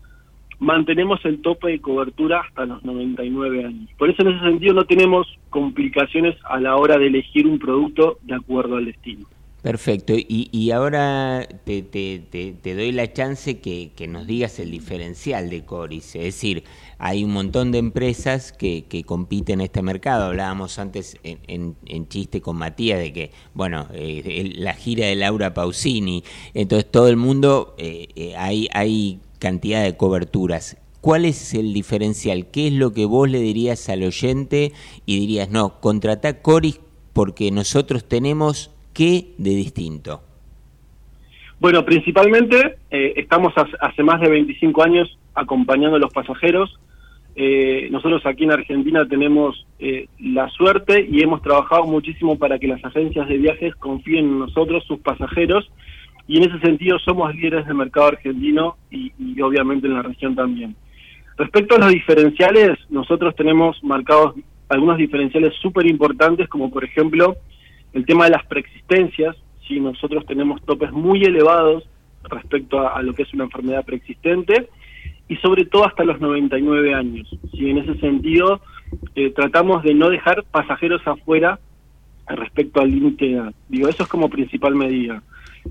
mantenemos 0.58 1.24
el 1.24 1.40
tope 1.40 1.68
de 1.68 1.80
cobertura 1.80 2.40
hasta 2.40 2.66
los 2.66 2.84
99 2.84 3.64
años. 3.64 3.90
Por 3.96 4.10
eso 4.10 4.22
en 4.22 4.34
ese 4.34 4.40
sentido 4.40 4.74
no 4.74 4.86
tenemos 4.86 5.28
complicaciones 5.48 6.34
a 6.46 6.58
la 6.58 6.74
hora 6.74 6.98
de 6.98 7.06
elegir 7.06 7.46
un 7.46 7.60
producto 7.60 8.18
de 8.22 8.34
acuerdo 8.34 8.74
al 8.74 8.86
destino. 8.86 9.28
Perfecto, 9.62 10.14
y, 10.16 10.48
y 10.52 10.70
ahora 10.70 11.48
te, 11.64 11.82
te, 11.82 12.74
doy 12.76 12.92
la 12.92 13.12
chance 13.12 13.58
que, 13.58 13.90
nos 14.08 14.24
digas 14.26 14.60
el 14.60 14.70
diferencial 14.70 15.50
de 15.50 15.64
Coris, 15.64 16.14
es 16.14 16.22
decir, 16.22 16.62
hay 16.98 17.24
un 17.24 17.32
montón 17.32 17.72
de 17.72 17.78
empresas 17.78 18.52
que, 18.52 18.84
compiten 19.04 19.60
en 19.60 19.64
este 19.64 19.82
mercado, 19.82 20.26
hablábamos 20.26 20.78
antes 20.78 21.18
en, 21.24 21.74
en, 21.84 22.06
chiste 22.08 22.40
con 22.40 22.56
Matías 22.56 23.00
de 23.00 23.12
que, 23.12 23.32
bueno, 23.54 23.88
eh, 23.92 24.52
la 24.56 24.74
gira 24.74 25.06
de 25.06 25.16
Laura 25.16 25.52
Pausini, 25.52 26.22
entonces 26.54 26.88
todo 26.88 27.08
el 27.08 27.16
mundo, 27.16 27.74
eh, 27.76 28.06
eh, 28.14 28.36
hay, 28.36 28.68
hay 28.72 29.18
cantidad 29.40 29.82
de 29.82 29.96
coberturas. 29.96 30.76
¿Cuál 31.00 31.24
es 31.24 31.54
el 31.54 31.72
diferencial? 31.72 32.50
¿Qué 32.50 32.68
es 32.68 32.72
lo 32.72 32.92
que 32.92 33.04
vos 33.04 33.28
le 33.28 33.40
dirías 33.40 33.88
al 33.88 34.04
oyente 34.04 34.72
y 35.06 35.18
dirías, 35.18 35.50
no, 35.50 35.80
contrata 35.80 36.40
Coris 36.40 36.78
porque 37.12 37.50
nosotros 37.50 38.04
tenemos 38.04 38.70
¿Qué 38.96 39.34
de 39.36 39.50
distinto? 39.50 40.22
Bueno, 41.60 41.84
principalmente 41.84 42.76
eh, 42.90 43.12
estamos 43.16 43.52
hace 43.78 44.02
más 44.02 44.22
de 44.22 44.30
25 44.30 44.82
años 44.82 45.18
acompañando 45.34 45.96
a 45.96 45.98
los 45.98 46.10
pasajeros. 46.14 46.80
Eh, 47.34 47.88
nosotros 47.90 48.24
aquí 48.24 48.44
en 48.44 48.52
Argentina 48.52 49.06
tenemos 49.06 49.66
eh, 49.78 50.08
la 50.18 50.48
suerte 50.48 51.06
y 51.10 51.20
hemos 51.20 51.42
trabajado 51.42 51.84
muchísimo 51.84 52.38
para 52.38 52.58
que 52.58 52.68
las 52.68 52.82
agencias 52.86 53.28
de 53.28 53.36
viajes 53.36 53.74
confíen 53.74 54.24
en 54.24 54.38
nosotros, 54.38 54.82
sus 54.86 55.00
pasajeros, 55.00 55.70
y 56.26 56.38
en 56.38 56.44
ese 56.50 56.58
sentido 56.60 56.98
somos 56.98 57.34
líderes 57.34 57.66
del 57.66 57.74
mercado 57.74 58.06
argentino 58.06 58.78
y, 58.90 59.12
y 59.18 59.38
obviamente 59.42 59.86
en 59.88 59.92
la 59.92 60.02
región 60.02 60.34
también. 60.34 60.74
Respecto 61.36 61.74
a 61.74 61.80
los 61.80 61.92
diferenciales, 61.92 62.78
nosotros 62.88 63.36
tenemos 63.36 63.76
marcados 63.84 64.36
algunos 64.70 64.96
diferenciales 64.96 65.52
súper 65.60 65.84
importantes, 65.84 66.48
como 66.48 66.70
por 66.70 66.82
ejemplo 66.82 67.36
el 67.96 68.04
tema 68.04 68.26
de 68.26 68.32
las 68.32 68.44
preexistencias, 68.44 69.36
si 69.66 69.80
nosotros 69.80 70.26
tenemos 70.26 70.62
topes 70.66 70.92
muy 70.92 71.24
elevados 71.24 71.88
respecto 72.24 72.86
a, 72.86 73.00
lo 73.00 73.14
que 73.14 73.22
es 73.22 73.32
una 73.32 73.44
enfermedad 73.44 73.86
preexistente, 73.86 74.68
y 75.28 75.36
sobre 75.36 75.64
todo 75.64 75.86
hasta 75.86 76.04
los 76.04 76.20
99 76.20 76.94
años. 76.94 77.26
Si 77.52 77.70
en 77.70 77.78
ese 77.78 77.98
sentido 77.98 78.60
eh, 79.14 79.30
tratamos 79.30 79.82
de 79.82 79.94
no 79.94 80.10
dejar 80.10 80.44
pasajeros 80.44 81.00
afuera 81.06 81.58
respecto 82.28 82.82
al 82.82 82.90
límite 82.90 83.24
de 83.24 83.32
edad. 83.32 83.54
Digo, 83.68 83.88
eso 83.88 84.02
es 84.02 84.08
como 84.10 84.28
principal 84.28 84.74
medida. 84.74 85.22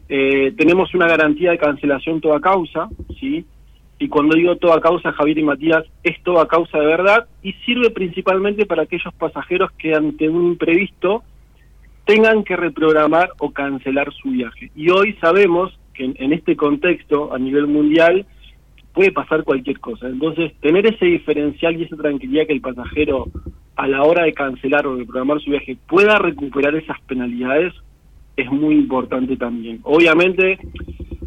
Eh, 0.09 0.51
tenemos 0.57 0.95
una 0.95 1.07
garantía 1.07 1.51
de 1.51 1.59
cancelación 1.59 2.21
toda 2.21 2.39
causa, 2.39 2.89
¿sí? 3.19 3.45
Y 3.99 4.09
cuando 4.09 4.35
digo 4.35 4.55
toda 4.55 4.81
causa, 4.81 5.11
Javier 5.11 5.37
y 5.37 5.43
Matías, 5.43 5.85
es 6.03 6.21
toda 6.23 6.47
causa 6.47 6.79
de 6.79 6.87
verdad 6.87 7.27
y 7.43 7.53
sirve 7.65 7.91
principalmente 7.91 8.65
para 8.65 8.81
aquellos 8.81 9.13
pasajeros 9.13 9.71
que 9.73 9.93
ante 9.93 10.27
un 10.27 10.47
imprevisto 10.47 11.23
tengan 12.05 12.43
que 12.43 12.55
reprogramar 12.55 13.31
o 13.39 13.51
cancelar 13.51 14.13
su 14.13 14.29
viaje. 14.29 14.71
Y 14.75 14.89
hoy 14.89 15.13
sabemos 15.19 15.77
que 15.93 16.05
en, 16.15 16.33
este 16.33 16.55
contexto, 16.55 17.33
a 17.33 17.39
nivel 17.39 17.67
mundial, 17.67 18.25
puede 18.93 19.11
pasar 19.11 19.43
cualquier 19.43 19.79
cosa. 19.79 20.07
Entonces, 20.07 20.53
tener 20.61 20.85
ese 20.85 21.05
diferencial 21.05 21.75
y 21.75 21.83
esa 21.83 21.97
tranquilidad 21.97 22.47
que 22.47 22.53
el 22.53 22.61
pasajero 22.61 23.27
a 23.75 23.87
la 23.87 24.03
hora 24.03 24.23
de 24.23 24.33
cancelar 24.33 24.87
o 24.87 24.95
reprogramar 24.95 25.41
su 25.41 25.51
viaje 25.51 25.77
pueda 25.87 26.17
recuperar 26.17 26.75
esas 26.75 26.99
penalidades 27.01 27.73
es 28.37 28.49
muy 28.51 28.75
importante 28.75 29.35
también. 29.37 29.79
Obviamente, 29.83 30.59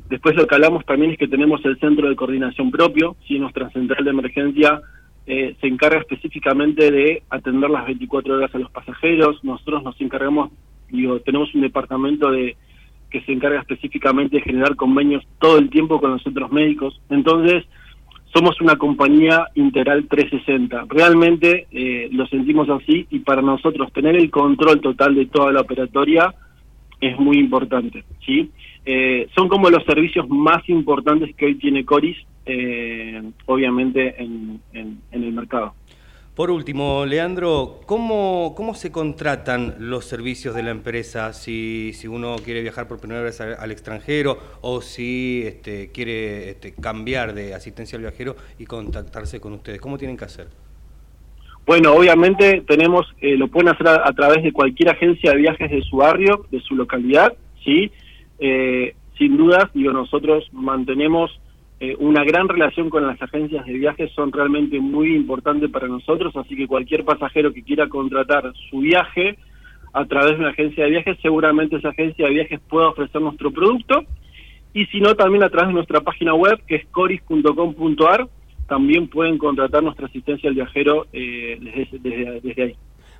después 0.09 0.37
lo 0.37 0.47
que 0.47 0.55
hablamos 0.55 0.85
también 0.87 1.12
es 1.12 1.19
que 1.19 1.29
tenemos 1.29 1.64
el 1.64 1.79
centro 1.79 2.09
de 2.09 2.17
coordinación 2.17 2.71
propio, 2.71 3.17
si 3.27 3.38
nuestra 3.38 3.71
central 3.71 4.05
de 4.05 4.11
emergencia 4.11 4.81
eh, 5.29 5.55
se 5.61 5.67
encarga 5.69 5.99
específicamente 5.99 6.91
de 6.91 7.23
atender 7.31 7.71
las 7.71 7.87
24 7.87 8.35
horas 8.35 8.55
a 8.55 8.59
los 8.59 8.71
pasajeros, 8.71 9.45
nosotros 9.45 9.85
nos 9.85 10.01
encargamos 10.01 10.51
Digo, 10.91 11.21
tenemos 11.21 11.55
un 11.55 11.62
departamento 11.62 12.31
de 12.31 12.57
que 13.11 13.21
se 13.23 13.33
encarga 13.33 13.61
específicamente 13.61 14.37
de 14.37 14.43
generar 14.43 14.77
convenios 14.77 15.25
todo 15.38 15.59
el 15.59 15.71
tiempo 15.71 16.01
con 16.01 16.12
los 16.12 16.23
centros 16.23 16.51
médicos. 16.53 17.01
Entonces, 17.09 17.64
somos 18.35 18.61
una 18.61 18.77
compañía 18.77 19.47
integral 19.55 20.07
360. 20.09 20.85
Realmente 20.88 21.67
eh, 21.71 22.09
lo 22.12 22.27
sentimos 22.27 22.69
así 22.69 23.07
y 23.11 23.21
para 23.21 23.41
nosotros 23.41 23.93
tener 23.93 24.17
el 24.17 24.31
control 24.31 24.81
total 24.81 25.14
de 25.14 25.27
toda 25.27 25.53
la 25.53 25.62
operatoria 25.62 26.35
es 27.01 27.19
muy 27.19 27.39
importante. 27.39 28.05
¿sí? 28.25 28.51
Eh, 28.85 29.29
son 29.35 29.49
como 29.49 29.71
los 29.71 29.85
servicios 29.85 30.29
más 30.29 30.69
importantes 30.69 31.35
que 31.37 31.47
hoy 31.47 31.55
tiene 31.57 31.85
Coris, 31.85 32.17
eh, 32.47 33.23
obviamente, 33.47 34.15
en, 34.23 34.61
en, 34.73 35.01
el 35.13 35.33
mercado. 35.33 35.75
Por 36.35 36.51
último, 36.51 37.05
Leandro, 37.05 37.81
¿cómo, 37.85 38.55
¿cómo 38.57 38.75
se 38.75 38.93
contratan 38.93 39.75
los 39.81 40.05
servicios 40.05 40.55
de 40.55 40.63
la 40.63 40.71
empresa 40.71 41.33
si, 41.33 41.91
si 41.95 42.07
uno 42.07 42.37
quiere 42.45 42.63
viajar 42.63 42.87
por 42.87 43.01
primera 43.01 43.23
vez 43.23 43.41
al, 43.41 43.57
al 43.59 43.73
extranjero 43.73 44.39
o 44.61 44.81
si 44.81 45.43
este, 45.45 45.91
quiere 45.91 46.51
este, 46.51 46.75
cambiar 46.75 47.35
de 47.35 47.55
asistencia 47.55 47.97
al 47.97 48.03
viajero 48.03 48.37
y 48.59 48.67
contactarse 48.67 49.41
con 49.41 49.53
ustedes? 49.53 49.81
¿Cómo 49.81 49.99
tienen 49.99 50.17
que 50.17 50.27
hacer? 50.27 50.47
Bueno, 51.69 51.93
obviamente 51.93 52.63
tenemos, 52.67 53.07
eh, 53.21 53.37
lo 53.37 53.49
pueden 53.49 53.69
hacer 53.69 53.89
a, 53.89 54.11
través 54.15 54.43
de 54.43 54.53
cualquier 54.53 54.89
agencia 54.89 55.33
de 55.33 55.37
viajes 55.37 55.71
de 55.71 55.83
su 55.83 55.99
barrio, 55.99 56.47
de 56.51 56.61
su 56.61 56.75
localidad, 56.75 57.35
¿sí? 57.63 57.93
Eh, 58.39 58.95
sin 59.19 59.37
dudas, 59.37 59.67
digo, 59.75 59.93
nosotros 59.93 60.49
mantenemos 60.53 61.39
eh, 61.79 61.95
una 61.99 62.25
gran 62.25 62.49
relación 62.49 62.89
con 62.89 63.07
las 63.07 63.21
agencias 63.21 63.67
de 63.67 63.75
viajes 63.75 64.11
son 64.13 64.33
realmente 64.33 64.81
muy 64.81 65.15
importantes 65.15 65.71
para 65.71 65.89
nosotros, 65.89 66.35
así 66.37 66.57
que 66.57 66.67
cualquier 66.67 67.05
pasajero 67.05 67.53
que 67.53 67.63
quiera 67.63 67.87
contratar 67.87 68.51
su 68.71 68.79
viaje 68.79 69.37
a 69.93 70.07
través 70.07 70.39
de 70.39 70.45
una 70.45 70.53
agencia 70.53 70.85
de 70.85 70.91
viajes, 70.91 71.19
seguramente 71.21 71.77
esa 71.77 71.91
agencia 71.91 72.29
de 72.29 72.33
viajes 72.33 72.61
pueda 72.67 72.89
ofrecer 72.89 73.21
nuestro 73.21 73.51
producto, 73.51 74.07
y 74.73 74.87
si 74.87 75.01
no, 75.01 75.15
también 75.17 75.43
a 75.43 75.51
través 75.51 75.69
de 75.69 75.75
nuestra 75.75 76.01
página 76.01 76.33
web, 76.33 76.63
que 76.67 76.77
es 76.77 76.87
coris.com.ar, 76.87 78.27
también 78.69 79.09
pueden 79.09 79.39
contratar 79.39 79.83
nuestra 79.83 80.07
asistencia 80.07 80.49
al 80.49 80.55
viajero 80.55 81.07
eh, 81.13 81.59
desde, 81.61 82.41
desde, 82.41 82.63
ahí. 82.63 82.77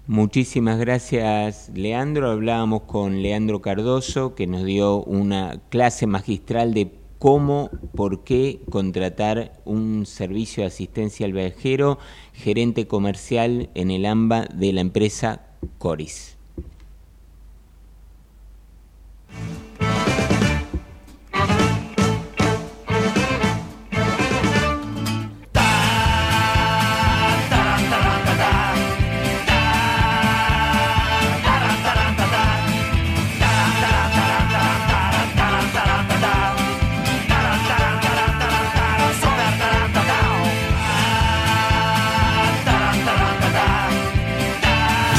Muchísimas 0.07 0.79
gracias, 0.79 1.73
Leandro. 1.75 2.31
Hablábamos 2.31 2.83
con 2.83 3.23
Leandro 3.23 3.61
Cardoso, 3.61 4.35
que 4.35 4.47
nos 4.47 4.65
dio 4.65 5.03
una 5.03 5.61
clase 5.71 6.07
magistral 6.07 6.75
de 6.75 6.91
cómo, 7.19 7.71
por 7.95 8.25
qué 8.25 8.61
contratar 8.71 9.53
un 9.65 10.07
servicio 10.07 10.63
de 10.63 10.69
asistencia 10.69 11.27
al 11.27 11.33
viajero, 11.33 11.99
gerente 12.33 12.87
comercial 12.87 13.71
en 13.75 13.91
el 13.91 14.07
AMBA 14.07 14.47
de 14.55 14.73
la 14.73 14.81
empresa 14.83 15.43
Coris. 15.79 16.39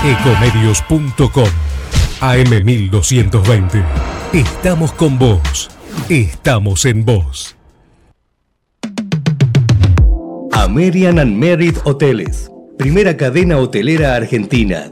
Ecomedios.com 0.10 1.50
AM1220. 2.20 3.84
Estamos 4.34 4.92
con 4.92 5.20
vos. 5.20 5.70
Estamos 6.10 6.86
en 6.86 7.06
vos. 7.06 7.56
American 10.52 11.20
and 11.20 11.36
Merit 11.38 11.78
Hoteles. 11.84 12.50
Primera 12.80 13.16
cadena 13.18 13.60
hotelera 13.60 14.16
argentina. 14.16 14.92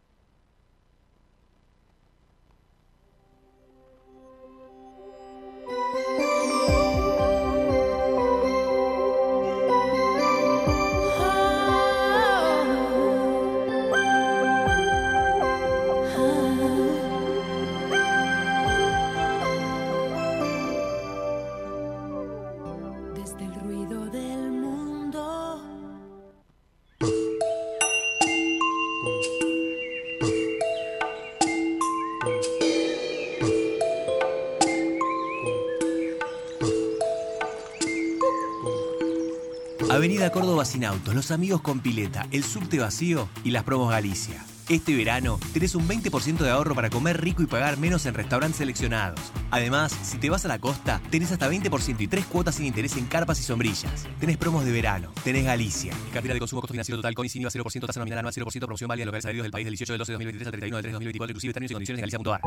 Avenida 40.21 40.39
Córdoba 40.39 40.65
sin 40.65 40.85
autos, 40.85 41.15
los 41.15 41.31
amigos 41.31 41.61
con 41.61 41.79
pileta, 41.79 42.27
el 42.29 42.43
subte 42.43 42.77
vacío 42.77 43.27
y 43.43 43.49
las 43.49 43.63
promos 43.63 43.89
Galicia. 43.89 44.45
Este 44.69 44.95
verano 44.95 45.39
tenés 45.51 45.73
un 45.73 45.87
20% 45.87 46.37
de 46.37 46.49
ahorro 46.51 46.75
para 46.75 46.91
comer 46.91 47.19
rico 47.19 47.41
y 47.41 47.47
pagar 47.47 47.79
menos 47.79 48.05
en 48.05 48.13
restaurantes 48.13 48.57
seleccionados. 48.57 49.19
Además, 49.49 49.91
si 50.03 50.19
te 50.19 50.29
vas 50.29 50.45
a 50.45 50.47
la 50.47 50.59
costa, 50.59 51.01
tenés 51.09 51.31
hasta 51.31 51.49
20% 51.49 52.01
y 52.01 52.07
3 52.07 52.25
cuotas 52.25 52.53
sin 52.53 52.67
interés 52.67 52.95
en 52.97 53.07
carpas 53.07 53.39
y 53.39 53.43
sombrillas. 53.43 54.07
Tenés 54.19 54.37
promos 54.37 54.63
de 54.63 54.71
verano, 54.71 55.11
tenés 55.23 55.43
Galicia. 55.43 55.91
Cartera 56.13 56.35
de 56.35 56.39
consumo 56.39 56.61
costo 56.61 56.73
financiero 56.73 56.99
total 56.99 57.15
con 57.15 57.25
ICINIVA 57.25 57.49
0%, 57.49 57.87
tasa 57.87 57.99
nominal 57.99 58.19
anual 58.19 58.33
0%, 58.35 58.59
promoción 58.59 58.87
válida 58.87 59.01
en 59.01 59.07
locales 59.07 59.25
adheridos 59.25 59.45
del 59.45 59.51
país 59.51 59.65
del 59.65 59.71
18 59.73 59.93
del 59.93 59.97
12 59.97 60.11
de 60.11 60.13
2023 60.13 60.47
al 60.47 60.51
31 60.51 60.77
del 60.77 60.83
3 60.83 60.91
de 60.91 60.93
2024, 60.93 61.31
inclusive 61.31 61.53
términos 61.53 61.71
y 61.71 61.73
condiciones 61.73 61.99
en 61.99 62.01
galicia.ar. 62.03 62.41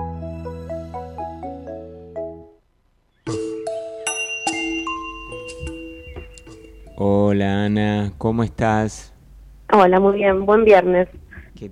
Hola 7.07 7.67
Ana, 7.67 8.15
¿cómo 8.17 8.43
estás? 8.45 9.13
Hola, 9.71 10.01
muy 10.01 10.15
bien, 10.15 10.47
buen 10.47 10.65
viernes. 10.65 11.07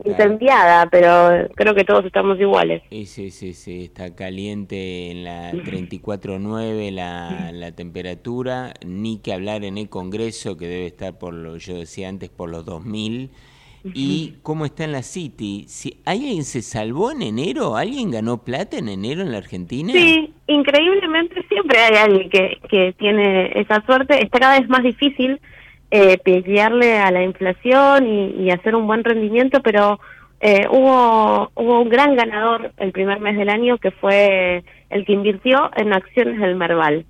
Incendiada, 0.05 0.91
pero 0.91 1.49
creo 1.55 1.75
que 1.75 1.85
todos 1.85 2.05
estamos 2.05 2.39
iguales. 2.39 2.83
Sí, 2.91 3.07
sí, 3.07 3.31
sí, 3.31 3.55
sí, 3.55 3.85
está 3.85 4.15
caliente 4.15 5.11
en 5.11 5.25
la 5.25 5.53
34.9 5.53 6.91
la, 6.91 7.51
la 7.51 7.73
temperatura, 7.73 8.75
ni 8.85 9.21
que 9.21 9.33
hablar 9.33 9.65
en 9.65 9.79
el 9.79 9.89
Congreso, 9.89 10.59
que 10.59 10.69
debe 10.69 10.87
estar 10.89 11.17
por 11.17 11.33
lo, 11.33 11.57
yo 11.57 11.79
decía 11.79 12.11
antes, 12.11 12.29
por 12.29 12.51
los 12.51 12.67
2000. 12.67 13.31
¿Y 13.85 14.35
cómo 14.43 14.65
está 14.65 14.85
en 14.85 14.93
la 14.93 15.03
City? 15.03 15.65
Si 15.67 16.01
¿Alguien 16.05 16.45
se 16.45 16.63
salvó 16.63 17.11
en 17.11 17.23
enero? 17.23 17.77
¿Alguien 17.77 18.11
ganó 18.11 18.45
plata 18.45 18.79
en 18.79 18.89
enero 18.89 19.23
en 19.23 19.33
la 19.33 19.39
Argentina? 19.39 19.93
Sí, 19.93 20.33
increíblemente 20.47 21.45
siempre 21.49 21.79
hay 21.79 21.97
alguien 21.97 22.31
que, 22.31 22.59
que 22.69 22.95
tiene 22.99 23.53
esa 23.61 23.85
suerte. 23.85 24.23
Está 24.23 24.39
cada 24.39 24.61
vez 24.61 24.69
más 24.69 24.83
difícil 24.83 25.41
eh, 25.91 26.19
pelearle 26.19 26.99
a 26.99 27.11
la 27.11 27.23
inflación 27.23 28.07
y, 28.07 28.45
y 28.45 28.51
hacer 28.51 28.75
un 28.75 28.87
buen 28.87 29.05
rendimiento, 29.05 29.61
pero 29.63 29.99
eh, 30.41 30.67
hubo, 30.71 31.53
hubo 31.55 31.81
un 31.81 31.89
gran 31.89 32.17
ganador 32.17 32.73
el 32.79 32.91
primer 32.91 33.21
mes 33.21 33.37
del 33.37 33.49
año 33.49 33.79
que 33.79 33.93
fue 33.93 34.65
el 34.91 35.05
que 35.05 35.13
invirtió 35.13 35.71
en 35.77 35.93
acciones 35.93 36.41
del 36.41 36.57
Merval. 36.57 37.07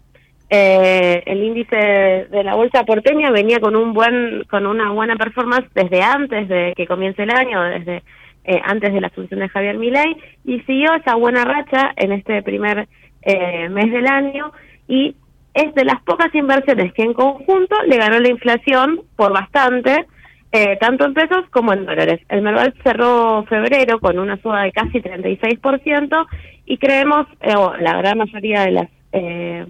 Eh, 0.55 1.23
el 1.25 1.43
índice 1.43 1.77
de 1.77 2.45
la 2.45 2.55
bolsa 2.55 2.85
porteña 2.85 3.31
venía 3.31 3.59
con 3.59 3.75
un 3.75 3.95
buen 3.95 4.45
con 4.51 4.67
una 4.67 4.91
buena 4.91 5.17
performance 5.17 5.67
desde 5.75 6.03
antes 6.03 6.47
de 6.47 6.75
que 6.77 6.87
comience 6.87 7.23
el 7.23 7.31
año 7.31 7.63
desde 7.63 8.03
eh, 8.45 8.61
antes 8.63 8.93
de 8.93 9.01
la 9.01 9.07
asunción 9.07 9.41
de 9.41 9.49
Javier 9.49 9.79
Milei 9.79 10.15
y 10.45 10.61
siguió 10.61 10.93
esa 10.93 11.15
buena 11.15 11.47
racha 11.47 11.93
en 11.97 12.13
este 12.13 12.43
primer 12.43 12.87
eh, 13.23 13.71
mes 13.71 13.91
del 13.91 14.07
año 14.07 14.53
y 14.87 15.17
es 15.55 15.75
de 15.75 15.87
las 15.87 16.03
pocas 16.03 16.35
inversiones 16.35 16.93
que 16.93 17.03
en 17.03 17.15
conjunto 17.15 17.75
le 17.87 17.97
ganó 17.97 18.21
la 18.21 18.29
inflación 18.29 19.01
por 19.17 19.33
bastante 19.33 20.05
eh, 20.53 20.77
tanto 20.79 21.07
en 21.07 21.15
pesos 21.15 21.49
como 21.51 21.73
en 21.73 21.87
dólares. 21.87 22.21
El 22.29 22.43
Merval 22.43 22.75
cerró 22.85 23.43
febrero 23.45 23.99
con 24.01 24.19
una 24.19 24.37
suba 24.37 24.65
de 24.65 24.73
casi 24.73 25.01
36% 25.01 26.27
y 26.67 26.77
creemos, 26.77 27.27
eh, 27.41 27.57
o 27.57 27.75
la 27.79 27.97
gran 27.97 28.19
mayoría 28.19 28.65
de 28.65 28.71
las 28.71 28.89
eh, 29.13 29.67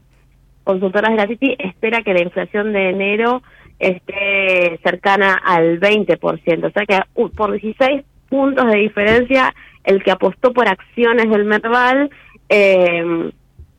consultoras 0.64 1.11
de 1.11 1.16
la 1.16 1.27
Citi 1.27 1.57
espera 1.59 2.03
que 2.03 2.14
la 2.14 2.22
inflación 2.22 2.72
de 2.72 2.90
enero 2.90 3.42
esté 3.79 4.79
cercana 4.83 5.35
al 5.44 5.81
20%, 5.81 6.64
o 6.64 6.70
sea 6.70 6.87
que 6.87 7.01
uh, 7.14 7.29
por 7.31 7.53
16 7.53 8.03
puntos 8.29 8.66
de 8.66 8.79
diferencia 8.79 9.55
el 9.85 10.03
que 10.05 10.12
apostó 10.12 10.53
por 10.53 10.68
acciones 10.68 11.29
del 11.29 11.44
Merval 11.44 12.11
eh, 12.48 13.31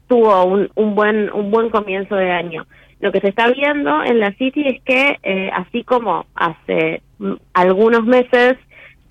tuvo 0.08 0.43
un, 0.43 0.69
un 0.76 0.96
buen 0.96 1.32
un 1.32 1.50
buen 1.50 1.69
comienzo 1.69 2.15
de 2.15 2.32
año. 2.32 2.65
Lo 3.00 3.12
que 3.12 3.19
se 3.19 3.30
está 3.30 3.48
viendo 3.50 4.04
en 4.04 4.19
la 4.19 4.32
City 4.34 4.65
es 4.65 4.82
que 4.84 5.17
eh, 5.24 5.50
así 5.54 5.84
como 5.84 6.26
hace 6.36 7.02
mm, 7.19 7.34
algunos 7.54 8.06
meses 8.06 8.56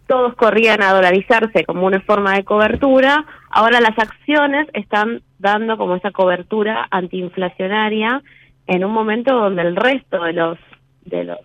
todos 0.06 0.34
corrían 0.34 0.82
a 0.82 0.92
dolarizarse 0.92 1.64
como 1.64 1.86
una 1.86 2.00
forma 2.00 2.34
de 2.34 2.44
cobertura, 2.44 3.24
ahora 3.52 3.80
las 3.80 3.96
acciones 3.98 4.66
están 4.72 5.22
dando 5.38 5.76
como 5.76 5.96
esa 5.96 6.10
cobertura 6.10 6.88
antiinflacionaria 6.90 8.22
en 8.66 8.84
un 8.84 8.92
momento 8.92 9.34
donde 9.34 9.62
el 9.62 9.76
resto 9.76 10.24
de 10.24 10.32
los 10.32 10.58
de 11.04 11.24
los 11.24 11.38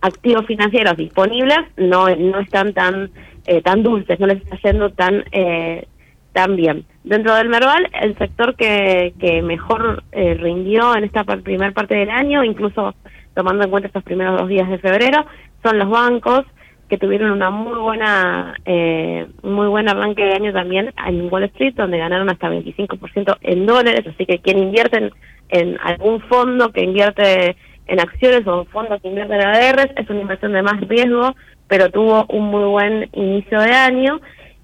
activos 0.00 0.46
financieros 0.46 0.96
disponibles 0.96 1.58
no 1.76 2.08
no 2.16 2.40
están 2.40 2.72
tan 2.72 3.10
eh, 3.46 3.62
tan 3.62 3.82
dulces, 3.82 4.18
no 4.18 4.26
les 4.26 4.42
está 4.42 4.56
yendo 4.56 4.90
tan 4.90 5.24
eh, 5.30 5.86
tan 6.32 6.56
bien. 6.56 6.84
Dentro 7.04 7.34
del 7.34 7.48
Merval, 7.48 7.88
el 8.02 8.16
sector 8.18 8.56
que, 8.56 9.14
que 9.18 9.40
mejor 9.40 10.02
eh, 10.12 10.34
rindió 10.34 10.94
en 10.96 11.04
esta 11.04 11.24
primera 11.24 11.70
parte 11.72 11.94
del 11.94 12.10
año, 12.10 12.44
incluso 12.44 12.94
tomando 13.34 13.64
en 13.64 13.70
cuenta 13.70 13.86
estos 13.86 14.02
primeros 14.02 14.38
dos 14.38 14.48
días 14.48 14.68
de 14.68 14.78
febrero, 14.78 15.24
son 15.62 15.78
los 15.78 15.88
bancos 15.88 16.44
que 16.88 16.98
tuvieron 16.98 17.30
una 17.30 17.50
muy 17.50 17.78
buena 17.78 18.54
eh, 18.64 19.26
muy 19.42 19.66
buen 19.66 19.88
arranque 19.88 20.24
de 20.24 20.34
año 20.34 20.52
también 20.52 20.92
en 21.06 21.32
Wall 21.32 21.44
Street, 21.44 21.74
donde 21.74 21.98
ganaron 21.98 22.30
hasta 22.30 22.48
25% 22.48 23.38
en 23.40 23.66
dólares, 23.66 24.06
así 24.06 24.24
que 24.24 24.38
quien 24.38 24.58
invierte 24.58 25.10
en, 25.48 25.78
algún 25.80 26.20
fondo 26.22 26.70
que 26.72 26.84
invierte 26.84 27.56
en 27.86 28.00
acciones 28.00 28.46
o 28.46 28.64
fondo 28.66 28.98
que 29.00 29.08
invierte 29.08 29.34
en 29.34 29.46
ADRs 29.46 29.92
es 29.96 30.10
una 30.10 30.20
inversión 30.20 30.52
de 30.52 30.62
más 30.62 30.80
riesgo, 30.88 31.34
pero 31.68 31.90
tuvo 31.90 32.26
un 32.28 32.46
muy 32.46 32.64
buen 32.64 33.08
inicio 33.12 33.60
de 33.60 33.72
año. 33.72 34.20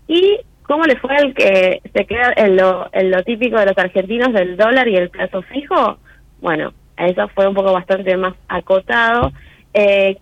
Y 0.06 0.38
cómo 0.62 0.84
le 0.84 0.96
fue 0.96 1.16
el 1.16 1.34
que 1.34 1.82
se 1.92 2.06
queda 2.06 2.32
en 2.36 2.56
lo, 2.56 2.88
en 2.92 3.10
lo 3.10 3.22
típico 3.22 3.58
de 3.58 3.66
los 3.66 3.78
argentinos 3.78 4.32
del 4.32 4.56
dólar 4.56 4.88
y 4.88 4.96
el 4.96 5.10
plazo 5.10 5.42
fijo, 5.42 5.98
bueno, 6.40 6.72
eso 6.96 7.28
fue 7.28 7.48
un 7.48 7.54
poco 7.54 7.72
bastante 7.72 8.16
más 8.16 8.34
acotado. 8.48 9.32
Eh, 9.74 10.18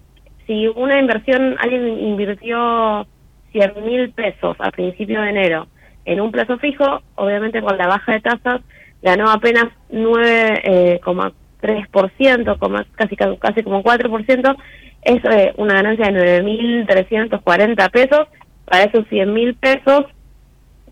si 0.50 0.66
una 0.66 0.98
inversión, 0.98 1.54
alguien 1.60 1.86
invirtió 2.00 3.06
100 3.52 3.84
mil 3.84 4.10
pesos 4.10 4.56
a 4.58 4.72
principio 4.72 5.22
de 5.22 5.30
enero 5.30 5.68
en 6.04 6.20
un 6.20 6.32
plazo 6.32 6.58
fijo, 6.58 7.02
obviamente 7.14 7.62
con 7.62 7.78
la 7.78 7.86
baja 7.86 8.14
de 8.14 8.20
tasas 8.20 8.60
ganó 9.00 9.30
apenas 9.30 9.66
9,3%, 9.92 12.82
eh, 12.82 12.86
casi, 12.96 13.16
casi 13.16 13.62
como 13.62 13.84
4%, 13.84 14.56
es 15.02 15.24
eh, 15.24 15.54
una 15.56 15.74
ganancia 15.74 16.10
de 16.10 16.42
9.340 16.42 17.90
pesos. 17.92 18.26
Para 18.64 18.82
esos 18.84 19.06
100 19.08 19.32
mil 19.32 19.54
pesos 19.54 20.06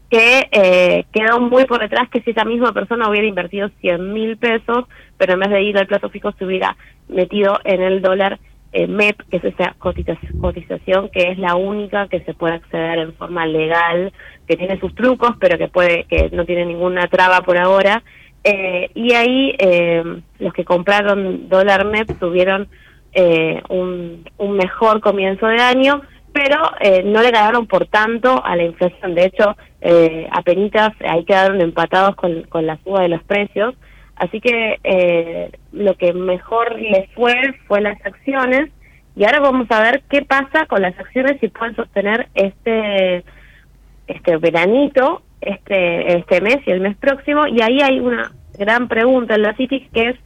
que 0.08 0.48
eh, 0.52 1.04
quedó 1.12 1.40
muy 1.40 1.64
por 1.64 1.80
detrás 1.80 2.08
que 2.10 2.22
si 2.22 2.30
esa 2.30 2.44
misma 2.44 2.72
persona 2.72 3.08
hubiera 3.08 3.26
invertido 3.26 3.70
100 3.80 4.12
mil 4.12 4.36
pesos, 4.36 4.84
pero 5.16 5.32
en 5.32 5.40
vez 5.40 5.50
de 5.50 5.62
ir 5.62 5.76
al 5.78 5.88
plazo 5.88 6.10
fijo 6.10 6.30
se 6.32 6.44
hubiera 6.44 6.76
metido 7.08 7.58
en 7.64 7.82
el 7.82 8.02
dólar 8.02 8.38
eh, 8.72 8.86
MEP, 8.86 9.22
que 9.30 9.38
es 9.38 9.44
esa 9.44 9.74
cotización 9.78 11.08
que 11.10 11.30
es 11.30 11.38
la 11.38 11.56
única 11.56 12.08
que 12.08 12.20
se 12.20 12.34
puede 12.34 12.54
acceder 12.54 12.98
en 12.98 13.14
forma 13.14 13.46
legal, 13.46 14.12
que 14.46 14.56
tiene 14.56 14.78
sus 14.80 14.94
trucos, 14.94 15.32
pero 15.40 15.58
que 15.58 15.68
puede 15.68 16.04
que 16.04 16.30
no 16.32 16.44
tiene 16.44 16.66
ninguna 16.66 17.08
traba 17.08 17.42
por 17.42 17.58
ahora. 17.58 18.02
Eh, 18.44 18.90
y 18.94 19.12
ahí 19.14 19.54
eh, 19.58 20.02
los 20.38 20.52
que 20.52 20.64
compraron 20.64 21.48
dólar 21.48 21.84
MEP 21.84 22.18
tuvieron 22.18 22.68
eh, 23.12 23.60
un, 23.68 24.24
un 24.36 24.56
mejor 24.56 25.00
comienzo 25.00 25.46
de 25.46 25.60
año 25.60 26.02
pero 26.32 26.70
eh, 26.80 27.02
no 27.04 27.20
le 27.22 27.32
ganaron 27.32 27.66
por 27.66 27.86
tanto 27.86 28.44
a 28.44 28.54
la 28.54 28.62
inflación. 28.62 29.14
De 29.14 29.24
hecho, 29.24 29.56
eh, 29.80 30.28
apenas 30.30 30.92
ahí 31.00 31.24
quedaron 31.24 31.60
empatados 31.60 32.14
con, 32.16 32.42
con 32.44 32.64
la 32.64 32.78
suba 32.84 33.02
de 33.02 33.08
los 33.08 33.24
precios. 33.24 33.74
Así 34.18 34.40
que 34.40 34.78
eh, 34.82 35.50
lo 35.72 35.96
que 35.96 36.12
mejor 36.12 36.78
les 36.80 37.10
fue 37.12 37.34
fue 37.66 37.80
las 37.80 38.04
acciones. 38.04 38.70
Y 39.14 39.24
ahora 39.24 39.40
vamos 39.40 39.70
a 39.70 39.80
ver 39.80 40.02
qué 40.10 40.22
pasa 40.22 40.66
con 40.66 40.82
las 40.82 40.98
acciones 40.98 41.40
si 41.40 41.48
pueden 41.48 41.76
sostener 41.76 42.28
este 42.34 43.24
este 44.06 44.36
veranito, 44.38 45.22
este 45.40 46.18
este 46.18 46.40
mes 46.40 46.58
y 46.66 46.70
el 46.70 46.80
mes 46.80 46.96
próximo. 46.96 47.46
Y 47.46 47.62
ahí 47.62 47.80
hay 47.80 48.00
una 48.00 48.32
gran 48.58 48.88
pregunta 48.88 49.36
en 49.36 49.42
la 49.42 49.54
City 49.54 49.88
que 49.92 50.10
es 50.10 50.16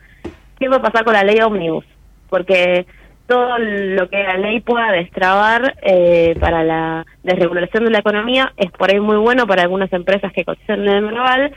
qué 0.58 0.68
va 0.68 0.76
a 0.76 0.82
pasar 0.82 1.04
con 1.04 1.14
la 1.14 1.24
ley 1.24 1.40
Omnibus, 1.40 1.84
porque 2.30 2.86
todo 3.26 3.58
lo 3.58 4.08
que 4.08 4.22
la 4.22 4.36
ley 4.36 4.60
pueda 4.60 4.92
destrabar 4.92 5.74
eh, 5.82 6.34
para 6.40 6.64
la 6.64 7.06
desregulación 7.22 7.84
de 7.84 7.90
la 7.90 7.98
economía 7.98 8.52
es 8.56 8.70
por 8.72 8.90
ahí 8.90 9.00
muy 9.00 9.16
bueno 9.16 9.46
para 9.46 9.62
algunas 9.62 9.92
empresas 9.92 10.32
que 10.32 10.44
cotizan 10.44 10.80
en 10.82 10.88
el 10.88 11.08
global, 11.08 11.52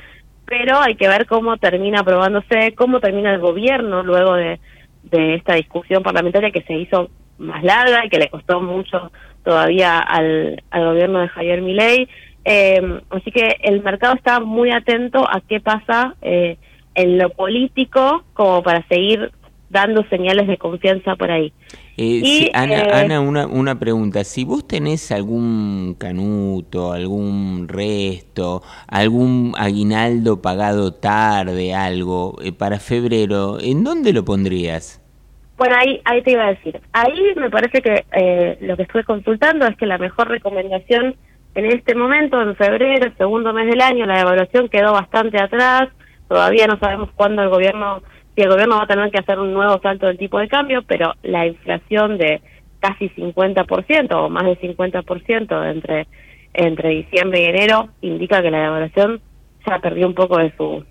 pero 0.46 0.80
hay 0.80 0.96
que 0.96 1.08
ver 1.08 1.26
cómo 1.26 1.58
termina 1.58 2.02
aprobándose, 2.02 2.74
cómo 2.76 3.00
termina 3.00 3.34
el 3.34 3.40
gobierno 3.40 4.04
luego 4.04 4.34
de, 4.36 4.60
de 5.04 5.36
esta 5.36 5.56
discusión 5.56 6.04
parlamentaria 6.04 6.52
que 6.52 6.62
se 6.64 6.74
hizo 6.74 7.10
más 7.38 7.64
larga 7.64 8.06
y 8.06 8.10
que 8.10 8.20
le 8.20 8.30
costó 8.30 8.62
mucho 8.62 9.12
todavía 9.44 10.00
al, 10.00 10.64
al 10.72 10.86
gobierno 10.86 11.20
de 11.20 11.28
Javier 11.30 11.62
Milei. 11.62 12.08
Eh, 12.44 13.02
así 13.10 13.32
que 13.32 13.58
el 13.64 13.82
mercado 13.82 14.16
está 14.16 14.40
muy 14.40 14.72
atento 14.72 15.28
a 15.28 15.42
qué 15.42 15.60
pasa 15.60 16.16
eh, 16.22 16.58
en 16.94 17.18
lo 17.18 17.30
político 17.32 18.24
como 18.34 18.62
para 18.64 18.88
seguir 18.88 19.32
dando 19.70 20.04
señales 20.10 20.48
de 20.48 20.58
confianza 20.58 21.16
por 21.16 21.32
ahí. 21.32 21.52
Eh, 21.98 22.52
Ana, 22.54 22.76
eh, 22.76 22.92
Ana 22.94 23.22
una, 23.22 23.48
una 23.48 23.80
pregunta. 23.80 24.24
Si 24.24 24.44
vos 24.44 24.68
tenés 24.68 25.12
algún 25.12 25.96
canuto, 25.98 26.92
algún 26.92 27.68
resto, 27.68 28.62
algún 28.88 29.54
aguinaldo 29.58 30.42
pagado 30.42 30.94
tarde, 30.94 31.74
algo, 31.74 32.36
eh, 32.44 32.52
para 32.52 32.80
febrero, 32.80 33.60
¿en 33.62 33.84
dónde 33.84 34.12
lo 34.12 34.26
pondrías? 34.26 35.02
Bueno, 35.58 35.76
ahí, 35.78 36.02
ahí 36.04 36.22
te 36.22 36.32
iba 36.32 36.44
a 36.44 36.54
decir. 36.54 36.82
Ahí 36.92 37.34
me 37.38 37.50
parece 37.50 37.82
que 37.82 38.06
eh, 38.12 38.58
lo 38.60 38.76
que 38.76 38.84
estuve 38.84 39.06
consultando 39.06 39.66
es 39.66 39.78
que 39.78 39.86
la 39.86 39.98
mejor 39.98 40.28
recomendación 40.28 41.16
en 41.56 41.66
este 41.66 41.96
momento, 41.96 42.42
en 42.42 42.58
febrero, 42.58 43.14
segundo 43.18 43.54
mes 43.54 43.68
del 43.68 43.80
año, 43.80 44.06
la 44.06 44.20
evaluación 44.20 44.68
quedó 44.68 44.92
bastante 44.92 45.42
atrás. 45.42 45.88
Todavía 46.28 46.68
no 46.68 46.78
sabemos 46.78 47.10
cuándo 47.16 47.42
el 47.44 47.50
gobierno 47.50 48.02
si 48.36 48.42
el 48.42 48.50
gobierno 48.50 48.78
va 48.78 48.84
a 48.84 48.88
tener 48.88 49.12
que 49.12 49.20
hacer 49.20 49.40
un 49.40 49.54
nuevo 49.54 49.80
salto 49.82 50.08
del 50.08 50.18
tipo 50.18 50.40
de 50.40 50.48
cambio, 50.48 50.84
pero 50.84 51.14
la 51.24 51.48
inflación 51.48 52.18
de 52.18 52.42
casi 52.80 53.10
50% 53.10 54.14
o 54.14 54.30
más 54.30 54.46
de 54.46 54.60
50% 54.60 55.72
entre 55.72 56.08
entre 56.54 56.90
diciembre 56.90 57.42
y 57.42 57.46
enero 57.46 57.90
indica 58.02 58.42
que 58.42 58.50
la 58.50 58.62
devaluación 58.62 59.20
ya 59.68 59.80
perdió 59.80 60.08
un 60.08 60.14
poco 60.14 60.38
de 60.38 60.54
su 60.56 60.86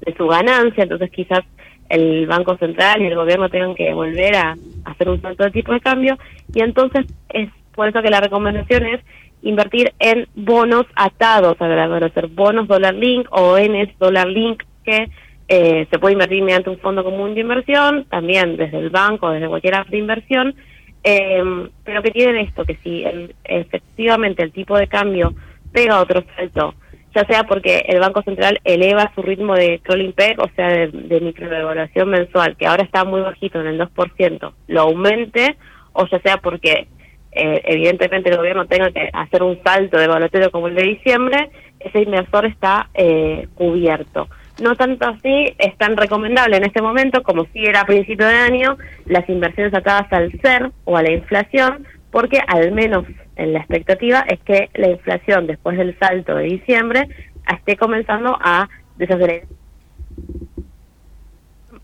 de 0.00 0.14
su 0.16 0.26
ganancia, 0.26 0.84
entonces 0.84 1.10
quizás 1.10 1.44
el 1.88 2.26
Banco 2.26 2.56
Central 2.58 3.02
y 3.02 3.06
el 3.06 3.14
gobierno 3.14 3.48
tengan 3.48 3.74
que 3.74 3.92
volver 3.92 4.36
a, 4.36 4.56
hacer 4.84 5.08
un 5.08 5.20
salto 5.20 5.44
del 5.44 5.52
tipo 5.52 5.72
de 5.72 5.80
cambio. 5.80 6.18
Y 6.54 6.60
entonces 6.62 7.06
es 7.30 7.48
por 7.74 7.88
eso 7.88 8.02
que 8.02 8.10
la 8.10 8.20
recomendación 8.20 8.86
es 8.86 9.00
invertir 9.42 9.92
en 9.98 10.26
bonos 10.34 10.86
atados 10.94 11.60
a 11.60 11.68
la 11.68 11.82
devaluación, 11.82 12.34
bonos 12.34 12.68
dólar 12.68 12.94
link 12.94 13.26
o 13.30 13.52
ONs 13.52 13.98
dólar 13.98 14.26
link 14.26 14.62
que 14.84 15.08
eh, 15.48 15.86
se 15.90 15.98
puede 15.98 16.12
invertir 16.12 16.42
mediante 16.42 16.70
un 16.70 16.78
fondo 16.78 17.02
común 17.02 17.34
de 17.34 17.40
inversión, 17.40 18.04
también 18.10 18.56
desde 18.56 18.78
el 18.78 18.90
banco, 18.90 19.30
desde 19.30 19.48
cualquier 19.48 19.76
app 19.76 19.88
de 19.88 19.98
inversión, 19.98 20.54
eh, 21.02 21.42
pero 21.84 22.02
que 22.02 22.10
tienen 22.10 22.36
esto, 22.36 22.64
que 22.64 22.76
si 22.82 23.04
efectivamente 23.44 24.42
el 24.42 24.52
tipo 24.52 24.76
de 24.76 24.88
cambio 24.88 25.34
pega 25.72 26.00
otro 26.00 26.22
salto, 26.36 26.74
ya 27.14 27.24
sea 27.24 27.44
porque 27.44 27.84
el 27.88 27.98
Banco 28.00 28.22
Central 28.22 28.60
eleva 28.64 29.10
su 29.14 29.22
ritmo 29.22 29.54
de 29.54 29.80
crawling 29.82 30.12
peg, 30.12 30.38
o 30.38 30.50
sea, 30.54 30.68
de, 30.68 30.88
de 30.88 31.20
microdevaluación 31.20 32.10
mensual, 32.10 32.56
que 32.56 32.66
ahora 32.66 32.84
está 32.84 33.04
muy 33.04 33.22
bajito 33.22 33.60
en 33.60 33.68
el 33.68 33.80
2%, 33.80 34.52
lo 34.68 34.80
aumente, 34.80 35.56
o 35.94 36.06
ya 36.06 36.20
sea 36.20 36.36
porque 36.36 36.88
eh, 37.32 37.62
evidentemente 37.64 38.30
el 38.30 38.36
gobierno 38.36 38.66
tenga 38.66 38.90
que 38.90 39.10
hacer 39.12 39.42
un 39.42 39.62
salto 39.62 39.98
de 39.98 40.04
evaluatorio 40.04 40.50
como 40.50 40.68
el 40.68 40.74
de 40.74 40.82
diciembre, 40.82 41.50
ese 41.80 42.02
inversor 42.02 42.46
está 42.46 42.88
eh, 42.94 43.48
cubierto. 43.54 44.28
No 44.60 44.74
tanto 44.74 45.06
así, 45.06 45.54
es 45.58 45.76
tan 45.76 45.96
recomendable 45.96 46.56
en 46.56 46.64
este 46.64 46.82
momento 46.82 47.22
como 47.22 47.44
si 47.52 47.64
era 47.64 47.82
a 47.82 47.86
principio 47.86 48.26
de 48.26 48.34
año 48.34 48.76
las 49.06 49.28
inversiones 49.28 49.72
atadas 49.72 50.12
al 50.12 50.32
ser 50.40 50.72
o 50.84 50.96
a 50.96 51.02
la 51.02 51.12
inflación, 51.12 51.86
porque 52.10 52.40
al 52.46 52.72
menos 52.72 53.04
en 53.36 53.52
la 53.52 53.60
expectativa 53.60 54.24
es 54.28 54.40
que 54.40 54.68
la 54.74 54.88
inflación 54.88 55.46
después 55.46 55.78
del 55.78 55.96
salto 55.98 56.34
de 56.34 56.44
diciembre 56.44 57.08
esté 57.52 57.76
comenzando 57.76 58.36
a 58.40 58.68
desacelerar 58.96 59.46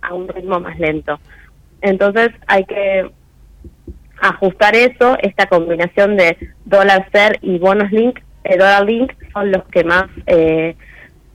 a 0.02 0.14
un 0.14 0.28
ritmo 0.28 0.60
más 0.60 0.78
lento. 0.78 1.18
Entonces 1.80 2.30
hay 2.46 2.64
que 2.64 3.10
ajustar 4.20 4.74
eso, 4.74 5.16
esta 5.20 5.46
combinación 5.46 6.16
de 6.16 6.36
dólar 6.64 7.08
ser 7.12 7.38
y 7.40 7.58
bonos 7.58 7.90
link, 7.92 8.18
eh, 8.44 8.56
dólar 8.56 8.84
link 8.84 9.12
son 9.32 9.52
los 9.52 9.64
que 9.66 9.84
más 9.84 10.06
eh, 10.26 10.76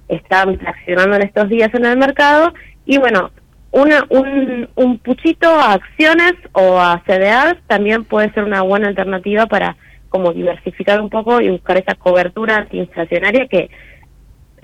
están 0.10 0.58
traccionando 0.58 1.16
en 1.16 1.22
estos 1.22 1.48
días 1.48 1.74
en 1.74 1.86
el 1.86 1.98
mercado 1.98 2.54
y 2.86 2.98
bueno, 2.98 3.32
una, 3.72 4.06
un, 4.10 4.68
un 4.76 4.98
puchito 4.98 5.48
a 5.48 5.74
acciones 5.74 6.34
o 6.54 6.80
a 6.80 7.02
CDRs 7.06 7.62
también 7.68 8.04
puede 8.04 8.34
ser 8.34 8.44
una 8.44 8.64
buena 8.64 8.88
alternativa 8.88 9.46
para 9.46 9.78
como 10.10 10.34
diversificar 10.34 11.00
un 11.00 11.10
poco 11.10 11.40
y 11.40 11.50
buscar 11.50 11.78
esa 11.78 11.96
cobertura 11.96 12.58
antiinflacionaria 12.58 13.48
que 13.48 13.70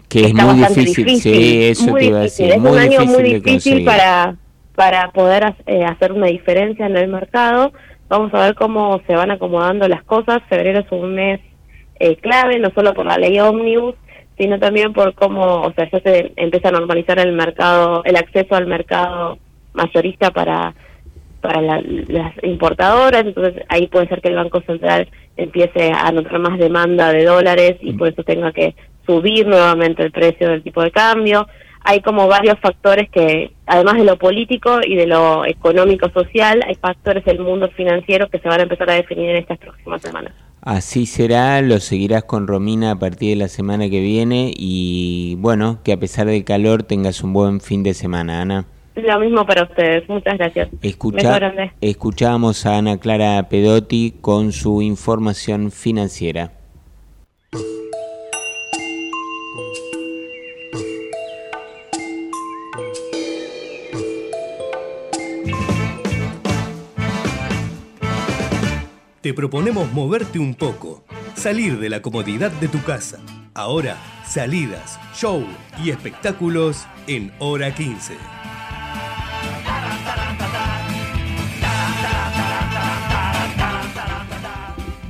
que 0.10 0.26
es 0.26 0.34
muy 0.34 0.64
difícil, 0.64 1.10
sí, 1.20 1.64
eso 1.64 1.94
te 1.94 2.06
iba 2.06 2.20
a 2.20 2.22
decir, 2.24 2.52
es 2.52 2.58
un 2.58 2.78
año 2.78 3.06
muy 3.06 3.24
difícil 3.24 3.84
para 3.84 4.36
para 4.76 5.12
poder 5.12 5.56
eh, 5.66 5.84
hacer 5.86 6.12
una 6.12 6.28
diferencia 6.28 6.86
en 6.86 6.98
el 6.98 7.08
mercado. 7.08 7.72
Vamos 8.10 8.34
a 8.34 8.42
ver 8.42 8.56
cómo 8.56 9.02
se 9.08 9.16
van 9.16 9.32
acomodando 9.32 9.88
las 9.88 10.04
cosas. 10.04 10.42
Febrero 10.50 10.80
es 10.80 10.92
un 10.92 11.16
mes 11.16 11.40
eh, 12.00 12.18
clave, 12.18 12.60
no 12.60 12.72
solo 12.76 12.94
por 12.94 13.06
la 13.06 13.18
ley 13.18 13.40
Omnibus, 13.40 13.96
sino 14.38 14.60
también 14.60 14.94
por 14.94 15.14
cómo, 15.14 15.62
o 15.62 15.74
sea, 15.74 15.90
ya 15.90 16.00
se 16.02 16.34
empieza 16.36 16.70
a 16.70 16.74
normalizar 16.74 17.20
el 17.20 17.34
mercado, 17.34 18.04
el 18.04 18.16
acceso 18.16 18.56
al 18.56 18.68
mercado 18.68 19.38
mayorista 19.74 20.32
para 20.32 20.74
para 21.46 21.62
las 21.62 22.34
importadoras, 22.44 23.24
entonces 23.24 23.64
ahí 23.70 23.86
puede 23.86 24.08
ser 24.08 24.20
que 24.20 24.30
el 24.30 24.36
Banco 24.36 24.62
Central 24.62 25.08
empiece 25.38 25.92
a 25.92 26.12
notar 26.12 26.40
más 26.40 26.58
demanda 26.58 27.12
de 27.12 27.24
dólares 27.24 27.76
y 27.82 27.94
por 27.94 28.08
eso 28.08 28.24
tenga 28.24 28.52
que 28.52 28.76
subir 29.06 29.46
nuevamente 29.46 30.02
el 30.02 30.12
precio 30.12 30.50
del 30.50 30.64
tipo 30.64 30.82
de 30.82 30.90
cambio. 30.90 31.48
Hay 31.82 32.02
como 32.02 32.28
varios 32.28 32.60
factores 32.60 33.12
que, 33.12 33.52
además 33.68 33.96
de 33.96 34.06
lo 34.06 34.18
político 34.18 34.80
y 34.84 34.96
de 34.96 35.06
lo 35.06 35.46
económico-social, 35.46 36.64
hay 36.68 36.74
factores 36.76 37.24
del 37.26 37.40
mundo 37.40 37.70
financiero 37.70 38.28
que 38.28 38.40
se 38.40 38.50
van 38.50 38.62
a 38.62 38.64
empezar 38.64 38.90
a 38.90 38.96
definir 38.96 39.30
en 39.30 39.36
estas 39.36 39.60
próximas 39.60 40.02
semanas. 40.02 40.34
Así 40.66 41.06
será, 41.06 41.62
lo 41.62 41.80
seguirás 41.80 42.24
con 42.24 42.48
Romina 42.48 42.90
a 42.90 42.96
partir 42.96 43.30
de 43.30 43.36
la 43.36 43.48
semana 43.50 43.88
que 43.88 44.00
viene 44.00 44.52
y 44.58 45.36
bueno, 45.36 45.78
que 45.84 45.94
a 45.94 45.98
pesar 45.98 46.26
del 46.26 46.44
calor 46.44 46.82
tengas 46.82 47.24
un 47.24 47.34
buen 47.34 47.62
fin 47.62 47.84
de 47.84 47.94
semana, 47.94 48.42
Ana. 48.42 48.66
Lo 48.96 49.20
mismo 49.20 49.46
para 49.46 49.66
ustedes, 49.66 50.10
muchas 50.10 50.40
gracias. 50.40 50.70
Escucha, 50.82 51.40
escuchamos 51.82 52.66
a 52.66 52.80
Ana 52.80 52.98
Clara 52.98 53.48
Pedotti 53.48 54.16
con 54.22 54.52
su 54.52 54.82
información 54.82 55.70
financiera. 55.70 56.55
Te 69.26 69.34
proponemos 69.34 69.92
moverte 69.92 70.38
un 70.38 70.54
poco, 70.54 71.04
salir 71.34 71.80
de 71.80 71.90
la 71.90 72.00
comodidad 72.00 72.52
de 72.52 72.68
tu 72.68 72.84
casa. 72.84 73.18
Ahora, 73.56 73.98
salidas, 74.24 75.00
show 75.16 75.44
y 75.84 75.90
espectáculos 75.90 76.86
en 77.08 77.34
hora 77.40 77.74
15. 77.74 78.14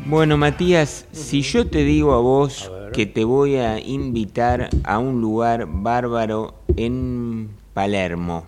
Bueno, 0.05 0.37
Matías, 0.37 1.07
si 1.11 1.41
yo 1.41 1.67
te 1.67 1.83
digo 1.83 2.13
a 2.13 2.21
vos 2.21 2.71
que 2.93 3.05
te 3.05 3.25
voy 3.25 3.57
a 3.57 3.81
invitar 3.81 4.69
a 4.85 4.97
un 4.97 5.19
lugar 5.19 5.67
bárbaro 5.67 6.55
en 6.77 7.49
Palermo, 7.73 8.47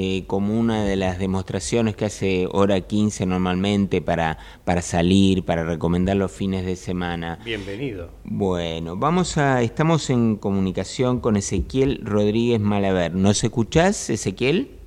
eh, 0.00 0.24
como 0.28 0.56
una 0.56 0.84
de 0.84 0.94
las 0.94 1.18
demostraciones 1.18 1.96
que 1.96 2.04
hace 2.04 2.46
hora 2.52 2.80
15 2.80 3.26
normalmente 3.26 4.00
para, 4.00 4.38
para 4.64 4.80
salir, 4.80 5.44
para 5.44 5.64
recomendar 5.64 6.16
los 6.16 6.30
fines 6.30 6.64
de 6.64 6.76
semana. 6.76 7.40
Bienvenido. 7.44 8.12
Bueno, 8.22 8.96
vamos 8.96 9.36
a, 9.38 9.60
estamos 9.60 10.08
en 10.10 10.36
comunicación 10.36 11.18
con 11.18 11.36
Ezequiel 11.36 12.00
Rodríguez 12.04 12.60
Malaver. 12.60 13.12
¿Nos 13.12 13.42
escuchás, 13.42 14.08
Ezequiel? 14.08 14.77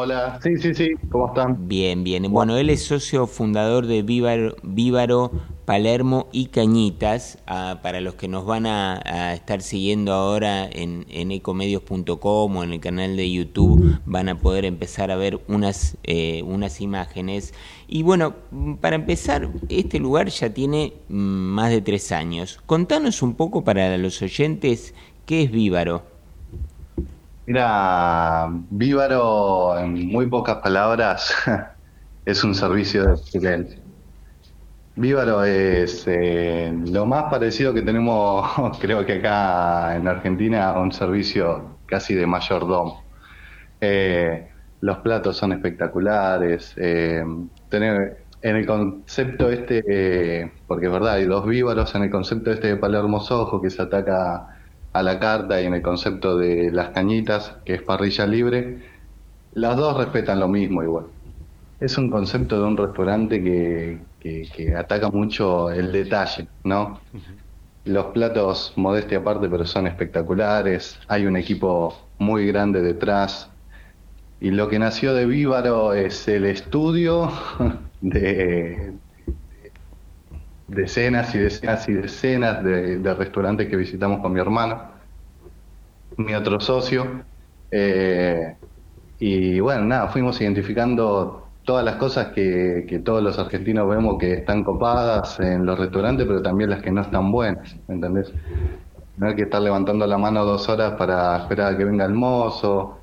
Hola, 0.00 0.38
sí, 0.40 0.56
sí, 0.58 0.74
sí, 0.74 0.92
¿cómo 1.10 1.26
están? 1.26 1.66
Bien, 1.66 2.04
bien. 2.04 2.30
Bueno, 2.30 2.56
él 2.56 2.70
es 2.70 2.84
socio 2.84 3.26
fundador 3.26 3.88
de 3.88 4.02
Vívaro, 4.02 5.32
Palermo 5.64 6.28
y 6.30 6.46
Cañitas, 6.46 7.38
ah, 7.48 7.80
para 7.82 8.00
los 8.00 8.14
que 8.14 8.28
nos 8.28 8.46
van 8.46 8.66
a, 8.66 9.34
estar 9.34 9.60
siguiendo 9.60 10.12
ahora 10.12 10.70
en, 10.70 11.04
ecomedios.com 11.32 12.56
o 12.56 12.62
en 12.62 12.74
el 12.74 12.78
canal 12.78 13.16
de 13.16 13.28
YouTube, 13.28 13.98
van 14.06 14.28
a 14.28 14.38
poder 14.38 14.66
empezar 14.66 15.10
a 15.10 15.16
ver 15.16 15.40
unas, 15.48 15.96
eh, 16.04 16.44
unas 16.44 16.80
imágenes. 16.80 17.52
Y 17.88 18.04
bueno, 18.04 18.36
para 18.80 18.94
empezar, 18.94 19.50
este 19.68 19.98
lugar 19.98 20.28
ya 20.28 20.54
tiene 20.54 20.92
mm, 21.08 21.16
más 21.16 21.70
de 21.70 21.80
tres 21.80 22.12
años. 22.12 22.60
Contanos 22.66 23.20
un 23.20 23.34
poco 23.34 23.64
para 23.64 23.98
los 23.98 24.22
oyentes 24.22 24.94
qué 25.26 25.42
es 25.42 25.50
Vívaro. 25.50 26.17
Mira, 27.48 28.46
Vívaro, 28.68 29.78
en 29.78 30.06
muy 30.08 30.26
pocas 30.26 30.58
palabras, 30.58 31.34
es 32.26 32.44
un 32.44 32.54
servicio 32.54 33.06
de 33.06 33.14
excelencia 33.14 33.80
Vívaro 34.96 35.44
es 35.44 36.04
eh, 36.08 36.72
lo 36.86 37.06
más 37.06 37.30
parecido 37.30 37.72
que 37.72 37.82
tenemos, 37.82 38.50
creo 38.80 39.06
que 39.06 39.14
acá 39.14 39.96
en 39.96 40.08
Argentina, 40.08 40.78
un 40.78 40.92
servicio 40.92 41.80
casi 41.86 42.14
de 42.14 42.26
mayordomo. 42.26 43.04
Eh, 43.80 44.50
los 44.80 44.98
platos 44.98 45.36
son 45.36 45.52
espectaculares. 45.52 46.74
Eh, 46.76 47.24
tener, 47.70 48.26
en 48.42 48.56
el 48.56 48.66
concepto 48.66 49.50
este, 49.50 50.52
porque 50.66 50.86
es 50.86 50.92
verdad, 50.92 51.14
hay 51.14 51.26
dos 51.26 51.46
vívaros 51.46 51.94
en 51.94 52.04
el 52.04 52.10
concepto 52.10 52.52
este 52.52 52.68
de 52.68 52.76
Palermo 52.76 53.20
Sojo 53.20 53.62
que 53.62 53.70
se 53.70 53.82
ataca 53.82 54.57
a 54.92 55.02
la 55.02 55.18
carta 55.18 55.60
y 55.60 55.66
en 55.66 55.74
el 55.74 55.82
concepto 55.82 56.36
de 56.36 56.70
las 56.70 56.90
cañitas, 56.90 57.56
que 57.64 57.74
es 57.74 57.82
parrilla 57.82 58.26
libre, 58.26 58.78
las 59.52 59.76
dos 59.76 59.96
respetan 59.96 60.40
lo 60.40 60.48
mismo 60.48 60.82
igual. 60.82 61.06
Es 61.80 61.96
un 61.98 62.10
concepto 62.10 62.60
de 62.60 62.66
un 62.66 62.76
restaurante 62.76 63.42
que, 63.42 63.98
que, 64.20 64.74
ataca 64.74 65.10
mucho 65.10 65.70
el 65.70 65.92
detalle, 65.92 66.48
¿no? 66.64 67.00
Los 67.84 68.06
platos, 68.06 68.72
modestia 68.76 69.18
aparte, 69.18 69.48
pero 69.48 69.64
son 69.64 69.86
espectaculares. 69.86 70.98
Hay 71.08 71.26
un 71.26 71.36
equipo 71.36 71.96
muy 72.18 72.46
grande 72.46 72.82
detrás. 72.82 73.50
Y 74.40 74.50
lo 74.50 74.68
que 74.68 74.78
nació 74.78 75.14
de 75.14 75.26
Vívaro 75.26 75.94
es 75.94 76.28
el 76.28 76.44
estudio 76.44 77.30
de 78.00 78.92
decenas 80.68 81.34
y 81.34 81.38
decenas 81.38 81.88
y 81.88 81.94
decenas 81.94 82.62
de, 82.62 83.14
restaurantes 83.14 83.68
que 83.68 83.76
visitamos 83.76 84.20
con 84.20 84.32
mi 84.32 84.40
hermano, 84.40 84.82
mi 86.16 86.34
otro 86.34 86.60
socio. 86.60 87.24
Eh, 87.70 88.54
y 89.18 89.60
bueno, 89.60 89.84
nada, 89.84 90.08
fuimos 90.08 90.40
identificando 90.40 91.48
todas 91.64 91.84
las 91.84 91.96
cosas 91.96 92.28
que, 92.28 93.02
todos 93.04 93.22
los 93.22 93.38
argentinos 93.38 93.88
vemos 93.88 94.16
que 94.18 94.32
están 94.34 94.62
copadas 94.64 95.40
en 95.40 95.66
los 95.66 95.78
restaurantes, 95.78 96.26
pero 96.26 96.40
también 96.40 96.70
las 96.70 96.82
que 96.82 96.90
no 96.90 97.02
están 97.02 97.32
buenas, 97.32 97.76
¿me 97.88 97.96
entendés? 97.96 98.32
No 99.16 99.28
hay 99.28 99.34
que 99.34 99.42
estar 99.42 99.60
levantando 99.60 100.06
la 100.06 100.16
mano 100.16 100.44
dos 100.44 100.68
horas 100.68 100.92
para 100.92 101.36
esperar 101.38 101.74
a 101.74 101.76
que 101.76 101.84
venga 101.84 102.04
el 102.04 102.14
mozo. 102.14 102.97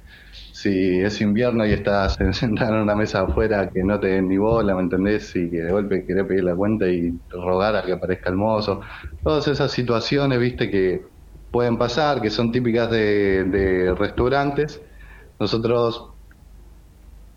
Si 0.65 0.99
es 1.01 1.21
invierno 1.21 1.63
y 1.65 1.73
estás 1.73 2.15
sentado 2.31 2.75
en 2.75 2.81
una 2.81 2.95
mesa 2.95 3.21
afuera 3.21 3.69
que 3.71 3.83
no 3.83 3.99
te 3.99 4.07
den 4.07 4.27
ni 4.29 4.37
bola, 4.37 4.73
¿me 4.75 4.81
entendés? 4.81 5.35
Y 5.35 5.49
que 5.51 5.57
de 5.61 5.71
golpe 5.71 6.05
querés 6.05 6.25
pedir 6.25 6.43
la 6.43 6.55
cuenta 6.55 6.87
y 6.87 7.21
rogar 7.29 7.75
a 7.75 7.83
que 7.85 7.91
aparezca 7.93 8.29
el 8.31 8.35
mozo. 8.37 8.81
Todas 9.23 9.47
esas 9.47 9.71
situaciones, 9.71 10.39
viste, 10.39 10.69
que 10.71 11.05
pueden 11.51 11.77
pasar, 11.77 12.19
que 12.21 12.31
son 12.31 12.51
típicas 12.51 12.89
de, 12.89 13.43
de 13.45 13.93
restaurantes. 13.95 14.81
Nosotros 15.39 16.15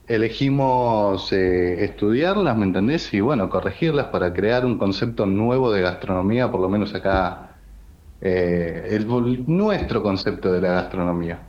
elegimos 0.07 1.33
eh, 1.33 1.85
estudiarlas, 1.85 2.57
¿me 2.57 2.65
entendés? 2.67 3.13
Y 3.15 3.21
bueno, 3.21 3.49
corregirlas 3.51 4.07
para 4.09 4.33
crear 4.33 4.65
un 4.67 4.79
concepto 4.79 5.27
nuevo 5.27 5.71
de 5.73 5.83
gastronomía, 5.83 6.51
por 6.51 6.61
lo 6.61 6.69
menos 6.69 6.95
acá, 6.95 7.61
eh, 8.21 8.89
el, 8.91 9.07
nuestro 9.49 10.03
concepto 10.03 10.53
de 10.53 10.61
la 10.63 10.73
gastronomía. 10.73 11.48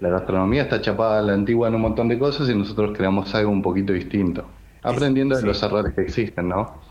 La 0.00 0.08
gastronomía 0.08 0.62
está 0.62 0.80
chapada 0.80 1.20
a 1.20 1.22
la 1.22 1.34
antigua 1.34 1.68
en 1.68 1.76
un 1.76 1.82
montón 1.82 2.08
de 2.08 2.18
cosas 2.18 2.48
y 2.48 2.54
nosotros 2.54 2.96
creamos 2.96 3.34
algo 3.34 3.50
un 3.50 3.62
poquito 3.62 3.92
distinto, 3.92 4.44
aprendiendo 4.82 5.36
de 5.36 5.42
los 5.42 5.62
errores 5.62 5.94
que 5.94 6.02
existen, 6.02 6.48
¿no? 6.48 6.82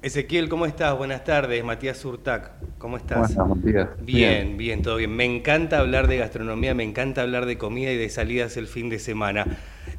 Ezequiel, 0.00 0.48
¿cómo 0.48 0.64
estás? 0.64 0.96
Buenas 0.96 1.24
tardes. 1.24 1.64
Matías 1.64 2.04
Urtac, 2.04 2.52
¿cómo 2.78 2.96
estás? 2.96 3.34
Buenas, 3.34 3.56
Matías. 3.56 3.88
Bien, 4.00 4.56
bien, 4.56 4.80
todo 4.80 4.96
bien. 4.96 5.10
Me 5.10 5.24
encanta 5.24 5.80
hablar 5.80 6.06
de 6.06 6.18
gastronomía, 6.18 6.72
me 6.72 6.84
encanta 6.84 7.22
hablar 7.22 7.46
de 7.46 7.58
comida 7.58 7.90
y 7.90 7.96
de 7.96 8.08
salidas 8.08 8.56
el 8.56 8.68
fin 8.68 8.88
de 8.90 9.00
semana. 9.00 9.44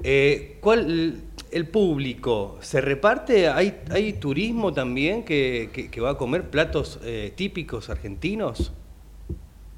Eh, 0.02 0.58
¿Cuál 0.62 1.22
el 1.52 1.68
público 1.68 2.58
se 2.62 2.80
reparte? 2.80 3.50
¿Hay, 3.50 3.82
hay 3.92 4.14
turismo 4.14 4.72
también 4.72 5.24
que, 5.24 5.90
va 6.02 6.12
a 6.12 6.18
comer 6.18 6.50
platos 6.50 7.00
eh, 7.04 7.34
típicos 7.36 7.90
argentinos? 7.90 8.72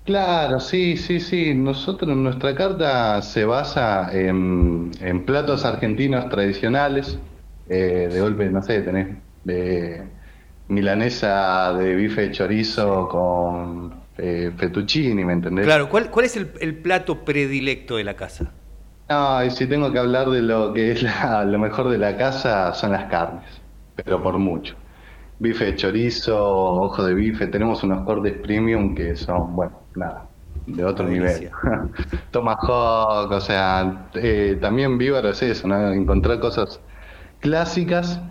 Claro, 0.04 0.60
sí, 0.60 0.98
sí, 0.98 1.20
sí. 1.20 1.54
Nosotros, 1.54 2.16
nuestra 2.18 2.56
carta 2.56 3.22
se 3.22 3.46
basa 3.46 4.10
en, 4.12 4.92
platos 5.26 5.64
argentinos 5.66 6.28
tradicionales. 6.30 7.20
eh, 7.68 8.10
de 8.12 8.20
golpe, 8.22 8.50
no 8.50 8.62
sé, 8.62 8.82
tenés 8.82 9.18
de 9.44 10.10
milanesa 10.68 11.74
de 11.74 11.96
bife 11.96 12.22
de 12.22 12.32
chorizo 12.32 13.08
con 13.08 14.04
eh, 14.18 14.52
fettuccini, 14.58 15.24
¿me 15.24 15.34
entendés? 15.34 15.68
Claro, 15.68 15.90
¿cuál, 15.90 16.10
cuál 16.12 16.26
es 16.26 16.36
el, 16.38 16.52
el 16.60 16.82
plato 16.82 17.24
predilecto 17.26 17.96
de 17.98 18.04
la 18.04 18.16
casa? 18.16 18.54
No, 19.10 19.44
y 19.44 19.52
si 19.52 19.68
tengo 19.68 19.92
que 19.92 20.00
hablar 20.00 20.30
de 20.30 20.42
lo 20.42 20.74
que 20.74 20.92
es 20.92 21.04
la- 21.04 21.44
lo 21.46 21.60
mejor 21.60 21.90
de 21.90 21.98
la 21.98 22.18
casa, 22.18 22.74
son 22.74 22.92
las 22.94 23.06
carnes, 23.10 23.62
pero 23.96 24.22
por 24.24 24.38
mucho. 24.40 24.76
Bife 25.40 25.66
de 25.66 25.76
chorizo, 25.76 26.38
ojo 26.46 27.04
de 27.06 27.14
bife, 27.14 27.48
tenemos 27.48 27.84
unos 27.84 28.06
cortes 28.06 28.34
premium 28.40 28.96
que 28.96 29.16
son, 29.16 29.56
bueno, 29.56 29.81
nada, 29.96 30.30
de 30.66 30.84
otro 30.86 31.06
Una 31.06 31.14
nivel. 31.14 31.50
Tomahawk, 32.32 33.32
o 33.32 33.42
sea, 33.42 34.10
eh, 34.14 34.58
también 34.62 34.98
Víbaro 34.98 35.30
es 35.30 35.42
eso, 35.44 35.68
¿no? 35.68 35.92
Encontrar 35.94 36.40
cosas 36.40 36.82
clásicas, 37.40 38.22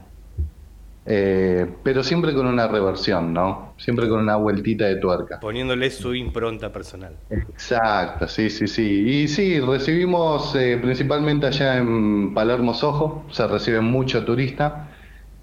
eh, 1.04 1.78
pero 1.82 2.02
siempre 2.02 2.34
con 2.34 2.46
una 2.46 2.68
reversión, 2.68 3.32
¿no? 3.32 3.74
Siempre 3.78 4.08
con 4.08 4.20
una 4.20 4.36
vueltita 4.36 4.86
de 4.86 4.96
tuerca. 4.96 5.40
Poniéndole 5.40 5.90
su 5.90 6.14
impronta 6.14 6.72
personal. 6.72 7.18
Exacto, 7.28 8.26
sí, 8.26 8.50
sí, 8.50 8.66
sí. 8.66 9.22
Y 9.22 9.28
sí, 9.28 9.60
recibimos 9.60 10.54
eh, 10.56 10.78
principalmente 10.82 11.46
allá 11.46 11.76
en 11.78 12.34
Palermo 12.34 12.74
Sojo, 12.74 13.26
se 13.30 13.46
recibe 13.46 13.80
mucho 13.80 14.24
turista. 14.24 14.88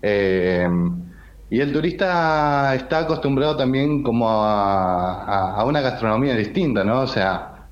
eh, 0.01 0.67
y 1.49 1.61
el 1.61 1.71
turista 1.73 2.75
está 2.75 2.99
acostumbrado 2.99 3.55
también 3.57 4.03
como 4.03 4.29
a, 4.29 5.55
a- 5.59 5.65
una 5.65 5.81
gastronomía 5.81 6.35
distinta, 6.35 6.83
¿no? 6.83 7.01
O 7.01 7.07
sea, 7.07 7.69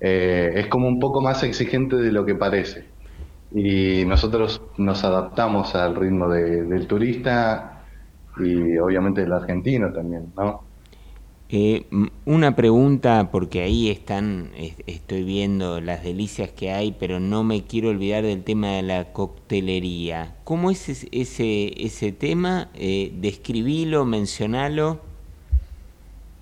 eh, 0.00 0.52
es 0.56 0.68
como 0.68 0.88
un 0.88 1.00
poco 1.00 1.20
más 1.22 1.42
exigente 1.44 1.96
de 1.96 2.12
lo 2.12 2.24
que 2.26 2.34
parece. 2.36 2.94
Y 3.50 4.04
nosotros 4.06 4.62
nos 4.78 5.04
adaptamos 5.04 5.74
al 5.76 5.96
ritmo 5.96 6.28
de- 6.30 6.64
del 6.64 6.86
turista 6.88 7.86
y 8.38 8.78
obviamente 8.78 9.22
del 9.22 9.32
argentino 9.34 9.92
también, 9.92 10.32
¿no? 10.36 10.71
Eh, 11.54 11.86
una 12.24 12.56
pregunta, 12.56 13.30
porque 13.30 13.60
ahí 13.62 13.90
están, 13.90 14.52
es- 14.56 14.76
estoy 14.86 15.22
viendo 15.22 15.80
las 15.82 16.02
delicias 16.02 16.50
que 16.52 16.70
hay, 16.72 16.92
pero 16.92 17.20
no 17.20 17.44
me 17.44 17.64
quiero 17.66 17.90
olvidar 17.90 18.24
del 18.24 18.42
tema 18.42 18.68
de 18.72 18.82
la 18.82 19.12
coctelería. 19.12 20.36
¿Cómo 20.44 20.70
es 20.70 20.88
ese, 21.12 21.74
ese, 21.84 22.12
tema? 22.12 22.70
Eh, 22.74 23.12
describilo, 23.20 24.04
mencionalo. 24.06 25.00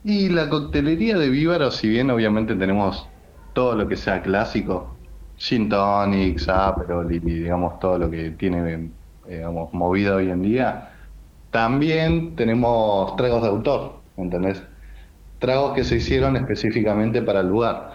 Y 0.02 0.28
la 0.30 0.48
coctelería 0.48 1.18
de 1.18 1.28
Víbaro, 1.28 1.70
si 1.70 1.88
bien 1.88 2.10
obviamente 2.10 2.54
tenemos 2.54 3.12
todo 3.52 3.74
lo 3.74 3.86
que 3.88 3.96
sea 3.96 4.22
clásico, 4.22 5.02
gin 5.36 5.68
tonics, 5.68 6.48
aperol 6.48 7.12
y 7.14 7.18
digamos 7.20 7.78
todo 7.78 7.98
lo 7.98 8.10
que 8.10 8.30
tiene 8.32 8.74
eh, 9.26 9.36
digamos, 9.36 9.72
movida 9.74 10.16
hoy 10.16 10.30
en 10.30 10.42
día, 10.42 10.90
también 11.50 12.36
tenemos 12.36 13.14
tragos 13.16 13.42
de 13.42 13.48
autor, 13.48 14.04
¿entendés? 14.16 14.62
Tragos 15.40 15.74
que 15.74 15.84
se 15.84 15.96
hicieron 15.96 16.36
específicamente 16.36 17.22
para 17.22 17.40
el 17.40 17.48
lugar. 17.48 17.92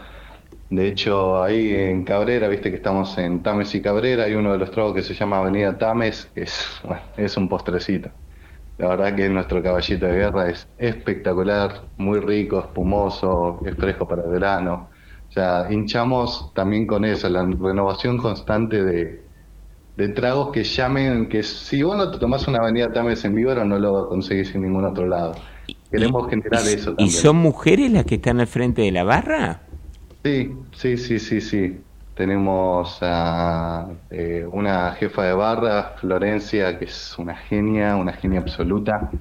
De 0.69 0.87
hecho, 0.87 1.43
ahí 1.43 1.73
en 1.75 2.03
Cabrera, 2.03 2.47
viste 2.47 2.71
que 2.71 2.77
estamos 2.77 3.17
en 3.19 3.43
Tames 3.43 3.73
y 3.75 3.81
Cabrera, 3.81 4.23
hay 4.25 4.33
uno 4.33 4.51
de 4.51 4.57
los 4.57 4.71
tragos 4.71 4.95
que 4.95 5.03
se 5.03 5.13
llama 5.13 5.37
Avenida 5.37 5.77
Tames, 5.77 6.31
es, 6.35 6.65
bueno, 6.83 7.03
es 7.17 7.37
un 7.37 7.47
postrecito. 7.47 8.09
La 8.77 8.87
verdad 8.89 9.15
que 9.15 9.29
nuestro 9.29 9.61
caballito 9.63 10.07
de 10.07 10.13
guerra 10.13 10.49
es 10.49 10.67
espectacular, 10.77 11.89
muy 11.97 12.19
rico, 12.19 12.59
espumoso, 12.59 13.61
es 13.65 13.75
fresco 13.75 14.07
para 14.07 14.23
el 14.23 14.31
verano. 14.31 14.89
O 15.29 15.31
sea, 15.31 15.67
hinchamos 15.71 16.51
también 16.55 16.87
con 16.87 17.05
eso, 17.05 17.29
la 17.29 17.43
renovación 17.45 18.17
constante 18.17 18.83
de, 18.83 19.29
de 19.95 20.09
tragos 20.09 20.51
que 20.51 20.63
llamen, 20.63 21.29
que 21.29 21.43
si 21.43 21.83
vos 21.83 21.97
no 21.97 22.11
te 22.11 22.19
tomás 22.19 22.47
una 22.47 22.59
avenida 22.59 22.91
Tames 22.91 23.23
en 23.25 23.35
Víbaro 23.35 23.65
no 23.65 23.79
lo 23.79 24.09
conseguís 24.09 24.55
en 24.55 24.63
ningún 24.63 24.85
otro 24.85 25.07
lado. 25.07 25.35
Queremos 25.97 26.29
generar 26.29 26.67
eso 26.67 26.95
¿Y 26.95 26.95
también. 26.95 27.21
son 27.21 27.37
mujeres 27.37 27.91
las 27.91 28.05
que 28.05 28.15
están 28.15 28.39
al 28.39 28.47
frente 28.47 28.81
de 28.81 28.91
la 28.91 29.03
barra? 29.03 29.61
Sí, 30.23 30.67
sí, 30.73 30.97
sí, 30.97 31.19
sí, 31.19 31.39
sí. 31.41 31.85
Tenemos 32.15 32.97
a 33.01 33.87
eh, 34.09 34.45
una 34.51 34.91
jefa 34.93 35.23
de 35.25 35.33
barra, 35.33 35.95
Florencia, 35.99 36.79
que 36.79 36.85
es 36.85 37.17
una 37.19 37.35
genia, 37.35 37.95
una 37.95 38.13
genia 38.13 38.39
absoluta. 38.39 39.11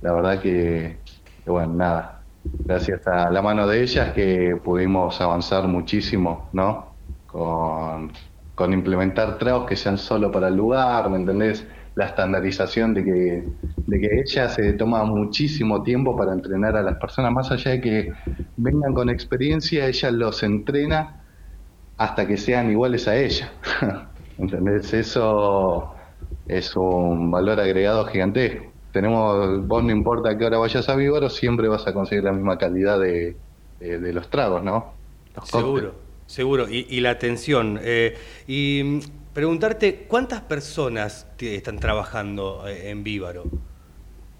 La 0.00 0.12
verdad 0.12 0.40
que, 0.42 1.04
que 1.44 1.50
bueno, 1.50 1.74
nada. 1.74 2.26
Gracias 2.64 3.06
a 3.06 3.30
la 3.30 3.40
mano 3.42 3.66
de 3.66 3.82
ella 3.82 4.08
es 4.08 4.12
que 4.14 4.56
pudimos 4.62 5.20
avanzar 5.20 5.66
muchísimo, 5.68 6.50
¿no? 6.52 6.98
Con, 7.26 8.12
con 8.54 8.72
implementar 8.72 9.38
tragos 9.38 9.66
que 9.68 9.76
sean 9.76 9.96
solo 9.98 10.30
para 10.30 10.48
el 10.48 10.56
lugar, 10.56 11.08
¿me 11.10 11.16
entendés? 11.16 11.66
La 11.94 12.06
estandarización 12.06 12.94
de 12.94 13.04
que, 13.04 13.44
de 13.86 14.00
que 14.00 14.20
ella 14.20 14.48
se 14.48 14.72
toma 14.74 15.04
muchísimo 15.04 15.82
tiempo 15.82 16.16
para 16.16 16.32
entrenar 16.32 16.76
a 16.76 16.82
las 16.82 16.96
personas, 16.96 17.32
más 17.32 17.50
allá 17.50 17.72
de 17.72 17.80
que 17.82 18.12
vengan 18.56 18.94
con 18.94 19.10
experiencia, 19.10 19.86
ella 19.86 20.10
los 20.10 20.42
entrena 20.42 21.22
hasta 21.98 22.26
que 22.26 22.36
sean 22.36 22.70
iguales 22.70 23.06
a 23.08 23.16
ella. 23.16 23.52
¿Entendés? 24.38 24.92
Eso 24.94 25.94
es 26.48 26.74
un 26.76 27.30
valor 27.30 27.60
agregado 27.60 28.06
gigantesco. 28.06 28.72
Tenemos, 28.92 29.66
vos 29.66 29.82
no 29.84 29.90
importa 29.90 30.30
a 30.30 30.38
qué 30.38 30.44
hora 30.46 30.58
vayas 30.58 30.88
a 30.88 30.96
Víbaro, 30.96 31.30
siempre 31.30 31.68
vas 31.68 31.86
a 31.86 31.94
conseguir 31.94 32.24
la 32.24 32.32
misma 32.32 32.58
calidad 32.58 32.98
de, 33.00 33.36
de- 33.80 33.98
de 34.00 34.12
los 34.12 34.28
tragos, 34.30 34.62
¿no? 34.62 34.92
Los 35.36 35.48
Seguro, 35.48 35.94
seguro. 36.26 36.68
Y, 36.68 36.86
y 36.90 37.00
la 37.00 37.10
atención. 37.10 37.78
eh, 37.82 38.16
y 38.46 39.00
preguntarte, 39.34 40.06
¿cuántas 40.08 40.42
personas 40.42 41.26
están 41.38 41.78
trabajando 41.78 42.66
eh, 42.66 42.90
en 42.90 43.02
Víbaro? 43.02 43.44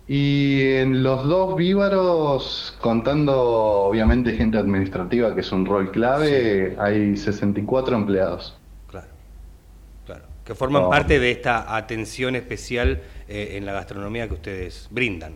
Y 0.08 0.62
en 0.74 1.02
los 1.02 1.26
dos 1.26 1.56
víbaros, 1.56 2.76
contando 2.80 3.40
obviamente 3.40 4.32
gente 4.36 4.58
administrativa, 4.58 5.34
que 5.34 5.40
es 5.40 5.52
un 5.52 5.64
rol 5.64 5.90
clave, 5.90 6.76
hay 6.78 7.16
64 7.16 7.96
empleados. 7.96 8.58
Que 10.44 10.56
forman 10.56 10.82
No. 10.82 10.90
parte 10.90 11.20
de 11.20 11.30
esta 11.30 11.76
atención 11.76 12.34
especial 12.34 13.00
eh, 13.28 13.56
en 13.56 13.64
la 13.64 13.72
gastronomía 13.72 14.26
que 14.26 14.34
ustedes 14.34 14.88
brindan. 14.90 15.34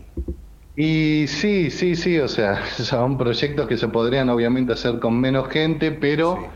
Y 0.75 1.27
sí, 1.29 1.71
sí, 1.71 1.95
sí, 1.95 2.19
o 2.19 2.29
sea, 2.29 2.67
son 2.77 3.17
proyectos 3.17 3.69
que 3.69 3.77
se 3.77 3.89
podrían 3.89 4.29
obviamente 4.29 4.73
hacer 4.73 4.99
con 4.99 5.19
menos 5.21 5.49
gente, 5.49 5.93
pero 5.93 6.49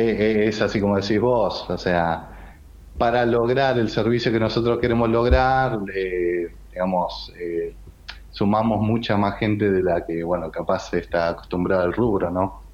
eh, 0.00 0.48
es 0.48 0.60
así 0.62 0.80
como 0.80 0.96
decís 0.96 1.20
vos, 1.20 1.68
o 1.70 1.78
sea, 1.78 2.30
para 2.98 3.26
lograr 3.26 3.78
el 3.78 3.88
servicio 3.90 4.32
que 4.32 4.40
nosotros 4.40 4.78
queremos 4.80 5.08
lograr, 5.10 5.80
eh, 5.94 6.48
digamos, 6.72 7.32
eh, 7.38 7.76
sumamos 8.30 8.80
mucha 8.80 9.16
más 9.16 9.38
gente 9.38 9.70
de 9.70 9.82
la 9.82 10.04
que, 10.06 10.24
bueno, 10.24 10.50
capaz 10.50 10.92
está 10.94 11.30
acostumbrada 11.30 11.84
al 11.84 11.92
rubro, 11.94 12.30
¿no? 12.30 12.64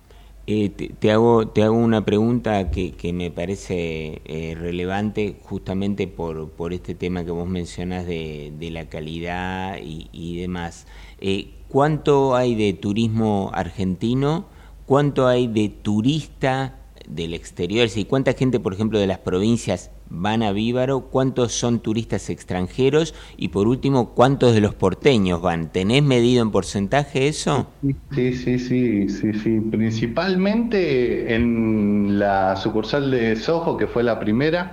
Eh, 0.46 0.70
te, 0.70 1.12
hago, 1.12 1.46
te 1.48 1.62
hago 1.62 1.76
una 1.76 2.04
pregunta 2.04 2.70
que, 2.72 2.96
que 2.96 3.12
me 3.12 3.30
parece 3.30 4.20
eh, 4.24 4.56
relevante 4.58 5.38
justamente 5.44 6.08
por, 6.08 6.50
por 6.50 6.72
este 6.72 6.96
tema 6.96 7.24
que 7.24 7.30
vos 7.30 7.46
mencionás 7.48 8.04
de, 8.06 8.52
de 8.58 8.70
la 8.72 8.88
calidad 8.88 9.78
y, 9.80 10.08
y 10.12 10.40
demás. 10.40 10.86
Eh, 11.20 11.64
¿Cuánto 11.68 12.34
hay 12.34 12.56
de 12.56 12.72
turismo 12.72 13.50
argentino? 13.54 14.48
¿Cuánto 14.86 15.28
hay 15.28 15.46
de 15.46 15.68
turista 15.68 16.79
del 17.14 17.34
exterior? 17.34 17.82
Decir, 17.82 18.06
¿Cuánta 18.06 18.32
gente, 18.32 18.60
por 18.60 18.72
ejemplo, 18.72 18.98
de 18.98 19.06
las 19.06 19.18
provincias 19.18 19.90
van 20.08 20.42
a 20.42 20.52
Víbaro? 20.52 21.02
¿Cuántos 21.10 21.52
son 21.52 21.80
turistas 21.80 22.30
extranjeros? 22.30 23.14
Y 23.36 23.48
por 23.48 23.68
último, 23.68 24.10
¿cuántos 24.14 24.54
de 24.54 24.60
los 24.60 24.74
porteños 24.74 25.40
van? 25.40 25.72
¿Tenés 25.72 26.02
medido 26.02 26.42
en 26.42 26.50
porcentaje 26.50 27.28
eso? 27.28 27.66
Sí, 28.12 28.32
sí, 28.34 28.58
sí, 28.58 29.08
sí, 29.08 29.32
sí. 29.32 29.60
Principalmente 29.60 31.34
en 31.34 32.18
la 32.18 32.56
sucursal 32.56 33.10
de 33.10 33.36
Soho, 33.36 33.76
que 33.76 33.86
fue 33.86 34.02
la 34.02 34.18
primera. 34.18 34.72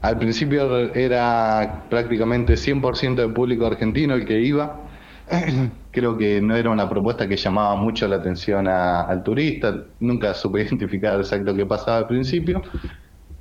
Al 0.00 0.18
principio 0.18 0.94
era 0.94 1.86
prácticamente 1.88 2.54
100% 2.54 3.14
del 3.14 3.32
público 3.32 3.66
argentino 3.66 4.14
el 4.14 4.26
que 4.26 4.40
iba. 4.40 4.83
Creo 5.90 6.16
que 6.16 6.40
no 6.40 6.56
era 6.56 6.70
una 6.70 6.88
propuesta 6.88 7.28
que 7.28 7.36
llamaba 7.36 7.76
mucho 7.76 8.06
la 8.08 8.16
atención 8.16 8.68
al 8.68 9.22
turista. 9.22 9.84
Nunca 10.00 10.34
supe 10.34 10.62
identificar 10.66 11.18
exacto 11.18 11.54
qué 11.54 11.66
pasaba 11.66 11.98
al 11.98 12.06
principio. 12.06 12.62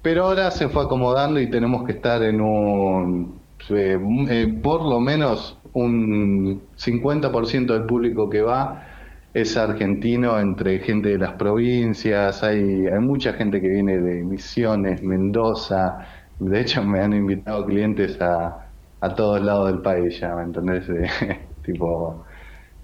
Pero 0.01 0.25
ahora 0.25 0.51
se 0.51 0.69
fue 0.69 0.83
acomodando 0.83 1.39
y 1.39 1.49
tenemos 1.49 1.85
que 1.85 1.93
estar 1.93 2.21
en 2.23 2.41
un, 2.41 3.41
eh, 3.69 3.97
eh, 4.29 4.59
por 4.61 4.83
lo 4.83 4.99
menos 4.99 5.57
un 5.73 6.69
50% 6.75 7.73
del 7.73 7.85
público 7.85 8.29
que 8.29 8.41
va 8.41 8.87
es 9.33 9.57
argentino 9.57 10.39
entre 10.39 10.79
gente 10.79 11.09
de 11.09 11.17
las 11.17 11.33
provincias, 11.33 12.43
hay, 12.43 12.85
hay 12.87 12.99
mucha 12.99 13.33
gente 13.33 13.59
que 13.61 13.67
viene 13.67 13.97
de 13.99 14.23
Misiones, 14.23 15.01
Mendoza, 15.01 16.07
de 16.37 16.61
hecho 16.61 16.83
me 16.83 16.99
han 17.01 17.13
invitado 17.13 17.65
clientes 17.65 18.21
a, 18.21 18.71
a 18.99 19.15
todos 19.15 19.41
lados 19.41 19.71
del 19.71 19.81
país 19.81 20.19
ya, 20.19 20.35
¿me 20.35 20.43
entendés? 20.43 20.85
Tipo, 21.63 22.25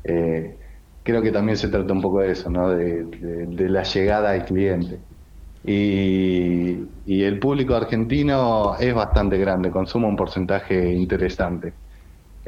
eh, 0.04 0.60
creo 1.04 1.22
que 1.22 1.32
también 1.32 1.58
se 1.58 1.70
trata 1.70 1.94
un 1.94 2.02
poco 2.02 2.22
de 2.22 2.32
eso, 2.34 2.50
¿no? 2.52 2.70
De, 2.72 3.06
de- 3.06 3.48
de 3.48 3.70
la 3.70 3.84
llegada 3.84 4.32
al 4.32 4.46
cliente. 4.46 5.06
y, 5.64 6.80
y 7.06 7.24
el 7.24 7.40
público 7.40 7.76
argentino 7.76 8.76
es 8.80 8.94
bastante 8.96 9.38
grande, 9.40 9.72
consume 9.72 10.08
un 10.08 10.16
porcentaje 10.18 10.94
interesante. 10.94 11.76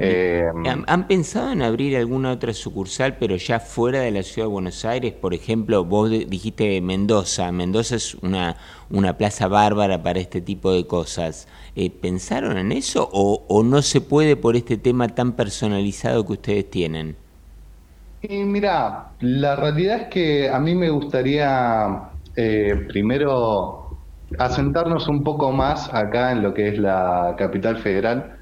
Eh, 0.04 0.47
¿Han, 0.66 0.84
¿Han, 0.88 1.08
pensado 1.08 1.52
en 1.52 1.62
abrir 1.62 1.95
alguna 1.95 2.32
otra 2.32 2.54
sucursal, 2.54 3.18
pero 3.18 3.36
ya 3.36 3.60
fuera 3.60 3.99
de 3.99 4.10
la 4.10 4.24
ciudad 4.24 4.47
de 4.47 4.52
Buenos 4.52 4.84
Aires? 4.84 5.14
Por 5.14 5.36
ejemplo, 5.36 5.86
vos 5.86 6.10
dijiste 6.10 6.82
Mendoza. 6.82 7.52
Mendoza 7.52 7.97
es 7.97 8.16
una, 8.16 8.58
una 8.89 9.16
plaza 9.16 9.47
bárbara 9.47 10.02
para 10.02 10.20
este 10.20 10.41
tipo 10.41 10.72
de 10.72 10.88
cosas. 10.88 11.47
Eh, 11.76 11.91
¿Pensaron 11.91 12.58
en 12.58 12.72
eso 12.72 13.08
o, 13.14 13.43
o, 13.47 13.62
no 13.62 13.84
se 13.84 14.02
puede 14.02 14.36
por 14.36 14.56
este 14.56 14.78
tema 14.78 15.08
tan 15.08 15.34
personalizado 15.34 16.26
que 16.26 16.34
ustedes 16.34 16.70
tienen? 16.72 17.16
Y 18.24 18.43
mira, 18.43 19.12
la 19.20 19.56
realidad 19.56 20.02
es 20.02 20.08
que 20.08 20.49
a 20.49 20.60
mí 20.60 20.74
me 20.74 20.89
gustaría 20.89 22.10
eh, 22.36 22.88
primero 22.88 23.97
asentarnos 24.39 25.08
un 25.08 25.24
poco 25.24 25.52
más 25.52 25.93
acá 25.93 26.32
en 26.32 26.41
lo 26.41 26.54
que 26.56 26.70
es 26.70 26.80
la 26.80 27.36
capital 27.38 27.78
federal 27.78 28.40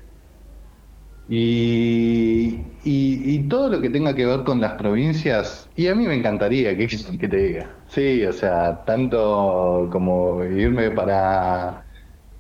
y, 1.32 2.60
y, 2.84 3.40
todo 3.50 3.70
lo 3.70 3.82
que 3.82 3.92
tenga 3.92 4.16
que 4.16 4.26
ver 4.26 4.44
con 4.44 4.60
las 4.60 4.74
provincias, 4.74 5.70
y 5.76 5.88
a 5.88 5.94
mí 5.94 6.08
me 6.08 6.16
encantaría 6.16 6.76
que, 6.76 6.88
que 6.88 7.28
te 7.28 7.38
diga, 7.38 7.70
sí, 7.88 8.26
o 8.26 8.34
sea, 8.34 8.84
tanto 8.84 9.88
como 9.92 10.44
irme 10.44 10.90
para 10.90 11.86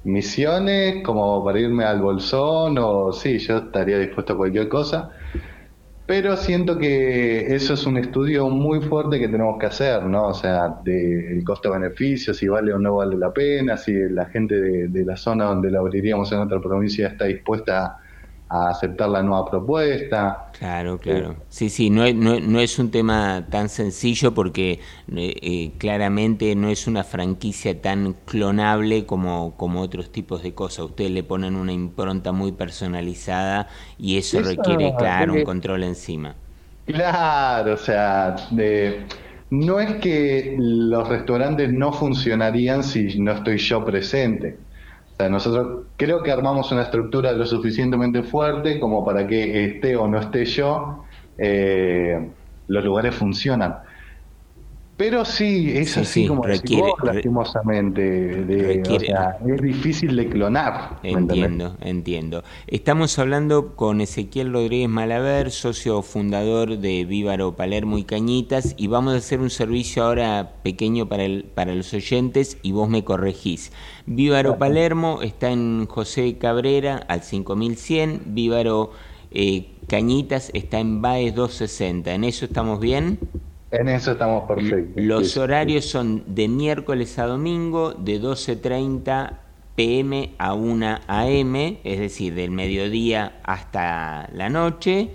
Misiones, 0.04 1.04
como 1.04 1.46
para 1.46 1.60
irme 1.60 1.84
al 1.84 2.02
Bolsón, 2.02 2.80
o 2.80 3.12
sí, 3.12 3.38
yo 3.38 3.58
estaría 3.58 4.00
dispuesto 4.00 4.34
a 4.34 4.38
cualquier 4.38 4.68
cosa, 4.70 5.12
pero 6.08 6.36
siento 6.36 6.80
que 6.80 7.54
eso 7.54 7.76
es 7.76 7.86
un 7.86 7.98
estudio 7.98 8.50
muy 8.50 8.82
fuerte 8.82 9.20
que 9.20 9.28
tenemos 9.28 9.60
que 9.60 9.68
hacer, 9.68 10.04
¿no? 10.06 10.30
O 10.30 10.34
sea, 10.34 10.80
del 10.84 11.44
costo-beneficio, 11.44 12.34
si 12.34 12.48
vale 12.48 12.74
o 12.74 12.80
no 12.80 12.96
vale 12.96 13.16
la 13.18 13.32
pena, 13.32 13.78
si 13.78 13.94
la 14.10 14.26
gente 14.26 14.60
de, 14.60 14.88
de 14.88 15.06
la 15.06 15.16
zona 15.16 15.46
donde 15.46 15.70
la 15.70 15.78
abriríamos 15.78 16.32
en 16.32 16.40
otra 16.40 16.60
provincia 16.60 17.10
está 17.10 17.26
dispuesta 17.26 17.86
a 17.86 18.09
a 18.50 18.70
aceptar 18.70 19.10
la 19.10 19.22
nueva 19.22 19.50
propuesta. 19.50 20.50
Claro, 20.58 20.97
claro. 20.97 21.36
Sí, 21.50 21.70
sí, 21.70 21.89
no 21.89 22.04
es, 22.04 22.16
no, 22.16 22.39
no 22.39 22.60
es 22.60 22.80
un 22.80 22.89
tema 22.91 23.45
tan 23.50 23.70
sencillo 23.70 24.34
porque 24.34 24.80
eh, 25.16 25.36
eh, 25.41 25.72
claramente 25.78 26.56
no 26.56 26.70
es 26.70 26.88
una 26.88 27.04
franquicia 27.04 27.80
tan 27.80 28.14
clonable 28.26 29.06
como, 29.06 29.56
como 29.56 29.82
otros 29.82 30.12
tipos 30.12 30.41
de 30.41 30.54
cosas. 30.54 30.86
Ustedes 30.86 31.12
le 31.12 31.24
ponen 31.24 31.56
una 31.56 31.72
impronta 31.72 32.32
muy 32.32 32.52
personalizada 32.52 33.68
y 34.00 34.18
eso, 34.18 34.39
eso 34.39 34.50
requiere, 34.50 34.95
claro, 34.97 35.34
un 35.36 35.43
control 35.43 35.84
encima. 35.84 36.36
Claro, 36.88 37.76
o 37.76 37.78
sea, 37.78 38.36
de, 38.50 39.06
no 39.52 39.80
es 39.80 39.95
que 39.97 40.56
los 40.58 41.08
restaurantes 41.08 41.72
no 41.72 41.93
funcionarían 41.93 42.84
si 42.84 43.20
no 43.20 43.32
estoy 43.34 43.60
yo 43.60 43.86
presente 43.86 44.58
sea, 45.20 45.30
nosotros 45.30 45.88
creo 45.98 46.24
que 46.24 46.32
armamos 46.32 46.72
una 46.72 46.84
estructura 46.84 47.34
lo 47.34 47.46
suficientemente 47.46 48.24
fuerte 48.24 48.80
como 48.80 49.04
para 49.04 49.28
que 49.28 49.66
esté 49.66 49.96
o 49.98 50.08
no 50.08 50.18
esté 50.18 50.46
yo, 50.46 51.04
eh, 51.38 52.30
los 52.68 52.84
lugares 52.86 53.16
funcionan. 53.16 53.80
Pero 55.00 55.24
sí, 55.24 55.72
es 55.78 55.91
Sí, 55.93 56.00
así 56.02 56.22
sí, 56.24 56.28
como 56.28 56.43
requiere- 56.43 56.82
vos, 56.82 56.95
lastimosamente. 57.06 58.02
de- 58.02 58.64
requiere- 58.64 58.97
o 58.97 59.00
sea, 59.00 59.38
es 59.47 59.62
difícil 59.62 60.14
de 60.14 60.28
clonar. 60.28 61.00
Entiendo, 61.04 61.78
entiendo. 61.80 62.43
Estamos 62.68 63.18
hablando 63.18 63.78
con 63.78 64.02
Ezequiel 64.02 64.52
Rodríguez 64.52 64.89
Malaver, 64.89 65.52
socio 65.52 66.02
fundador 66.02 66.80
de 66.80 67.06
Vívaro 67.06 67.56
Palermo 67.56 67.97
y 67.97 68.04
Cañitas, 68.04 68.76
y 68.78 68.88
vamos 68.88 69.14
a 69.14 69.18
hacer 69.20 69.39
un 69.39 69.50
servicio 69.50 70.04
ahora 70.04 70.56
pequeño 70.64 71.08
para, 71.08 71.24
el, 71.24 71.45
para 71.45 71.74
los 71.74 71.93
oyentes 71.93 72.58
y 72.62 72.74
vos 72.74 72.89
me 72.89 73.06
corregís. 73.06 73.72
Vívaro 74.06 74.58
Palermo 74.58 75.22
está 75.22 75.50
en 75.50 75.86
José 75.86 76.38
Cabrera 76.38 76.97
al 77.08 77.24
5100, 77.24 78.24
Vívaro 78.26 78.91
eh, 79.32 79.68
Cañitas 79.88 80.52
está 80.54 80.80
en 80.82 81.02
Baez 81.02 81.34
260. 81.36 82.14
¿En 82.14 82.26
eso 82.26 82.43
estamos 82.43 82.82
bien? 82.82 83.18
En 83.72 83.88
eso 83.90 84.12
estamos 84.14 84.46
perfectos. 84.48 85.04
Los 85.04 85.28
Sí, 85.28 85.34
sí. 85.34 85.40
horarios 85.40 85.86
son 85.86 86.24
de 86.28 86.48
miércoles 86.48 87.20
a 87.20 87.26
domingo, 87.28 87.94
de 87.94 88.20
12.30 88.22 89.40
pm 89.76 90.34
a 90.40 90.54
1 90.56 91.00
am, 91.08 91.56
es 91.84 92.00
decir, 92.00 92.34
del 92.36 92.52
mediodía 92.52 93.40
hasta 93.44 94.30
la 94.34 94.50
noche. 94.50 95.12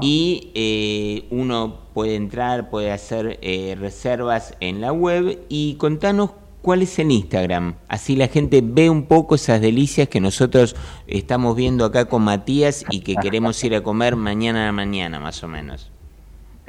Y 0.00 0.52
eh, 0.54 1.26
uno 1.30 1.80
puede 1.92 2.14
entrar, 2.14 2.70
puede 2.70 2.92
hacer 2.92 3.38
eh, 3.42 3.76
reservas 3.78 4.54
en 4.60 4.80
la 4.80 4.92
web 4.92 5.44
y 5.48 5.74
contanos 5.76 6.30
cuál 6.62 6.82
es 6.82 6.98
el 7.00 7.10
Instagram. 7.10 7.76
Así 7.88 8.14
la 8.16 8.28
gente 8.28 8.60
ve 8.64 8.88
un 8.90 9.06
poco 9.06 9.34
esas 9.34 9.60
delicias 9.60 10.08
que 10.08 10.20
nosotros 10.20 10.76
estamos 11.08 11.56
viendo 11.56 11.84
acá 11.84 12.04
con 12.06 12.22
Matías 12.22 12.84
y 12.88 13.00
que 13.00 13.16
queremos 13.16 13.62
ir 13.64 13.74
a 13.74 13.82
comer 13.82 14.16
mañana 14.16 14.62
a 14.62 14.66
la 14.66 14.72
mañana, 14.72 15.18
más 15.18 15.42
o 15.42 15.48
menos. 15.48 15.90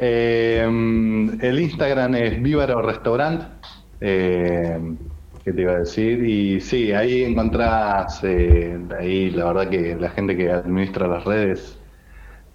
Eh, 0.02 0.62
el 0.64 1.60
Instagram 1.60 2.16
es 2.16 2.42
Vívaro 2.42 2.82
Restaurant. 2.82 3.62
Eh, 4.00 4.80
¿Qué 5.44 5.54
te 5.54 5.62
iba 5.62 5.74
a 5.74 5.80
decir? 5.80 6.24
Y 6.24 6.60
sí, 6.62 6.92
ahí 6.94 7.24
encontrás, 7.24 8.24
eh, 8.24 8.78
ahí 8.98 9.30
la 9.32 9.46
verdad 9.46 9.70
que 9.70 9.96
la 9.96 10.10
gente 10.12 10.38
que 10.38 10.52
administra 10.52 11.08
las 11.08 11.24
redes 11.26 11.82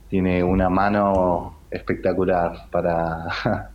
tiene 0.09 0.45
una 0.45 0.70
mano 0.70 1.66
espectacular 1.70 2.70
para, 2.72 3.26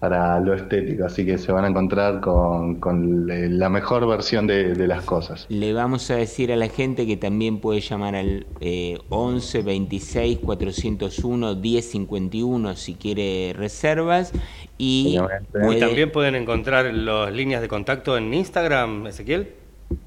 para 0.00 0.40
lo 0.40 0.54
estético, 0.54 1.04
así 1.06 1.24
que 1.26 1.38
se 1.38 1.52
van 1.52 1.64
a 1.66 1.68
encontrar 1.68 2.20
con, 2.20 2.80
con 2.80 3.26
la 3.58 3.68
mejor 3.68 4.08
versión 4.08 4.46
de, 4.48 4.74
de 4.74 4.86
las 4.88 5.04
cosas. 5.04 5.46
Le 5.48 5.72
vamos 5.72 6.08
a 6.12 6.16
decir 6.16 6.52
a 6.52 6.56
la 6.56 6.68
gente 6.68 7.06
que 7.08 7.16
también 7.16 7.60
puede 7.60 7.80
llamar 7.80 8.14
al 8.14 8.46
eh, 8.60 8.98
11 9.08 9.62
26 9.62 10.38
401 10.38 11.56
10 11.56 11.90
51 11.90 12.76
si 12.76 12.96
quiere 12.98 13.52
reservas 13.56 14.32
y 14.78 15.16
Y 15.16 15.18
puede- 15.50 15.80
también 15.80 16.12
pueden 16.12 16.36
encontrar 16.36 16.86
las 16.94 17.32
líneas 17.32 17.62
de 17.62 17.68
contacto 17.68 18.16
en 18.16 18.32
Instagram, 18.32 19.08
Ezequiel. 19.08 19.59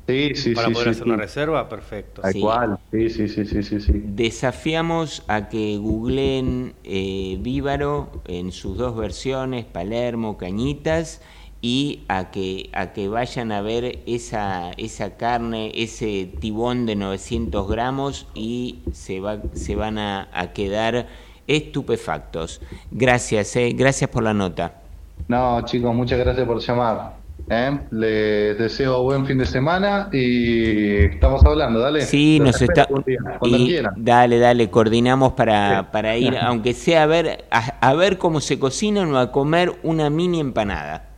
Sí, 0.07 0.35
sí, 0.35 0.55
Para 0.55 0.67
sí, 0.67 0.73
poder 0.73 0.87
sí, 0.87 0.89
hacer 0.89 1.03
sí. 1.03 1.09
una 1.09 1.17
reserva, 1.17 1.67
perfecto. 1.69 2.21
Tal 2.21 2.35
cual, 2.39 2.79
sí, 2.91 3.09
sí, 3.09 3.27
sí, 3.27 3.45
sí, 3.45 3.63
sí, 3.63 3.79
sí. 3.81 3.93
Desafiamos 4.05 5.23
a 5.27 5.47
que 5.49 5.77
googleen 5.77 6.75
eh, 6.83 7.37
Vívaro 7.39 8.21
en 8.25 8.51
sus 8.51 8.77
dos 8.77 8.95
versiones, 8.97 9.65
Palermo, 9.65 10.37
Cañitas, 10.37 11.21
y 11.61 12.03
a 12.09 12.31
que, 12.31 12.69
a 12.73 12.91
que 12.91 13.07
vayan 13.07 13.51
a 13.53 13.61
ver 13.61 14.03
esa, 14.05 14.71
esa 14.77 15.15
carne, 15.15 15.71
ese 15.75 16.25
tibón 16.39 16.85
de 16.85 16.95
900 16.97 17.69
gramos 17.69 18.27
y 18.33 18.83
se, 18.91 19.21
va, 19.21 19.41
se 19.53 19.75
van 19.75 19.97
a, 19.97 20.29
a 20.33 20.51
quedar 20.53 21.07
estupefactos. 21.47 22.61
Gracias, 22.91 23.55
eh, 23.55 23.71
gracias 23.73 24.09
por 24.09 24.23
la 24.23 24.33
nota. 24.33 24.81
No, 25.27 25.61
chicos, 25.65 25.93
muchas 25.95 26.19
gracias 26.19 26.45
por 26.47 26.59
llamar. 26.61 27.22
¿Eh? 27.49 27.79
Les 27.91 28.57
deseo 28.57 29.03
buen 29.03 29.25
fin 29.25 29.37
de 29.37 29.45
semana 29.45 30.09
y 30.11 30.95
estamos 31.05 31.43
hablando, 31.45 31.79
dale. 31.79 32.01
Sí, 32.01 32.39
Los 32.39 32.47
nos 32.47 32.61
está. 32.61 32.87
día, 33.05 33.19
y 33.43 33.81
dale, 33.97 34.39
dale, 34.39 34.69
coordinamos 34.69 35.33
para, 35.33 35.91
para 35.91 36.17
ir, 36.17 36.37
aunque 36.41 36.73
sea 36.73 37.03
a 37.03 37.05
ver, 37.07 37.45
a, 37.51 37.59
a 37.79 37.93
ver 37.93 38.17
cómo 38.17 38.39
se 38.41 38.59
cocinan 38.59 39.13
o 39.13 39.19
a 39.19 39.31
comer 39.31 39.73
una 39.83 40.09
mini 40.09 40.39
empanada. 40.39 41.09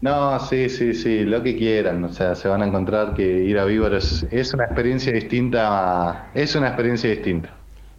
No, 0.00 0.38
sí, 0.40 0.70
sí, 0.70 0.94
sí, 0.94 1.24
lo 1.24 1.42
que 1.42 1.56
quieran. 1.56 2.02
O 2.04 2.12
sea, 2.12 2.34
se 2.34 2.48
van 2.48 2.62
a 2.62 2.66
encontrar 2.66 3.14
que 3.14 3.22
ir 3.22 3.58
a 3.58 3.66
Víbaro 3.66 3.98
es, 3.98 4.26
es 4.30 4.54
una 4.54 4.64
experiencia 4.64 5.12
distinta. 5.12 6.30
Es 6.34 6.54
una 6.56 6.68
experiencia 6.68 7.10
distinta. 7.10 7.50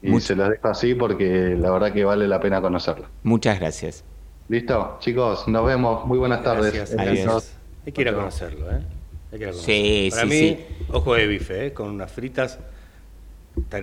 Y 0.02 0.20
se 0.20 0.36
los 0.36 0.50
dejo 0.50 0.68
así 0.68 0.96
porque 0.96 1.56
la 1.60 1.70
verdad 1.70 1.94
que 1.94 2.04
vale 2.04 2.28
la 2.28 2.40
pena 2.40 2.60
conocerlo. 2.60 3.06
Muchas 3.22 3.60
gracias. 3.60 4.04
Listo, 4.50 4.98
chicos, 5.00 5.48
nos 5.48 5.64
vemos. 5.66 6.06
Muy 6.08 6.18
buenas 6.18 6.42
tardes. 6.44 6.74
Gracias. 6.74 7.00
Adiós. 7.00 7.61
Hay 7.86 7.92
que 7.92 8.02
ir 8.02 8.10
a 8.10 8.14
conocerlo, 8.14 8.72
¿eh? 8.72 8.82
Hay 9.32 9.40
que 9.40 9.44
ir 9.46 9.50
a 9.50 9.52
conocerlo. 9.52 9.62
Sí, 9.86 10.10
Para 10.12 10.22
sí, 10.24 10.28
mí, 10.28 10.38
sí. 10.38 10.58
ojo 10.90 11.14
de 11.16 11.28
bife, 11.28 11.66
¿eh? 11.68 11.74
Con 11.74 11.90
unas 11.90 12.12
fritas 12.12 12.60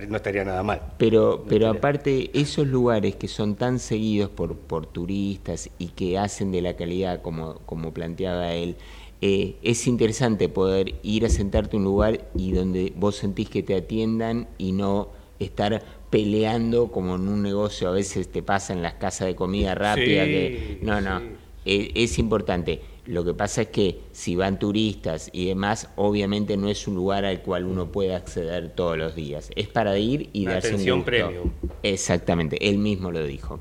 no 0.07 0.17
estaría 0.17 0.43
nada 0.43 0.63
mal. 0.63 0.81
Pero, 0.97 1.45
pero 1.47 1.67
aparte, 1.69 2.31
esos 2.33 2.67
lugares 2.67 3.15
que 3.15 3.27
son 3.27 3.55
tan 3.55 3.79
seguidos 3.79 4.29
por, 4.29 4.55
por 4.55 4.87
turistas 4.87 5.69
y 5.77 5.89
que 5.89 6.17
hacen 6.17 6.51
de 6.51 6.61
la 6.61 6.75
calidad 6.75 7.21
como, 7.21 7.55
como 7.65 7.93
planteaba 7.93 8.53
él, 8.53 8.77
eh, 9.21 9.55
es 9.61 9.85
interesante 9.87 10.49
poder 10.49 10.95
ir 11.03 11.25
a 11.25 11.29
sentarte 11.29 11.75
a 11.75 11.79
un 11.79 11.83
lugar 11.85 12.21
y 12.35 12.51
donde 12.53 12.93
vos 12.95 13.17
sentís 13.17 13.49
que 13.49 13.63
te 13.63 13.75
atiendan 13.75 14.47
y 14.57 14.71
no 14.71 15.09
estar 15.39 15.83
peleando 16.09 16.87
como 16.91 17.15
en 17.15 17.27
un 17.27 17.43
negocio 17.43 17.89
a 17.89 17.91
veces 17.91 18.29
te 18.31 18.41
pasa 18.41 18.73
en 18.73 18.81
las 18.81 18.95
casas 18.95 19.27
de 19.27 19.35
comida 19.35 19.75
rápida 19.75 20.23
Sí, 20.25 20.31
que 20.31 20.79
no 20.81 20.99
no 21.01 21.21
eh, 21.65 21.91
es 21.95 22.17
importante 22.17 22.81
lo 23.09 23.25
que 23.25 23.33
pasa 23.33 23.63
es 23.63 23.69
que 23.69 24.01
si 24.11 24.35
van 24.35 24.59
turistas 24.59 25.31
y 25.33 25.47
demás, 25.47 25.89
obviamente 25.95 26.57
no 26.57 26.69
es 26.69 26.87
un 26.87 26.93
lugar 26.93 27.25
al 27.25 27.41
cual 27.41 27.65
uno 27.65 27.91
puede 27.91 28.13
acceder 28.13 28.69
todos 28.75 28.99
los 28.99 29.15
días. 29.15 29.49
Es 29.55 29.67
para 29.67 29.97
ir 29.97 30.29
y 30.31 30.45
darse 30.45 30.67
Atención 30.67 30.99
un 30.99 31.05
gusto. 31.05 31.71
Exactamente, 31.81 32.69
él 32.69 32.77
mismo 32.77 33.09
lo 33.09 33.25
dijo. 33.25 33.59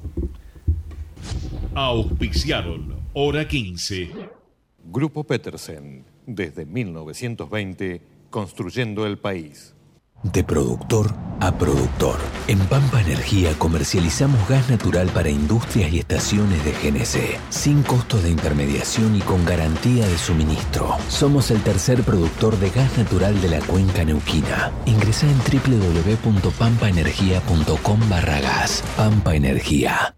Auspiciaron 1.74 2.94
Hora 3.14 3.48
15. 3.48 4.10
Grupo 4.84 5.24
Petersen, 5.24 6.04
desde 6.26 6.66
1920, 6.66 8.02
construyendo 8.28 9.06
el 9.06 9.16
país. 9.16 9.74
De 10.22 10.42
productor 10.42 11.14
a 11.40 11.56
productor. 11.56 12.18
En 12.48 12.58
Pampa 12.58 13.00
Energía 13.00 13.56
comercializamos 13.58 14.48
gas 14.48 14.68
natural 14.68 15.06
para 15.08 15.30
industrias 15.30 15.92
y 15.92 16.00
estaciones 16.00 16.64
de 16.64 16.72
GNC, 16.72 17.38
sin 17.50 17.84
costos 17.84 18.24
de 18.24 18.30
intermediación 18.30 19.14
y 19.14 19.20
con 19.20 19.44
garantía 19.44 20.04
de 20.06 20.18
suministro. 20.18 20.96
Somos 21.08 21.52
el 21.52 21.62
tercer 21.62 22.02
productor 22.02 22.58
de 22.58 22.70
gas 22.70 22.98
natural 22.98 23.40
de 23.40 23.48
la 23.48 23.60
cuenca 23.60 24.04
neuquina. 24.04 24.72
Ingresa 24.86 25.28
en 25.28 25.38
www.pampaenergia.com 25.38 28.08
barragas. 28.08 28.82
Pampa 28.96 29.36
Energía. 29.36 30.17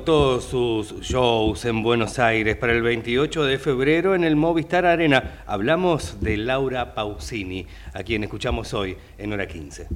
agotó 0.00 0.40
sus 0.40 0.98
shows 1.02 1.66
en 1.66 1.82
Buenos 1.82 2.18
Aires 2.18 2.56
para 2.56 2.72
el 2.72 2.80
28 2.80 3.44
de 3.44 3.58
febrero 3.58 4.14
en 4.14 4.24
el 4.24 4.34
Movistar 4.34 4.86
Arena. 4.86 5.42
Hablamos 5.46 6.22
de 6.22 6.38
Laura 6.38 6.94
Pausini, 6.94 7.66
a 7.92 8.02
quien 8.02 8.24
escuchamos 8.24 8.72
hoy 8.72 8.96
en 9.18 9.30
hora 9.30 9.46
15. 9.46 9.88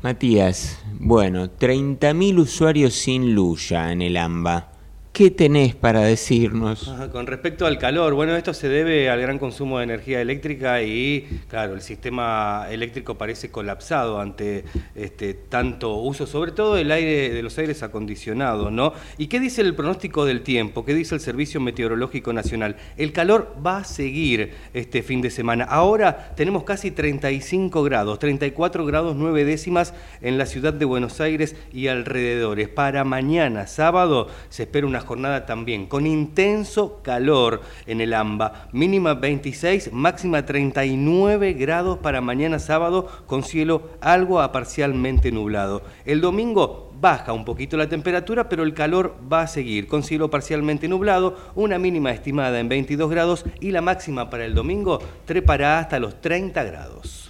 Matías, 0.00 0.82
bueno, 0.98 1.48
30.000 1.48 2.38
usuarios 2.38 2.94
sin 2.94 3.34
luya 3.34 3.92
en 3.92 4.00
el 4.00 4.16
AMBA. 4.16 4.72
¿Qué 5.14 5.30
tenés 5.30 5.76
para 5.76 6.00
decirnos? 6.00 6.92
con 7.12 7.28
respecto 7.28 7.66
al 7.66 7.78
calor, 7.78 8.14
bueno, 8.14 8.34
esto 8.34 8.52
se 8.52 8.68
debe 8.68 9.08
al 9.08 9.20
gran 9.20 9.38
consumo 9.38 9.78
de 9.78 9.84
energía 9.84 10.20
eléctrica 10.20 10.82
y, 10.82 11.42
claro, 11.48 11.74
el 11.74 11.82
sistema 11.82 12.66
eléctrico 12.68 13.16
parece 13.16 13.48
colapsado 13.48 14.20
ante 14.20 14.64
este, 14.96 15.34
tanto 15.34 15.94
uso, 15.98 16.26
sobre 16.26 16.50
todo 16.50 16.76
el 16.76 16.90
aire 16.90 17.30
de 17.30 17.42
los 17.44 17.56
aires 17.58 17.84
acondicionados, 17.84 18.72
¿no? 18.72 18.92
¿Y 19.16 19.28
qué 19.28 19.38
dice 19.38 19.60
el 19.60 19.76
pronóstico 19.76 20.24
del 20.24 20.42
tiempo? 20.42 20.84
¿Qué 20.84 20.94
dice 20.94 21.14
el 21.14 21.20
Servicio 21.20 21.60
Meteorológico 21.60 22.32
Nacional? 22.32 22.74
El 22.96 23.12
calor 23.12 23.54
va 23.64 23.76
a 23.76 23.84
seguir 23.84 24.54
este 24.72 25.04
fin 25.04 25.22
de 25.22 25.30
semana. 25.30 25.62
Ahora 25.62 26.34
tenemos 26.34 26.64
casi 26.64 26.90
35 26.90 27.84
grados, 27.84 28.18
34 28.18 28.84
grados 28.84 29.14
9 29.14 29.44
décimas 29.44 29.94
en 30.22 30.38
la 30.38 30.46
ciudad 30.46 30.74
de 30.74 30.84
Buenos 30.84 31.20
Aires 31.20 31.54
y 31.72 31.86
alrededores. 31.86 32.68
Para 32.68 33.04
mañana, 33.04 33.68
sábado, 33.68 34.26
se 34.48 34.64
espera 34.64 34.88
una 34.88 35.03
jornada 35.04 35.46
también 35.46 35.86
con 35.86 36.06
intenso 36.06 37.00
calor 37.02 37.62
en 37.86 38.00
el 38.00 38.12
AMBA. 38.12 38.68
Mínima 38.72 39.14
26, 39.14 39.92
máxima 39.92 40.44
39 40.44 41.52
grados 41.52 41.98
para 41.98 42.20
mañana 42.20 42.58
sábado 42.58 43.08
con 43.26 43.42
cielo 43.42 43.90
algo 44.00 44.40
a 44.40 44.52
parcialmente 44.52 45.30
nublado. 45.30 45.82
El 46.04 46.20
domingo 46.20 46.92
baja 47.00 47.32
un 47.32 47.44
poquito 47.44 47.76
la 47.76 47.88
temperatura, 47.88 48.48
pero 48.48 48.62
el 48.62 48.74
calor 48.74 49.16
va 49.30 49.42
a 49.42 49.46
seguir 49.46 49.86
con 49.86 50.02
cielo 50.02 50.30
parcialmente 50.30 50.88
nublado, 50.88 51.36
una 51.54 51.78
mínima 51.78 52.10
estimada 52.10 52.58
en 52.58 52.68
22 52.68 53.10
grados 53.10 53.44
y 53.60 53.70
la 53.70 53.82
máxima 53.82 54.30
para 54.30 54.44
el 54.44 54.54
domingo 54.54 55.00
trepará 55.26 55.78
hasta 55.78 55.98
los 55.98 56.20
30 56.20 56.64
grados. 56.64 57.23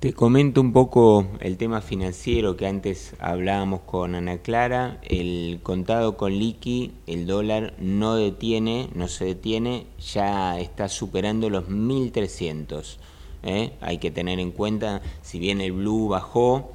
Te 0.00 0.12
comento 0.12 0.60
un 0.60 0.72
poco 0.72 1.26
el 1.40 1.56
tema 1.56 1.80
financiero 1.80 2.56
que 2.56 2.68
antes 2.68 3.16
hablábamos 3.18 3.80
con 3.80 4.14
Ana 4.14 4.38
Clara. 4.38 5.00
El 5.02 5.58
contado 5.64 6.16
con 6.16 6.38
liqui, 6.38 6.92
el 7.08 7.26
dólar 7.26 7.74
no 7.80 8.14
detiene, 8.14 8.90
no 8.94 9.08
se 9.08 9.24
detiene, 9.24 9.86
ya 9.98 10.60
está 10.60 10.88
superando 10.88 11.50
los 11.50 11.68
1300. 11.68 13.00
¿eh? 13.42 13.72
Hay 13.80 13.98
que 13.98 14.12
tener 14.12 14.38
en 14.38 14.52
cuenta, 14.52 15.02
si 15.22 15.40
bien 15.40 15.60
el 15.60 15.72
blue 15.72 16.06
bajó, 16.06 16.70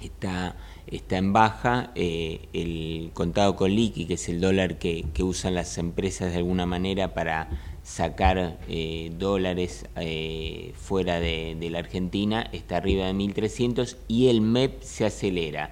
está, 0.00 0.56
está 0.86 1.18
en 1.18 1.34
baja, 1.34 1.90
eh, 1.94 2.48
el 2.54 3.10
contado 3.12 3.56
con 3.56 3.72
liqui, 3.72 4.06
que 4.06 4.14
es 4.14 4.30
el 4.30 4.40
dólar 4.40 4.78
que, 4.78 5.04
que 5.12 5.22
usan 5.22 5.54
las 5.54 5.76
empresas 5.76 6.32
de 6.32 6.38
alguna 6.38 6.64
manera 6.64 7.12
para 7.12 7.71
sacar 7.82 8.58
eh, 8.68 9.12
dólares 9.18 9.86
eh, 9.96 10.72
fuera 10.76 11.20
de, 11.20 11.56
la 11.70 11.80
Argentina 11.80 12.48
está 12.52 12.76
arriba 12.76 13.06
de 13.06 13.12
1.300 13.12 13.96
y 14.08 14.28
el 14.28 14.40
MEP 14.40 14.82
se 14.82 15.04
acelera. 15.04 15.70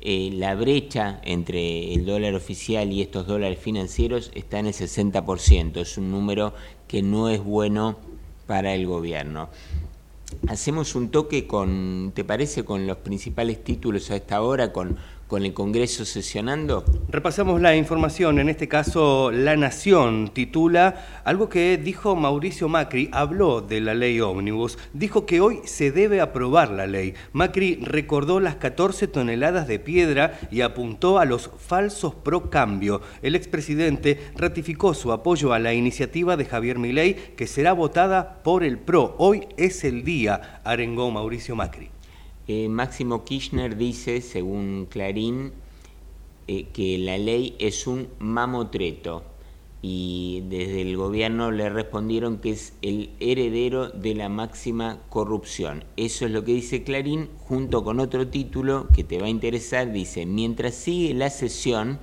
Eh, 0.00 0.30
la 0.32 0.54
brecha 0.54 1.20
entre 1.24 1.92
el 1.92 2.06
dólar 2.06 2.34
oficial 2.34 2.92
y 2.92 3.02
estos 3.02 3.26
dólares 3.26 3.58
financieros 3.58 4.30
está 4.34 4.60
en 4.60 4.66
el 4.66 4.72
60%, 4.72 5.80
es 5.80 5.98
un 5.98 6.12
número 6.12 6.54
que 6.86 7.02
no 7.02 7.28
es 7.28 7.42
bueno 7.42 7.98
para 8.46 8.74
el 8.74 8.86
gobierno. 8.86 9.48
Hacemos 10.46 10.94
un 10.94 11.10
toque 11.10 11.46
con, 11.46 12.12
¿te 12.14 12.22
parece?, 12.22 12.64
con 12.64 12.86
los 12.86 12.98
principales 12.98 13.64
títulos 13.64 14.10
a 14.10 14.16
esta 14.16 14.40
hora, 14.42 14.72
con 14.72 14.98
con 15.28 15.44
el 15.44 15.54
Congreso 15.54 16.04
sesionando? 16.04 16.84
Repasamos 17.08 17.60
la 17.60 17.76
información, 17.76 18.40
en 18.40 18.48
este 18.48 18.66
caso 18.66 19.30
La 19.30 19.56
Nación 19.56 20.30
titula 20.32 21.22
algo 21.24 21.48
que 21.48 21.76
dijo 21.76 22.16
Mauricio 22.16 22.68
Macri, 22.68 23.10
habló 23.12 23.60
de 23.60 23.80
la 23.80 23.94
ley 23.94 24.20
ómnibus, 24.20 24.78
dijo 24.94 25.26
que 25.26 25.40
hoy 25.40 25.60
se 25.64 25.92
debe 25.92 26.20
aprobar 26.20 26.70
la 26.70 26.86
ley. 26.86 27.14
Macri 27.32 27.76
recordó 27.82 28.40
las 28.40 28.56
14 28.56 29.06
toneladas 29.06 29.68
de 29.68 29.78
piedra 29.78 30.38
y 30.50 30.62
apuntó 30.62 31.18
a 31.18 31.26
los 31.26 31.50
falsos 31.58 32.14
pro 32.14 32.50
cambio. 32.50 33.02
El 33.22 33.36
expresidente 33.36 34.18
ratificó 34.36 34.94
su 34.94 35.12
apoyo 35.12 35.52
a 35.52 35.58
la 35.58 35.74
iniciativa 35.74 36.36
de 36.36 36.46
Javier 36.46 36.78
Milei 36.78 37.14
que 37.36 37.46
será 37.46 37.74
votada 37.74 38.42
por 38.42 38.64
el 38.64 38.78
PRO. 38.78 39.14
Hoy 39.18 39.46
es 39.58 39.84
el 39.84 40.04
día, 40.04 40.60
arengó 40.64 41.10
Mauricio 41.10 41.54
Macri. 41.54 41.97
Eh, 42.50 42.70
Máximo 42.70 43.24
Kirchner 43.26 43.76
dice, 43.76 44.22
según 44.22 44.86
Clarín, 44.88 45.52
eh, 46.46 46.68
que 46.72 46.96
la 46.96 47.18
ley 47.18 47.54
es 47.58 47.86
un 47.86 48.08
mamotreto 48.18 49.22
y 49.82 50.44
desde 50.48 50.80
el 50.80 50.96
gobierno 50.96 51.50
le 51.50 51.68
respondieron 51.68 52.38
que 52.38 52.52
es 52.52 52.72
el 52.80 53.10
heredero 53.20 53.90
de 53.90 54.14
la 54.14 54.30
máxima 54.30 55.02
corrupción. 55.10 55.84
Eso 55.98 56.24
es 56.24 56.30
lo 56.30 56.42
que 56.42 56.54
dice 56.54 56.84
Clarín, 56.84 57.28
junto 57.36 57.84
con 57.84 58.00
otro 58.00 58.28
título 58.28 58.88
que 58.94 59.04
te 59.04 59.18
va 59.18 59.26
a 59.26 59.30
interesar, 59.30 59.92
dice, 59.92 60.24
mientras 60.24 60.74
sigue 60.74 61.12
la 61.12 61.28
sesión, 61.28 61.98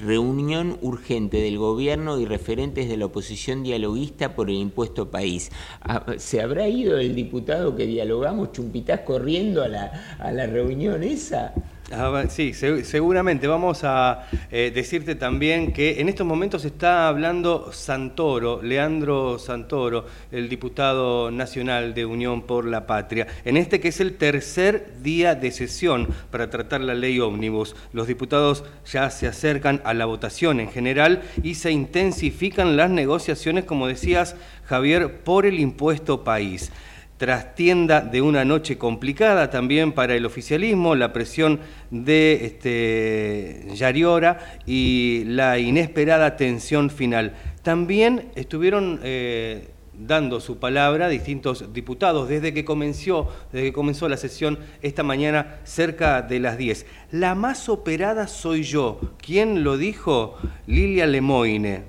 reunión 0.00 0.78
urgente 0.80 1.40
del 1.40 1.58
gobierno 1.58 2.18
y 2.18 2.24
referentes 2.24 2.88
de 2.88 2.96
la 2.96 3.06
oposición 3.06 3.62
dialoguista 3.62 4.34
por 4.34 4.50
el 4.50 4.56
impuesto 4.56 5.10
país. 5.10 5.50
Ah, 5.82 6.04
¿Se 6.16 6.40
habrá 6.40 6.68
ido 6.68 6.98
el 6.98 7.14
diputado 7.14 7.76
que 7.76 7.86
dialogamos, 7.86 8.52
Chumpitás, 8.52 9.00
corriendo 9.00 9.62
a 9.62 9.68
la, 9.68 10.16
a 10.18 10.32
la 10.32 10.46
reunión 10.46 11.02
esa? 11.02 11.54
Ah, 11.92 12.22
sí, 12.28 12.54
seguramente. 12.54 13.48
Vamos 13.48 13.80
a 13.82 14.28
eh, 14.52 14.70
decirte 14.72 15.16
también 15.16 15.72
que 15.72 16.00
en 16.00 16.08
estos 16.08 16.24
momentos 16.24 16.64
está 16.64 17.08
hablando 17.08 17.72
Santoro, 17.72 18.62
Leandro 18.62 19.40
Santoro, 19.40 20.06
el 20.30 20.48
diputado 20.48 21.32
nacional 21.32 21.92
de 21.92 22.06
Unión 22.06 22.42
por 22.42 22.64
la 22.64 22.86
Patria, 22.86 23.26
en 23.44 23.56
este 23.56 23.80
que 23.80 23.88
es 23.88 23.98
el 23.98 24.16
tercer 24.16 25.02
día 25.02 25.34
de 25.34 25.50
sesión 25.50 26.06
para 26.30 26.48
tratar 26.48 26.80
la 26.80 26.94
ley 26.94 27.18
ómnibus. 27.18 27.74
Los 27.92 28.06
diputados 28.06 28.62
ya 28.86 29.10
se 29.10 29.26
acercan 29.26 29.80
a 29.84 29.92
la 29.92 30.04
votación 30.04 30.60
en 30.60 30.70
general 30.70 31.22
y 31.42 31.56
se 31.56 31.72
intensifican 31.72 32.76
las 32.76 32.90
negociaciones, 32.90 33.64
como 33.64 33.88
decías, 33.88 34.36
Javier, 34.66 35.22
por 35.24 35.44
el 35.44 35.58
impuesto 35.58 36.22
país 36.22 36.70
trastienda 37.20 38.00
de 38.00 38.22
una 38.22 38.46
noche 38.46 38.78
complicada 38.78 39.50
también 39.50 39.92
para 39.92 40.14
el 40.14 40.24
oficialismo, 40.24 40.94
la 40.94 41.12
presión 41.12 41.60
de 41.90 42.46
este, 42.46 43.66
Yariora 43.74 44.38
y 44.64 45.24
la 45.26 45.58
inesperada 45.58 46.38
tensión 46.38 46.88
final. 46.88 47.34
También 47.62 48.30
estuvieron 48.36 49.00
eh, 49.02 49.68
dando 49.92 50.40
su 50.40 50.58
palabra 50.58 51.10
distintos 51.10 51.74
diputados 51.74 52.26
desde 52.26 52.54
que, 52.54 52.64
comenzó, 52.64 53.28
desde 53.52 53.66
que 53.66 53.72
comenzó 53.74 54.08
la 54.08 54.16
sesión 54.16 54.58
esta 54.80 55.02
mañana 55.02 55.58
cerca 55.64 56.22
de 56.22 56.40
las 56.40 56.56
10. 56.56 56.86
La 57.10 57.34
más 57.34 57.68
operada 57.68 58.28
soy 58.28 58.62
yo. 58.62 58.98
¿Quién 59.18 59.62
lo 59.62 59.76
dijo? 59.76 60.38
Lilia 60.66 61.06
Lemoine 61.06 61.84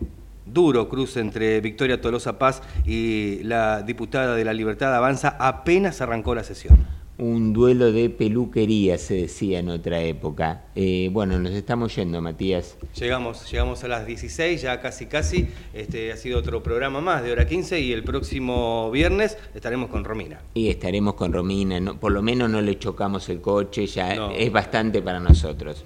duro 0.54 0.90
cruce 0.90 1.20
entre 1.20 1.62
Victoria 1.62 2.02
Tolosa 2.02 2.38
Paz 2.38 2.62
y 2.86 3.44
la 3.44 3.82
diputada 3.82 4.36
de 4.36 4.46
la 4.46 4.54
Libertad 4.54 4.94
Avanza 4.96 5.36
apenas 5.40 6.02
arrancó 6.02 6.36
la 6.36 6.44
sesión. 6.44 7.02
Un 7.18 7.54
duelo 7.54 7.92
de 7.92 8.10
peluquería, 8.10 8.98
se 8.98 9.14
decía 9.14 9.60
en 9.60 9.70
otra 9.70 10.02
época. 10.02 10.64
Eh, 10.74 11.10
bueno, 11.12 11.38
nos 11.38 11.52
estamos 11.52 11.96
yendo, 11.96 12.20
Matías. 12.20 12.78
Llegamos, 13.00 13.52
llegamos 13.52 13.84
a 13.84 13.88
las 13.88 14.08
16, 14.08 14.60
ya 14.60 14.82
casi 14.82 15.06
casi. 15.06 15.48
Este 15.72 16.12
ha 16.12 16.18
sido 16.18 16.40
otro 16.40 16.64
programa 16.64 17.00
más 17.00 17.22
de 17.22 17.32
hora 17.32 17.46
15 17.46 17.80
y 17.80 17.92
el 17.92 18.04
próximo 18.04 18.90
viernes 18.90 19.38
estaremos 19.54 19.92
con 19.92 20.04
Romina. 20.04 20.40
Y 20.56 20.70
estaremos 20.70 21.14
con 21.14 21.32
Romina, 21.32 21.94
por 21.94 22.12
lo 22.12 22.24
menos 22.24 22.50
no 22.50 22.60
le 22.60 22.80
chocamos 22.80 23.30
el 23.30 23.40
coche, 23.40 23.86
ya 23.86 24.32
es 24.32 24.52
bastante 24.52 25.04
para 25.04 25.20
nosotros. 25.20 25.86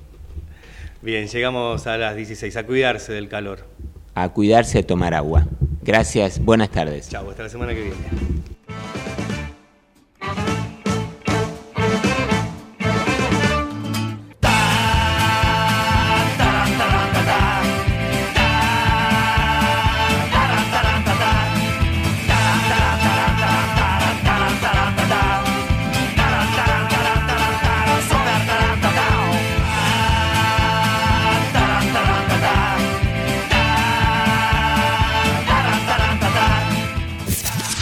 Bien, 1.01 1.27
llegamos 1.27 1.85
a 1.85 1.97
las 1.97 2.15
16, 2.15 2.55
a 2.55 2.65
cuidarse 2.65 3.11
del 3.11 3.27
calor 3.27 3.65
a 4.15 4.29
cuidarse, 4.29 4.79
a 4.79 4.87
tomar 4.87 5.13
agua. 5.13 5.45
Gracias, 5.83 6.43
buenas 6.43 6.69
tardes. 6.69 7.09
Chao, 7.09 7.29
hasta 7.29 7.43
la 7.43 7.49
semana 7.49 7.73
que 7.73 7.81
viene. 7.81 8.54